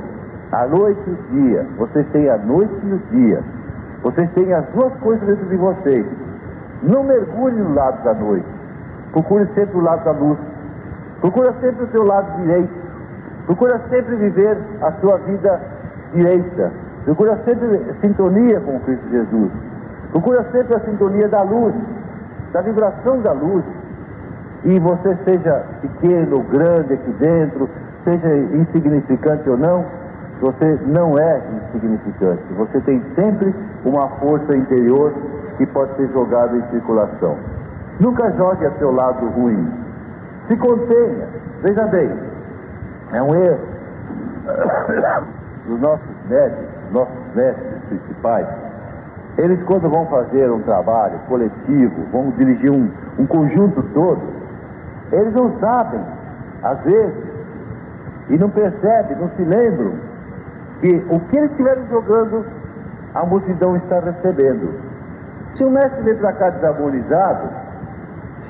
a 0.51 0.67
noite 0.67 1.01
e 1.07 1.11
o 1.11 1.17
dia. 1.31 1.65
Vocês 1.77 2.05
têm 2.11 2.29
a 2.29 2.37
noite 2.37 2.73
e 2.83 2.93
o 2.93 2.97
dia. 3.11 3.41
Vocês 4.03 4.29
têm 4.31 4.53
as 4.53 4.65
duas 4.67 4.93
coisas 5.01 5.25
dentro 5.25 5.45
de 5.47 5.55
vocês. 5.55 6.05
Não 6.83 7.03
mergulhe 7.03 7.55
no 7.55 7.73
lado 7.73 8.03
da 8.03 8.13
noite. 8.13 8.58
Procure 9.11 9.47
sempre 9.55 9.77
o 9.77 9.81
lado 9.81 10.03
da 10.03 10.11
luz. 10.11 10.37
Procura 11.21 11.53
sempre 11.61 11.83
o 11.83 11.87
seu 11.91 12.03
lado 12.03 12.41
direito. 12.41 12.73
Procura 13.45 13.81
sempre 13.89 14.15
viver 14.15 14.57
a 14.81 14.91
sua 14.93 15.17
vida 15.17 15.59
direita. 16.13 16.71
Procura 17.05 17.37
sempre 17.45 17.81
sintonia 18.01 18.59
com 18.59 18.79
Cristo 18.81 19.09
Jesus. 19.09 19.51
Procura 20.11 20.45
sempre 20.51 20.75
a 20.75 20.79
sintonia 20.81 21.27
da 21.27 21.41
luz, 21.41 21.73
da 22.53 22.61
vibração 22.61 23.19
da 23.21 23.31
luz. 23.31 23.63
E 24.65 24.79
você 24.79 25.17
seja 25.25 25.63
pequeno 25.81 26.37
ou 26.37 26.43
grande 26.43 26.93
aqui 26.93 27.11
dentro, 27.13 27.69
seja 28.03 28.35
insignificante 28.53 29.49
ou 29.49 29.57
não, 29.57 29.85
você 30.41 30.79
não 30.85 31.17
é 31.17 31.41
insignificante. 31.57 32.43
Você 32.57 32.79
tem 32.81 33.01
sempre 33.15 33.53
uma 33.85 34.07
força 34.19 34.55
interior 34.55 35.13
que 35.57 35.65
pode 35.67 35.95
ser 35.95 36.09
jogada 36.11 36.55
em 36.55 36.63
circulação. 36.71 37.37
Nunca 37.99 38.31
jogue 38.31 38.65
a 38.65 38.71
seu 38.71 38.91
lado 38.91 39.27
ruim. 39.29 39.71
Se 40.47 40.55
contenha. 40.57 41.27
Veja 41.61 41.85
bem, 41.87 42.09
é 43.11 43.21
um 43.21 43.35
erro 43.35 43.59
dos 45.67 45.79
nossos 45.79 46.07
médicos, 46.29 46.65
nossos 46.91 47.35
mestres 47.35 47.83
principais, 47.89 48.47
Eles, 49.37 49.61
quando 49.63 49.89
vão 49.89 50.05
fazer 50.07 50.49
um 50.49 50.61
trabalho 50.61 51.19
coletivo, 51.27 52.03
vão 52.11 52.31
dirigir 52.31 52.71
um, 52.71 52.89
um 53.17 53.25
conjunto 53.25 53.81
todo, 53.93 54.21
eles 55.11 55.33
não 55.33 55.57
sabem, 55.59 56.01
às 56.63 56.79
vezes, 56.81 57.23
e 58.29 58.37
não 58.37 58.49
percebem, 58.49 59.17
não 59.17 59.29
se 59.35 59.43
lembram, 59.43 59.93
que 60.81 61.05
o 61.09 61.19
que 61.19 61.37
eles 61.37 61.51
estiverem 61.51 61.83
jogando, 61.89 62.45
a 63.13 63.25
multidão 63.25 63.75
está 63.75 63.99
recebendo. 63.99 64.73
Se 65.55 65.63
o 65.63 65.69
mestre 65.69 66.01
vem 66.03 66.15
para 66.15 66.33
cá 66.33 66.49
desarmonizado, 66.49 67.49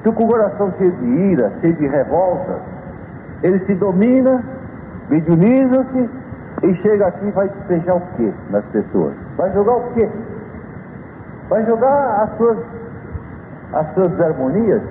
se 0.01 0.09
o 0.09 0.13
coração 0.13 0.71
cheio 0.77 0.91
de 0.91 1.05
ira, 1.05 1.51
cheio 1.61 1.73
de 1.73 1.87
revolta, 1.87 2.59
ele 3.43 3.59
se 3.65 3.75
domina, 3.75 4.43
mediuniza-se 5.09 6.09
e 6.63 6.73
chega 6.75 7.07
aqui 7.07 7.25
e 7.25 7.31
vai 7.31 7.49
despejar 7.49 7.97
o 7.97 8.01
quê 8.15 8.31
nas 8.49 8.63
pessoas? 8.65 9.13
Vai 9.37 9.51
jogar 9.53 9.75
o 9.75 9.93
quê? 9.93 10.09
Vai 11.49 11.65
jogar 11.65 12.23
as 12.23 12.37
suas, 12.37 12.57
as 13.73 13.93
suas 13.93 14.09
desarmonias? 14.11 14.81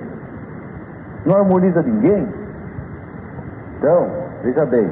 Não 1.25 1.37
harmoniza 1.37 1.81
ninguém? 1.81 2.27
Então, 3.77 4.07
veja 4.43 4.65
bem, 4.65 4.89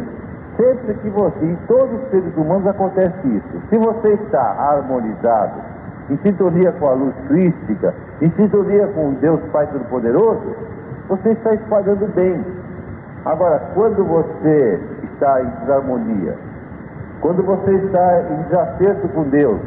sempre 0.55 0.93
que 0.95 1.09
você, 1.09 1.45
em 1.45 1.55
todos 1.67 2.01
os 2.01 2.09
seres 2.09 2.35
humanos 2.35 2.67
acontece 2.67 3.27
isso. 3.27 3.61
Se 3.69 3.77
você 3.77 4.13
está 4.13 4.41
harmonizado, 4.41 5.76
em 6.09 6.17
sintonia 6.17 6.71
com 6.73 6.89
a 6.89 6.93
luz 6.93 7.13
crística, 7.27 7.93
em 8.21 8.29
sintonia 8.31 8.87
com 8.87 9.13
Deus 9.15 9.41
Pai 9.51 9.67
Todo-Poderoso, 9.67 10.55
você 11.09 11.29
está 11.31 11.53
espalhando 11.53 12.07
bem. 12.13 12.43
Agora, 13.25 13.61
quando 13.73 14.03
você 14.03 14.79
está 15.03 15.41
em 15.41 15.49
desarmonia, 15.61 16.35
quando 17.21 17.43
você 17.43 17.71
está 17.71 18.21
em 18.31 18.43
desacerto 18.43 19.07
com 19.09 19.23
Deus, 19.23 19.59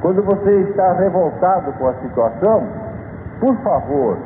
quando 0.00 0.22
você 0.22 0.50
está 0.60 0.92
revoltado 0.92 1.72
com 1.72 1.88
a 1.88 1.94
situação, 1.94 2.66
por 3.40 3.56
favor, 3.56 4.16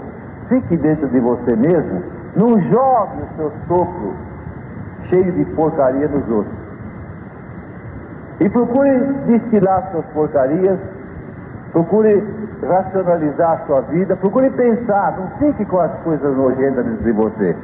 fique 0.48 0.76
dentro 0.76 1.08
de 1.08 1.18
você 1.18 1.56
mesmo, 1.56 2.02
não 2.36 2.60
jogue 2.60 3.22
o 3.22 3.36
seu 3.36 3.52
sopro 3.66 4.14
cheio 5.08 5.32
de 5.32 5.44
porcaria 5.56 6.08
nos 6.08 6.28
outros. 6.28 6.56
E 8.40 8.48
procure 8.48 8.90
destilar 9.26 9.90
suas 9.92 10.04
porcarias, 10.06 10.78
procure 11.72 12.22
racionalizar 12.62 13.62
a 13.62 13.66
sua 13.66 13.80
vida, 13.82 14.14
procure 14.16 14.50
pensar, 14.50 15.16
não 15.18 15.28
fique 15.38 15.64
com 15.64 15.80
as 15.80 15.92
coisas 16.04 16.36
nojentas 16.36 16.84
de 17.02 17.12
você. 17.12 17.56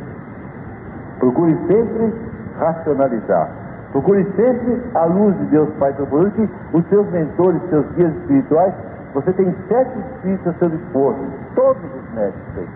Procure 1.18 1.56
sempre 1.66 2.14
racionalizar. 2.59 3.48
Procure 3.92 4.24
sempre 4.36 4.82
a 4.94 5.04
luz 5.04 5.36
de 5.38 5.44
Deus 5.46 5.68
Pai 5.78 5.92
Todo-Poderoso, 5.94 6.34
que 6.36 6.48
os 6.76 6.86
seus 6.88 7.09
mentores, 7.11 7.61
seus 7.70 7.86
guias 7.92 8.14
espirituais, 8.16 8.74
você 9.14 9.32
tem 9.32 9.54
sete 9.68 9.98
espíritos 9.98 10.46
a 10.46 10.52
seu 10.59 10.68
dispor, 10.68 11.14
todos 11.54 11.82
os 11.82 12.14
médicos 12.14 12.42
têm. 12.54 12.68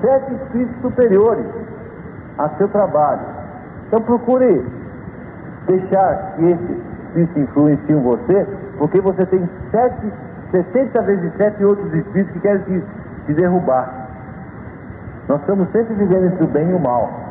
Sete 0.00 0.34
espíritos 0.34 0.76
superiores 0.80 1.46
a 2.38 2.48
seu 2.56 2.68
trabalho. 2.68 3.20
Então 3.86 4.00
procure 4.00 4.64
deixar 5.66 6.34
que 6.36 6.44
esses 6.46 6.70
espíritos 6.70 7.36
influenciem 7.36 8.02
você, 8.02 8.46
porque 8.78 9.00
você 9.00 9.26
tem 9.26 9.48
sete, 9.70 10.12
60 10.50 11.02
vezes 11.02 11.32
sete 11.36 11.64
outros 11.64 11.92
espíritos 11.92 12.32
que 12.32 12.40
querem 12.40 12.62
te, 12.62 12.84
te 13.26 13.34
derrubar. 13.34 14.08
Nós 15.28 15.40
estamos 15.40 15.68
sempre 15.70 15.94
vivendo 15.94 16.26
entre 16.26 16.44
o 16.44 16.48
bem 16.48 16.70
e 16.70 16.74
o 16.74 16.80
mal 16.80 17.24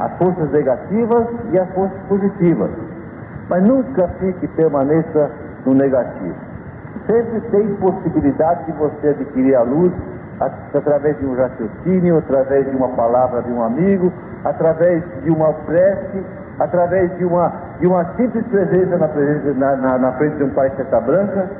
as 0.00 0.12
forças 0.16 0.50
negativas 0.50 1.26
e 1.52 1.58
as 1.58 1.68
forças 1.70 1.98
positivas. 2.08 2.70
Mas 3.48 3.62
nunca 3.64 4.08
fique 4.20 4.46
permaneça 4.48 5.30
no 5.66 5.74
negativo. 5.74 6.34
Sempre 7.06 7.40
tem 7.50 7.74
possibilidade 7.76 8.64
de 8.64 8.72
você 8.72 9.08
adquirir 9.08 9.54
a 9.54 9.62
luz 9.62 9.92
através 10.74 11.18
de 11.18 11.26
um 11.26 11.34
raciocínio, 11.34 12.18
através 12.18 12.70
de 12.70 12.76
uma 12.76 12.88
palavra 12.88 13.42
de 13.42 13.50
um 13.50 13.62
amigo, 13.62 14.12
através 14.44 15.02
de 15.22 15.30
uma 15.30 15.52
prece, 15.52 16.24
através 16.58 17.14
de 17.18 17.24
uma, 17.24 17.52
de 17.78 17.86
uma 17.86 18.04
simples 18.16 18.46
presença 18.46 18.96
na, 18.96 19.08
presença, 19.08 19.52
na, 19.54 19.76
na, 19.76 19.98
na 19.98 20.12
frente 20.12 20.36
de 20.36 20.44
um 20.44 20.50
pai 20.50 20.72
seta 20.76 21.00
branca, 21.00 21.50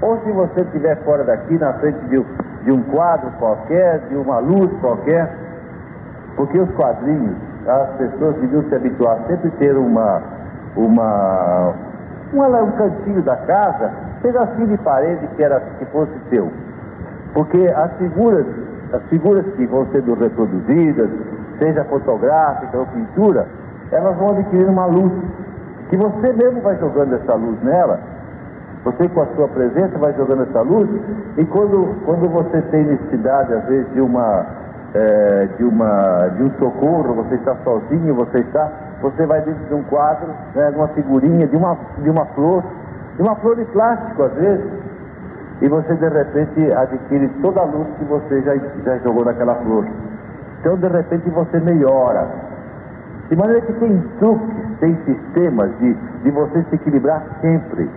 ou 0.00 0.18
se 0.20 0.30
você 0.32 0.60
estiver 0.60 0.96
fora 1.04 1.24
daqui, 1.24 1.58
na 1.58 1.72
frente 1.74 1.98
de, 2.06 2.24
de 2.64 2.72
um 2.72 2.82
quadro 2.82 3.30
qualquer, 3.38 4.00
de 4.08 4.16
uma 4.16 4.38
luz 4.38 4.70
qualquer, 4.80 5.30
porque 6.36 6.58
os 6.58 6.70
quadrinhos 6.72 7.36
as 7.68 7.88
pessoas 7.96 8.34
deviam 8.36 8.62
se 8.62 8.74
habituar 8.74 9.18
sempre 9.26 9.50
ter 9.58 9.76
uma, 9.76 10.22
uma, 10.74 11.74
uma 12.32 12.62
um 12.62 12.70
cantinho 12.72 13.22
da 13.22 13.36
casa, 13.36 13.90
pedacinho 14.22 14.68
de 14.68 14.78
parede 14.78 15.26
que, 15.36 15.42
era, 15.42 15.60
que 15.78 15.84
fosse 15.86 16.12
seu. 16.30 16.50
Porque 17.34 17.70
as 17.76 17.92
figuras, 17.98 18.46
as 18.92 19.02
figuras 19.10 19.44
que 19.54 19.66
vão 19.66 19.86
sendo 19.92 20.14
reproduzidas, 20.14 21.10
seja 21.58 21.84
fotográfica 21.84 22.78
ou 22.78 22.86
pintura, 22.86 23.46
elas 23.92 24.16
vão 24.16 24.30
adquirindo 24.30 24.70
uma 24.70 24.86
luz. 24.86 25.12
Que 25.90 25.96
você 25.96 26.32
mesmo 26.32 26.60
vai 26.62 26.76
jogando 26.78 27.14
essa 27.14 27.34
luz 27.34 27.62
nela, 27.62 28.00
você 28.84 29.08
com 29.08 29.22
a 29.22 29.26
sua 29.34 29.48
presença 29.48 29.98
vai 29.98 30.12
jogando 30.14 30.42
essa 30.42 30.60
luz, 30.62 30.88
e 31.36 31.44
quando, 31.44 31.94
quando 32.04 32.28
você 32.30 32.62
tem 32.62 32.84
necessidade, 32.84 33.52
às 33.52 33.64
vezes, 33.64 33.92
de 33.92 34.00
uma 34.00 34.46
é, 34.94 35.48
de, 35.56 35.64
uma, 35.64 36.28
de 36.36 36.42
um 36.44 36.50
socorro, 36.58 37.14
você 37.14 37.34
está 37.34 37.54
sozinho, 37.64 38.14
você 38.14 38.38
está, 38.38 38.70
você 39.02 39.26
vai 39.26 39.40
dentro 39.42 39.64
de 39.66 39.74
um 39.74 39.82
quadro, 39.84 40.28
né, 40.54 40.70
de 40.70 40.76
uma 40.76 40.88
figurinha, 40.88 41.46
de 41.46 41.56
uma, 41.56 41.76
de 41.98 42.10
uma 42.10 42.24
flor, 42.26 42.64
de 43.16 43.22
uma 43.22 43.36
flor 43.36 43.56
de 43.56 43.64
plástico 43.66 44.22
às 44.22 44.32
vezes, 44.32 44.66
e 45.60 45.68
você 45.68 45.94
de 45.94 46.08
repente 46.08 46.72
adquire 46.72 47.28
toda 47.42 47.60
a 47.60 47.64
luz 47.64 47.86
que 47.98 48.04
você 48.04 48.42
já, 48.42 48.56
já 48.84 48.98
jogou 48.98 49.24
naquela 49.24 49.56
flor. 49.56 49.86
Então 50.60 50.76
de 50.76 50.88
repente 50.88 51.28
você 51.30 51.60
melhora. 51.60 52.26
De 53.28 53.36
maneira 53.36 53.60
que 53.60 53.72
tem 53.74 54.02
truques, 54.18 54.56
tem 54.80 54.96
sistemas 55.04 55.70
de, 55.78 55.94
de 56.22 56.30
você 56.30 56.64
se 56.70 56.76
equilibrar 56.76 57.22
sempre. 57.42 57.90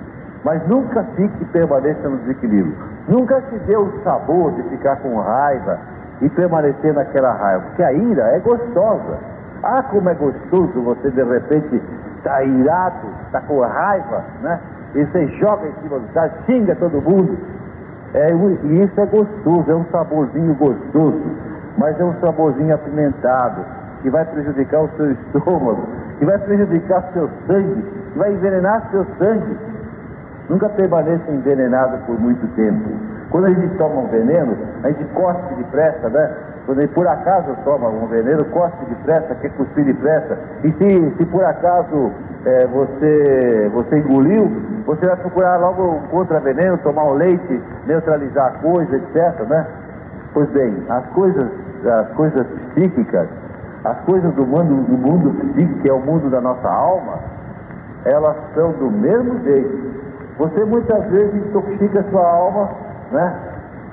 Mas 0.44 0.66
nunca 0.68 1.04
fique 1.16 1.46
permaneça 1.46 2.10
no 2.10 2.18
desequilíbrio. 2.18 2.76
Nunca 3.08 3.42
se 3.50 3.58
dê 3.60 3.78
o 3.78 3.92
sabor 4.04 4.52
de 4.54 4.64
ficar 4.64 4.98
com 4.98 5.20
raiva, 5.20 5.80
e 6.22 6.30
permanecer 6.30 6.94
naquela 6.94 7.34
raiva, 7.34 7.64
porque 7.68 7.84
a 7.84 7.92
ira 7.92 8.24
é 8.36 8.40
gostosa. 8.40 9.18
Ah, 9.64 9.84
como 9.84 10.10
é 10.10 10.14
gostoso 10.14 10.82
você 10.82 11.10
de 11.10 11.24
repente 11.24 11.82
está 12.18 12.44
irado, 12.44 13.08
está 13.26 13.42
com 13.42 13.60
raiva, 13.60 14.24
né? 14.42 14.60
E 14.94 15.06
você 15.06 15.28
joga 15.40 15.68
em 15.68 15.74
cima 15.82 16.00
do 16.00 16.14
cara, 16.14 16.32
xinga 16.46 16.76
todo 16.76 17.02
mundo. 17.02 17.38
É, 18.14 18.28
e 18.32 18.84
isso 18.84 19.00
é 19.00 19.06
gostoso, 19.06 19.72
é 19.72 19.76
um 19.76 19.86
saborzinho 19.92 20.54
gostoso, 20.56 21.22
mas 21.78 22.00
é 22.00 22.04
um 22.04 22.14
saborzinho 22.24 22.76
apimentado, 22.76 23.62
que 24.02 24.10
vai 24.10 24.26
prejudicar 24.26 24.82
o 24.82 24.90
seu 24.98 25.12
estômago, 25.14 25.88
que 26.20 26.26
vai 26.26 26.38
prejudicar 26.40 27.08
o 27.10 27.14
seu 27.14 27.30
sangue, 27.48 27.86
que 28.14 28.20
vai 28.20 28.34
envenenar 28.34 28.90
seu 28.92 29.06
sangue. 29.18 29.58
Nunca 30.52 30.68
permaneça 30.68 31.32
envenenado 31.32 31.98
por 32.06 32.20
muito 32.20 32.46
tempo. 32.58 32.90
Quando 33.30 33.46
a 33.46 33.52
gente 33.52 33.74
toma 33.78 34.02
um 34.02 34.08
veneno, 34.08 34.58
a 34.84 34.90
gente 34.90 35.06
cospe 35.14 35.56
depressa, 35.56 36.10
né? 36.10 36.30
Quando 36.66 36.80
a 36.80 36.82
gente 36.82 36.94
por 36.94 37.08
acaso 37.08 37.56
toma 37.64 37.88
um 37.88 38.06
veneno, 38.08 38.44
cospe 38.46 38.84
depressa, 38.90 39.34
quer 39.36 39.50
cuspir 39.52 39.86
depressa. 39.86 40.38
E 40.66 40.74
se, 40.74 41.16
se 41.18 41.26
por 41.28 41.46
acaso 41.46 42.12
é, 42.44 42.68
você, 42.68 43.72
você 43.74 44.00
engoliu, 44.00 44.52
você 44.86 45.06
vai 45.06 45.16
procurar 45.16 45.56
logo 45.56 45.84
um 45.84 46.02
contra-veneno, 46.08 46.78
tomar 46.80 47.06
um 47.06 47.14
leite, 47.14 47.62
neutralizar 47.88 48.48
a 48.48 48.52
coisa, 48.58 48.94
etc. 48.98 49.48
Né? 49.48 49.66
Pois 50.34 50.50
bem, 50.50 50.76
as 50.90 51.06
coisas, 51.14 51.50
as 51.86 52.10
coisas 52.10 52.46
psíquicas, 52.76 53.30
as 53.86 53.98
coisas 54.02 54.34
do 54.34 54.46
mundo, 54.46 54.84
do 54.84 54.98
mundo 54.98 55.32
psíquico, 55.54 55.80
que 55.80 55.90
é 55.90 55.94
o 55.94 56.00
mundo 56.02 56.30
da 56.30 56.42
nossa 56.42 56.68
alma, 56.68 57.20
elas 58.04 58.36
são 58.54 58.74
do 58.74 58.92
mesmo 58.92 59.40
jeito. 59.46 60.01
Você 60.38 60.66
muitas 60.66 61.04
vezes 61.10 61.36
intoxica 61.36 62.04
sua 62.12 62.26
alma 62.26 62.70
né? 63.12 63.36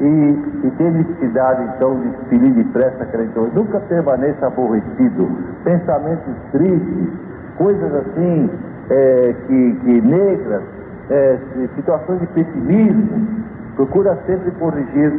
E, 0.00 0.64
e 0.64 0.70
tem 0.78 0.92
necessidade 0.92 1.62
então 1.74 2.00
de 2.00 2.08
expelir 2.08 2.52
depressa 2.52 3.02
aquela 3.02 3.24
então, 3.24 3.48
nunca 3.52 3.80
permaneça 3.80 4.46
aborrecido, 4.46 5.28
pensamentos 5.64 6.34
tristes, 6.52 7.08
coisas 7.56 7.94
assim, 7.94 8.48
é, 8.90 9.34
que, 9.46 9.74
que 9.82 10.00
negras, 10.00 10.62
é, 11.10 11.38
situações 11.74 12.20
de 12.20 12.26
pessimismo, 12.28 13.26
procura 13.74 14.16
sempre 14.26 14.52
corrigir 14.52 15.12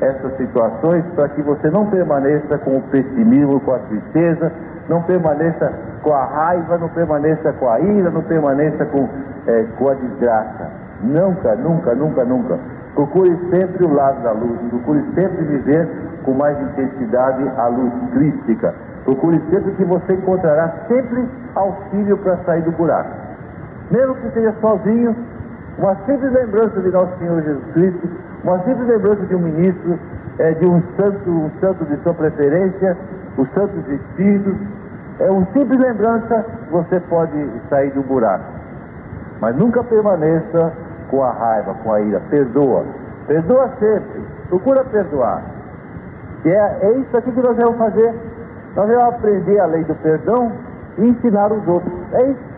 essas 0.00 0.36
situações 0.36 1.04
para 1.14 1.28
que 1.30 1.42
você 1.42 1.70
não 1.70 1.86
permaneça 1.86 2.58
com 2.58 2.76
o 2.76 2.82
pessimismo, 2.82 3.60
com 3.60 3.74
a 3.74 3.78
tristeza, 3.78 4.52
não 4.88 5.02
permaneça 5.02 5.72
com 6.02 6.12
a 6.12 6.24
raiva, 6.24 6.78
não 6.78 6.88
permaneça 6.88 7.52
com 7.54 7.68
a 7.68 7.80
ira, 7.80 8.10
não 8.10 8.22
permaneça 8.22 8.84
com, 8.86 9.08
é, 9.46 9.64
com 9.76 9.90
a 9.90 9.94
desgraça. 9.94 10.70
Nunca, 11.02 11.54
nunca, 11.56 11.94
nunca, 11.94 12.24
nunca. 12.24 12.58
Procure 12.94 13.36
sempre 13.50 13.84
o 13.84 13.92
lado 13.92 14.22
da 14.22 14.32
luz, 14.32 14.58
procure 14.70 15.04
sempre 15.14 15.44
viver 15.44 15.88
com 16.24 16.32
mais 16.32 16.58
intensidade 16.60 17.50
a 17.56 17.66
luz 17.66 17.92
crística. 18.12 18.74
Procure 19.04 19.40
sempre 19.50 19.72
que 19.72 19.84
você 19.84 20.14
encontrará 20.14 20.72
sempre 20.88 21.28
auxílio 21.54 22.16
para 22.18 22.36
sair 22.38 22.62
do 22.62 22.72
buraco. 22.72 23.10
Mesmo 23.90 24.14
que 24.16 24.26
esteja 24.26 24.52
sozinho, 24.60 25.14
uma 25.78 25.94
simples 26.06 26.32
lembrança 26.32 26.80
de 26.80 26.90
nosso 26.90 27.18
Senhor 27.18 27.42
Jesus 27.42 27.64
Cristo, 27.74 28.08
uma 28.52 28.62
simples 28.62 28.88
lembrança 28.88 29.26
de 29.26 29.34
um 29.34 29.40
ministro, 29.40 29.98
é, 30.38 30.52
de 30.52 30.66
um 30.66 30.80
santo, 30.96 31.30
um 31.30 31.50
santo 31.60 31.84
de 31.86 31.96
sua 32.02 32.14
preferência, 32.14 32.96
os 33.36 33.48
santos 33.50 33.88
espíritos, 33.88 34.54
é 35.18 35.30
uma 35.30 35.46
simples 35.52 35.80
lembrança, 35.80 36.44
você 36.70 37.00
pode 37.00 37.50
sair 37.68 37.90
do 37.90 38.02
buraco. 38.02 38.44
Mas 39.40 39.56
nunca 39.56 39.82
permaneça 39.82 40.72
com 41.10 41.22
a 41.22 41.32
raiva, 41.32 41.74
com 41.82 41.92
a 41.92 42.00
ira. 42.00 42.20
Perdoa. 42.30 42.84
Perdoa 43.26 43.70
sempre. 43.80 44.22
Procura 44.48 44.84
perdoar. 44.84 45.42
E 46.44 46.48
é, 46.48 46.78
é 46.82 46.90
isso 46.92 47.16
aqui 47.16 47.32
que 47.32 47.42
nós 47.42 47.56
vamos 47.56 47.76
fazer. 47.76 48.14
Nós 48.76 48.86
vamos 48.86 49.04
aprender 49.04 49.58
a 49.58 49.66
lei 49.66 49.84
do 49.84 49.94
perdão 49.96 50.52
e 50.98 51.08
ensinar 51.08 51.50
os 51.52 51.66
outros. 51.66 51.92
É 52.12 52.26
isso. 52.30 52.56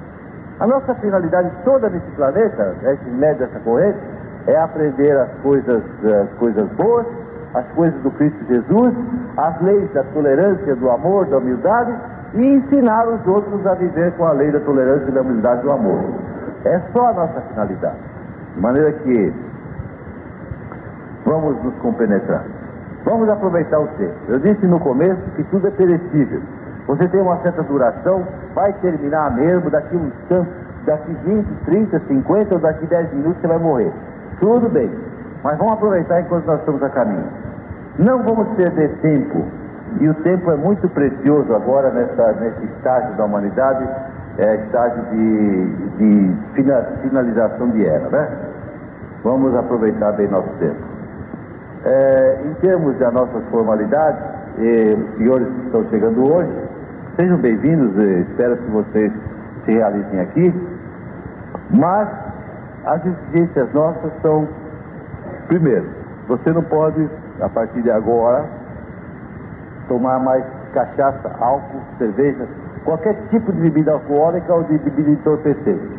A 0.60 0.66
nossa 0.66 0.94
finalidade 0.96 1.50
toda 1.64 1.88
nesse 1.88 2.10
planeta, 2.16 2.74
esse 2.82 3.10
médio 3.10 3.46
dessa 3.46 3.60
corrente, 3.60 3.98
é 4.48 4.56
aprender 4.56 5.14
as 5.16 5.30
coisas, 5.42 5.82
as 6.04 6.30
coisas 6.38 6.66
boas, 6.70 7.06
as 7.54 7.66
coisas 7.74 8.00
do 8.02 8.10
Cristo 8.12 8.38
Jesus, 8.48 8.94
as 9.36 9.60
leis 9.60 9.92
da 9.92 10.02
tolerância, 10.04 10.74
do 10.74 10.90
amor, 10.90 11.26
da 11.26 11.36
humildade 11.36 11.94
e 12.34 12.54
ensinar 12.54 13.06
os 13.06 13.26
outros 13.26 13.66
a 13.66 13.74
viver 13.74 14.12
com 14.12 14.24
a 14.24 14.32
lei 14.32 14.50
da 14.50 14.60
tolerância, 14.60 15.12
da 15.12 15.20
humildade 15.20 15.60
e 15.60 15.64
do 15.64 15.72
amor. 15.72 16.00
É 16.64 16.80
só 16.92 17.08
a 17.08 17.12
nossa 17.12 17.40
finalidade. 17.42 17.98
De 18.54 18.60
maneira 18.60 18.92
que 18.92 19.32
vamos 21.26 21.62
nos 21.62 21.74
compenetrar. 21.76 22.44
Vamos 23.04 23.28
aproveitar 23.28 23.80
o 23.80 23.86
tempo. 23.98 24.14
Eu 24.28 24.38
disse 24.38 24.66
no 24.66 24.80
começo 24.80 25.20
que 25.36 25.44
tudo 25.44 25.68
é 25.68 25.70
perecível. 25.70 26.40
Você 26.86 27.06
tem 27.06 27.20
uma 27.20 27.36
certa 27.42 27.62
duração, 27.62 28.26
vai 28.54 28.72
terminar 28.74 29.30
mesmo, 29.34 29.70
daqui 29.70 29.94
uns 29.94 30.12
tantos, 30.26 30.52
daqui 30.86 31.14
20, 31.26 31.46
30, 31.66 32.00
50 32.08 32.54
ou 32.54 32.60
daqui 32.60 32.86
10 32.86 33.12
minutos 33.12 33.40
você 33.42 33.46
vai 33.46 33.58
morrer. 33.58 33.92
Tudo 34.40 34.68
bem. 34.68 34.90
Mas 35.42 35.56
vamos 35.58 35.72
aproveitar 35.72 36.20
enquanto 36.20 36.46
nós 36.46 36.60
estamos 36.60 36.82
a 36.82 36.90
caminho. 36.90 37.24
Não 37.98 38.22
vamos 38.22 38.48
perder 38.56 38.90
tempo. 39.00 39.44
E 40.00 40.08
o 40.08 40.14
tempo 40.14 40.50
é 40.50 40.56
muito 40.56 40.88
precioso 40.88 41.54
agora 41.54 41.90
nessa, 41.90 42.32
nesse 42.34 42.64
estágio 42.66 43.16
da 43.16 43.24
humanidade, 43.24 43.88
é, 44.38 44.56
estágio 44.56 45.02
de, 45.10 45.66
de 45.96 46.36
finalização 47.02 47.70
de 47.70 47.86
era, 47.86 48.08
né? 48.08 48.28
Vamos 49.24 49.54
aproveitar 49.56 50.12
bem 50.12 50.28
nosso 50.28 50.50
tempo. 50.60 50.76
É, 51.84 52.38
em 52.44 52.54
termos 52.54 52.96
das 52.98 53.12
nossas 53.12 53.42
formalidades, 53.50 54.20
os 54.58 55.16
senhores 55.18 55.46
que 55.46 55.66
estão 55.66 55.84
chegando 55.90 56.32
hoje, 56.32 56.50
sejam 57.16 57.38
bem-vindos, 57.38 57.96
espero 57.96 58.56
que 58.56 58.70
vocês 58.70 59.12
se 59.64 59.72
realizem 59.72 60.20
aqui, 60.20 60.54
mas 61.70 62.08
as 62.88 63.04
exigências 63.04 63.70
nossas 63.74 64.10
são, 64.22 64.48
primeiro, 65.46 65.86
você 66.26 66.50
não 66.52 66.62
pode, 66.62 67.08
a 67.38 67.48
partir 67.48 67.82
de 67.82 67.90
agora, 67.90 68.46
tomar 69.88 70.18
mais 70.18 70.42
cachaça, 70.72 71.30
álcool, 71.38 71.82
cerveja, 71.98 72.46
qualquer 72.84 73.14
tipo 73.28 73.52
de 73.52 73.60
bebida 73.60 73.92
alcoólica 73.92 74.54
ou 74.54 74.62
de 74.64 74.78
bebida 74.78 75.10
entorpecente. 75.10 75.98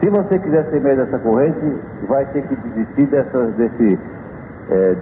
Se 0.00 0.08
você 0.08 0.38
quiser 0.38 0.64
ser 0.70 0.80
meio 0.80 0.96
dessa 0.96 1.18
corrente, 1.18 1.78
vai 2.08 2.24
ter 2.26 2.42
que 2.42 2.56
desistir 2.56 3.06
dessas, 3.06 3.52
desse. 3.54 3.98
É, 4.70 4.96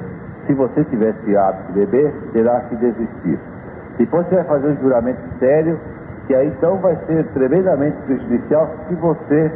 se 0.47 0.55
você 0.55 0.85
tivesse 0.85 1.37
hábito 1.37 1.73
de 1.73 1.87
beber, 1.87 2.13
terá 2.33 2.61
que 2.63 2.75
desistir. 2.75 3.39
Depois 3.99 4.27
você 4.27 4.37
vai 4.37 4.45
fazer 4.45 4.69
um 4.69 4.77
juramento 4.83 5.21
sério, 5.39 5.79
que 6.27 6.35
aí 6.35 6.49
então 6.49 6.77
vai 6.79 6.99
ser 7.07 7.25
tremendamente 7.35 7.97
prejudicial 8.07 8.69
se 8.89 8.95
você 8.97 9.53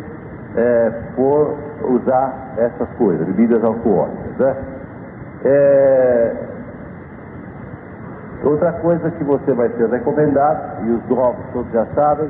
é, 0.57 0.93
for 1.17 1.57
usar 1.83 2.55
essas 2.57 2.89
coisas, 2.97 3.27
bebidas 3.27 3.63
alcoólicas. 3.63 4.39
Né? 4.39 4.57
É, 5.45 6.33
outra 8.45 8.73
coisa 8.73 9.11
que 9.11 9.25
você 9.25 9.53
vai 9.53 9.69
ser 9.71 9.89
recomendado, 9.89 10.87
e 10.87 10.91
os 10.91 11.09
novos 11.09 11.45
todos 11.53 11.71
já 11.73 11.87
sabem, 11.95 12.29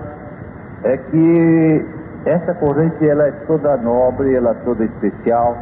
é 0.84 0.96
que 0.96 1.86
essa 2.24 2.54
corrente 2.54 3.08
ela 3.08 3.28
é 3.28 3.32
toda 3.46 3.76
nobre, 3.76 4.34
ela 4.34 4.50
é 4.50 4.64
toda 4.64 4.84
especial 4.84 5.56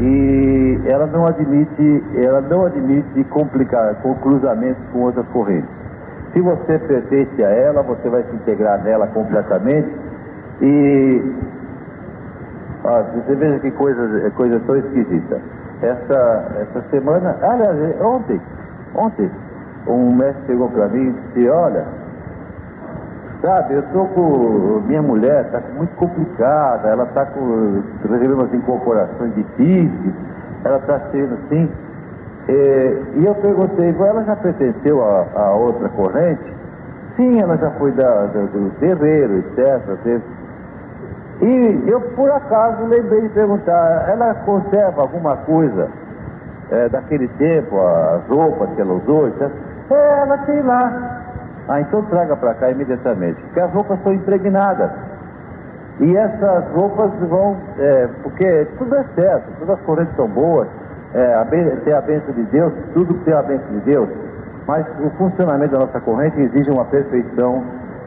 e 0.00 0.80
ela 0.86 1.06
não 1.06 1.26
admite, 1.26 2.04
ela 2.16 2.40
não 2.40 2.66
admite 2.66 3.24
complicar, 3.24 3.96
com 3.96 4.14
cruzamentos 4.16 4.82
com 4.92 5.00
outras 5.00 5.26
correntes. 5.28 5.70
Se 6.32 6.40
você 6.40 6.78
pertence 6.78 7.42
a 7.42 7.48
ela, 7.48 7.82
você 7.82 8.08
vai 8.08 8.22
se 8.22 8.34
integrar 8.36 8.82
nela 8.84 9.08
completamente 9.08 9.88
e 10.60 11.22
ó, 12.84 13.02
você 13.02 13.34
veja 13.34 13.58
que 13.60 13.70
coisa, 13.72 14.30
coisa 14.30 14.60
tão 14.60 14.76
esquisita. 14.76 15.40
Essa, 15.82 16.46
essa 16.60 16.82
semana, 16.90 17.36
aliás, 17.42 18.00
ontem, 18.00 18.40
ontem, 18.94 19.30
um 19.86 20.14
mestre 20.14 20.46
chegou 20.46 20.68
para 20.70 20.88
mim 20.88 21.08
e 21.08 21.12
disse, 21.12 21.48
olha, 21.48 21.84
Sabe, 23.40 23.74
eu 23.74 23.82
tô 23.92 24.04
com. 24.06 24.82
Minha 24.86 25.00
mulher 25.00 25.44
está 25.44 25.62
muito 25.76 25.94
complicada, 25.94 26.88
ela 26.88 27.04
está 27.04 27.24
com. 27.26 27.82
recebendo 28.02 28.34
umas 28.34 28.52
incorporações 28.52 29.32
PIS, 29.56 29.92
ela 30.64 30.78
está 30.78 31.00
sendo 31.12 31.34
assim. 31.34 31.70
É, 32.48 33.02
e 33.14 33.26
eu 33.26 33.34
perguntei, 33.36 33.94
ela 33.96 34.24
já 34.24 34.34
pertenceu 34.34 35.04
a, 35.04 35.26
a, 35.36 35.54
outra 35.54 35.88
corrente? 35.90 36.52
Sim, 37.14 37.40
ela 37.40 37.56
já 37.58 37.70
foi 37.72 37.92
da, 37.92 38.26
da, 38.26 38.40
do 38.40 38.70
terreiro, 38.80 39.38
etc. 39.38 39.82
E 41.40 41.84
eu, 41.86 42.00
por 42.00 42.30
acaso, 42.30 42.84
lembrei 42.86 43.22
de 43.22 43.28
perguntar, 43.28 44.08
ela 44.08 44.34
conserva 44.44 45.02
alguma 45.02 45.36
coisa 45.36 45.88
é, 46.70 46.88
daquele 46.88 47.28
tempo, 47.28 47.78
as 47.78 48.26
roupas 48.28 48.68
que 48.74 48.80
ela 48.80 48.94
usou. 48.94 49.28
É, 49.28 50.20
ela 50.20 50.38
tem 50.38 50.60
lá. 50.62 51.24
Ah, 51.68 51.80
então 51.80 52.02
traga 52.04 52.34
para 52.34 52.54
cá 52.54 52.70
imediatamente, 52.70 53.40
porque 53.42 53.60
as 53.60 53.70
roupas 53.72 54.02
são 54.02 54.12
impregnadas. 54.12 54.90
E 56.00 56.16
essas 56.16 56.64
roupas 56.72 57.10
vão, 57.28 57.56
é, 57.78 58.08
porque 58.22 58.66
tudo 58.78 58.94
é 58.94 59.04
certo, 59.14 59.44
todas 59.58 59.78
as 59.78 59.84
correntes 59.84 60.14
são 60.16 60.28
boas, 60.28 60.66
é, 61.12 61.34
a, 61.34 61.44
tem 61.84 61.92
a 61.92 62.00
bênção 62.00 62.32
de 62.34 62.42
Deus, 62.44 62.72
tudo 62.94 63.14
tem 63.24 63.34
a 63.34 63.42
bênção 63.42 63.68
de 63.68 63.80
Deus, 63.80 64.08
mas 64.66 64.86
o 65.04 65.10
funcionamento 65.18 65.72
da 65.72 65.80
nossa 65.80 66.00
corrente 66.00 66.40
exige 66.40 66.70
uma 66.70 66.84
perfeição. 66.84 67.62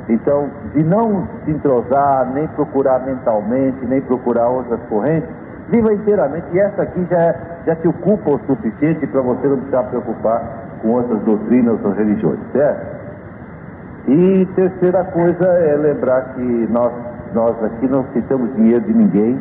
Então, 0.09 0.49
de 0.73 0.83
não 0.83 1.27
se 1.45 1.51
entrosar, 1.51 2.31
nem 2.33 2.47
procurar 2.49 2.99
mentalmente, 3.05 3.85
nem 3.85 4.01
procurar 4.01 4.47
outras 4.47 4.79
correntes, 4.89 5.29
viva 5.69 5.93
inteiramente. 5.93 6.45
E 6.53 6.59
essa 6.59 6.81
aqui 6.81 7.05
já, 7.09 7.35
já 7.65 7.75
te 7.75 7.87
ocupa 7.87 8.31
o 8.31 8.39
suficiente 8.45 9.05
para 9.07 9.21
você 9.21 9.47
não 9.47 9.57
precisar 9.57 9.83
preocupar 9.83 10.43
com 10.81 10.89
outras 10.89 11.19
doutrinas, 11.21 11.73
outras 11.73 11.97
religiões, 11.97 12.39
certo? 12.51 13.01
E 14.07 14.45
terceira 14.55 15.03
coisa 15.05 15.45
é 15.45 15.75
lembrar 15.75 16.33
que 16.33 16.67
nós, 16.71 16.91
nós 17.33 17.63
aqui 17.63 17.87
não 17.87 18.01
aceitamos 18.01 18.53
dinheiro 18.55 18.81
de 18.81 18.93
ninguém, 18.93 19.39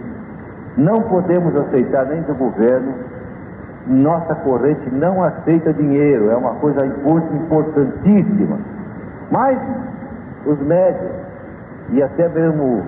não 0.77 1.03
podemos 1.03 1.57
aceitar 1.57 2.07
nem 2.07 2.21
do 2.23 2.35
governo, 2.35 2.93
nossa 3.87 4.35
corrente 4.35 4.89
não 4.93 5.23
aceita 5.25 5.73
dinheiro, 5.73 6.31
é 6.31 6.37
uma 6.37 6.55
coisa 6.57 6.87
importantíssima. 6.87 8.59
Mas 9.31 9.59
os 10.47 10.59
médios 10.61 11.11
e 11.91 12.03
até 12.03 12.29
mesmo 12.29 12.85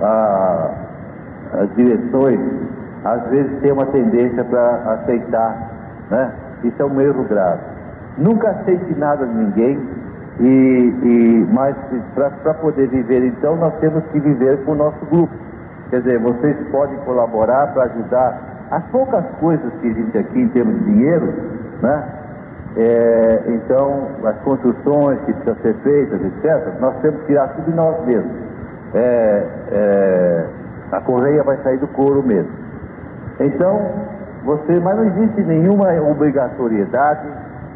as 0.00 1.74
direções, 1.74 2.40
às 3.04 3.22
vezes 3.28 3.60
têm 3.60 3.72
uma 3.72 3.86
tendência 3.86 4.44
para 4.44 5.00
aceitar, 5.00 5.70
né? 6.10 6.32
Isso 6.64 6.80
é 6.80 6.84
um 6.84 7.00
erro 7.00 7.24
grave. 7.24 7.60
Nunca 8.18 8.50
aceite 8.50 8.94
nada 8.98 9.26
de 9.26 9.34
ninguém, 9.34 9.80
e, 10.40 10.94
e 11.02 11.48
mas 11.52 11.74
para 12.14 12.54
poder 12.54 12.88
viver 12.88 13.24
então 13.24 13.56
nós 13.56 13.74
temos 13.80 14.04
que 14.12 14.20
viver 14.20 14.64
com 14.64 14.72
o 14.72 14.74
nosso 14.74 15.04
grupo. 15.06 15.32
Quer 15.90 16.02
dizer, 16.02 16.18
vocês 16.18 16.56
podem 16.70 16.96
colaborar 16.98 17.68
para 17.72 17.84
ajudar 17.84 18.40
as 18.70 18.82
poucas 18.86 19.24
coisas 19.40 19.72
que 19.80 19.86
existem 19.86 20.20
aqui 20.20 20.40
em 20.40 20.48
termos 20.48 20.78
de 20.80 20.84
dinheiro, 20.84 21.32
né? 21.80 22.04
É, 22.76 23.42
então, 23.48 24.08
as 24.24 24.36
construções 24.40 25.18
que 25.20 25.32
precisam 25.32 25.56
ser 25.62 25.74
feitas, 25.82 26.20
etc., 26.22 26.80
nós 26.80 26.94
temos 27.00 27.20
que 27.20 27.26
tirar 27.26 27.48
tudo 27.48 27.64
de 27.70 27.76
nós 27.76 28.04
mesmos. 28.04 28.32
É, 28.94 29.46
é, 29.72 30.46
a 30.92 31.00
correia 31.00 31.42
vai 31.42 31.56
sair 31.62 31.78
do 31.78 31.88
couro 31.88 32.22
mesmo. 32.22 32.52
Então, 33.40 33.80
você, 34.44 34.78
mas 34.78 34.96
não 34.96 35.04
existe 35.04 35.42
nenhuma 35.42 35.92
obrigatoriedade 36.02 37.26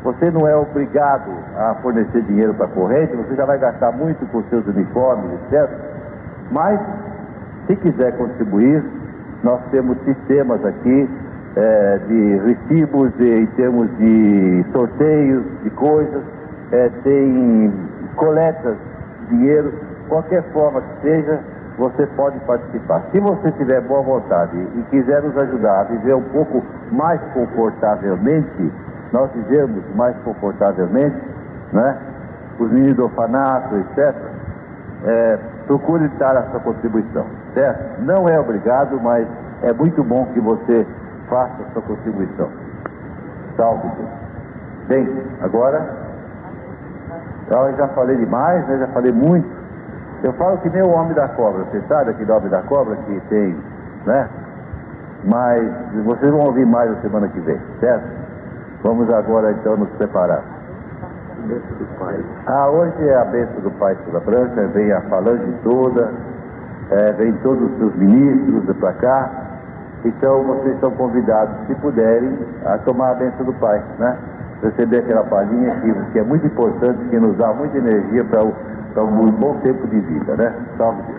você 0.02 0.30
não 0.30 0.48
é 0.48 0.56
obrigado 0.56 1.30
a 1.56 1.74
fornecer 1.82 2.22
dinheiro 2.22 2.54
para 2.54 2.66
a 2.66 2.68
corrente, 2.68 3.14
você 3.16 3.34
já 3.34 3.44
vai 3.44 3.58
gastar 3.58 3.92
muito 3.92 4.24
com 4.30 4.42
seus 4.44 4.66
uniformes, 4.66 5.30
etc. 5.42 5.68
Mas, 6.50 6.80
se 7.66 7.76
quiser 7.76 8.16
contribuir, 8.16 8.82
nós 9.42 9.60
temos 9.70 9.98
sistemas 10.04 10.64
aqui 10.64 11.08
é, 11.56 11.98
de 12.06 12.36
recibos 12.38 13.12
em 13.20 13.46
termos 13.56 13.88
de 13.98 14.64
sorteios 14.72 15.44
de 15.62 15.70
coisas, 15.70 16.22
é, 16.72 16.88
tem 17.02 17.72
coletas 18.16 18.76
de 19.20 19.36
dinheiro, 19.36 19.72
qualquer 20.08 20.42
forma 20.52 20.80
que 20.80 21.08
seja, 21.08 21.40
você 21.78 22.06
pode 22.08 22.38
participar. 22.40 23.02
Se 23.10 23.20
você 23.20 23.50
tiver 23.52 23.80
boa 23.80 24.02
vontade 24.02 24.56
e 24.56 24.82
quiser 24.90 25.22
nos 25.22 25.36
ajudar 25.36 25.80
a 25.80 25.84
viver 25.84 26.14
um 26.14 26.22
pouco 26.24 26.62
mais 26.92 27.20
confortavelmente, 27.32 28.72
nós 29.12 29.30
vivemos 29.32 29.82
mais 29.94 30.14
confortavelmente, 30.18 31.16
né? 31.72 31.96
Os 32.58 32.70
meninos 32.70 32.96
do 32.96 33.04
orfanato, 33.04 33.76
etc. 33.76 34.14
É, 35.06 35.38
procure 35.66 36.06
dar 36.18 36.36
a 36.36 36.42
sua 36.50 36.60
contribuição, 36.60 37.24
certo? 37.54 38.02
Não 38.02 38.28
é 38.28 38.38
obrigado, 38.38 39.00
mas 39.00 39.26
é 39.62 39.72
muito 39.72 40.04
bom 40.04 40.26
que 40.34 40.40
você 40.40 40.86
faça 41.30 41.54
sua 41.72 41.82
contribuição. 41.82 42.48
Salve 43.56 43.88
Deus. 43.88 44.10
Bem, 44.88 45.08
agora, 45.40 45.88
eu 47.48 47.76
já 47.76 47.88
falei 47.88 48.16
demais, 48.16 48.66
né? 48.66 48.78
já 48.78 48.88
falei 48.88 49.12
muito. 49.12 49.48
Eu 50.22 50.32
falo 50.34 50.58
que 50.58 50.68
nem 50.68 50.82
o 50.82 50.90
homem 50.90 51.14
da 51.14 51.28
cobra, 51.28 51.64
você 51.64 51.80
sabe 51.88 52.10
aquele 52.10 52.30
homem 52.30 52.50
da 52.50 52.60
cobra 52.62 52.94
que 52.96 53.20
tem, 53.30 53.56
né? 54.04 54.28
Mas 55.24 55.62
vocês 56.04 56.30
vão 56.30 56.40
ouvir 56.40 56.66
mais 56.66 56.90
na 56.90 57.00
semana 57.00 57.28
que 57.28 57.40
vem, 57.40 57.58
certo? 57.78 58.04
Vamos 58.82 59.10
agora 59.12 59.52
então 59.52 59.76
nos 59.76 59.88
preparar. 59.90 60.42
Ah, 62.46 62.68
hoje 62.68 63.08
é 63.08 63.16
a 63.16 63.24
bênção 63.24 63.60
do 63.62 63.70
Pai 63.72 63.96
sobre 64.04 64.18
a 64.18 64.20
branca, 64.20 64.66
vem 64.68 64.92
a 64.92 65.00
falange 65.02 65.54
toda, 65.62 66.12
é, 66.90 67.12
vem 67.12 67.32
todos 67.42 67.70
os 67.70 67.78
seus 67.78 67.94
ministros 67.96 68.76
para 68.76 68.92
cá. 68.94 69.30
Então 70.04 70.42
vocês 70.44 70.74
estão 70.74 70.90
convidados, 70.92 71.54
se 71.66 71.74
puderem, 71.76 72.38
a 72.64 72.78
tomar 72.78 73.10
a 73.10 73.14
bênção 73.14 73.44
do 73.44 73.52
Pai, 73.54 73.82
né? 73.98 74.16
Receber 74.62 74.98
aquela 74.98 75.24
palhinha 75.24 75.74
que, 75.80 75.92
que 76.12 76.18
é 76.18 76.22
muito 76.22 76.46
importante, 76.46 77.04
que 77.08 77.18
nos 77.18 77.36
dá 77.36 77.52
muita 77.52 77.78
energia 77.78 78.24
para 78.24 79.02
um 79.04 79.30
bom 79.32 79.54
tempo 79.62 79.86
de 79.88 80.00
vida, 80.00 80.36
né? 80.36 80.54
Salve 80.76 81.02
Deus. 81.02 81.18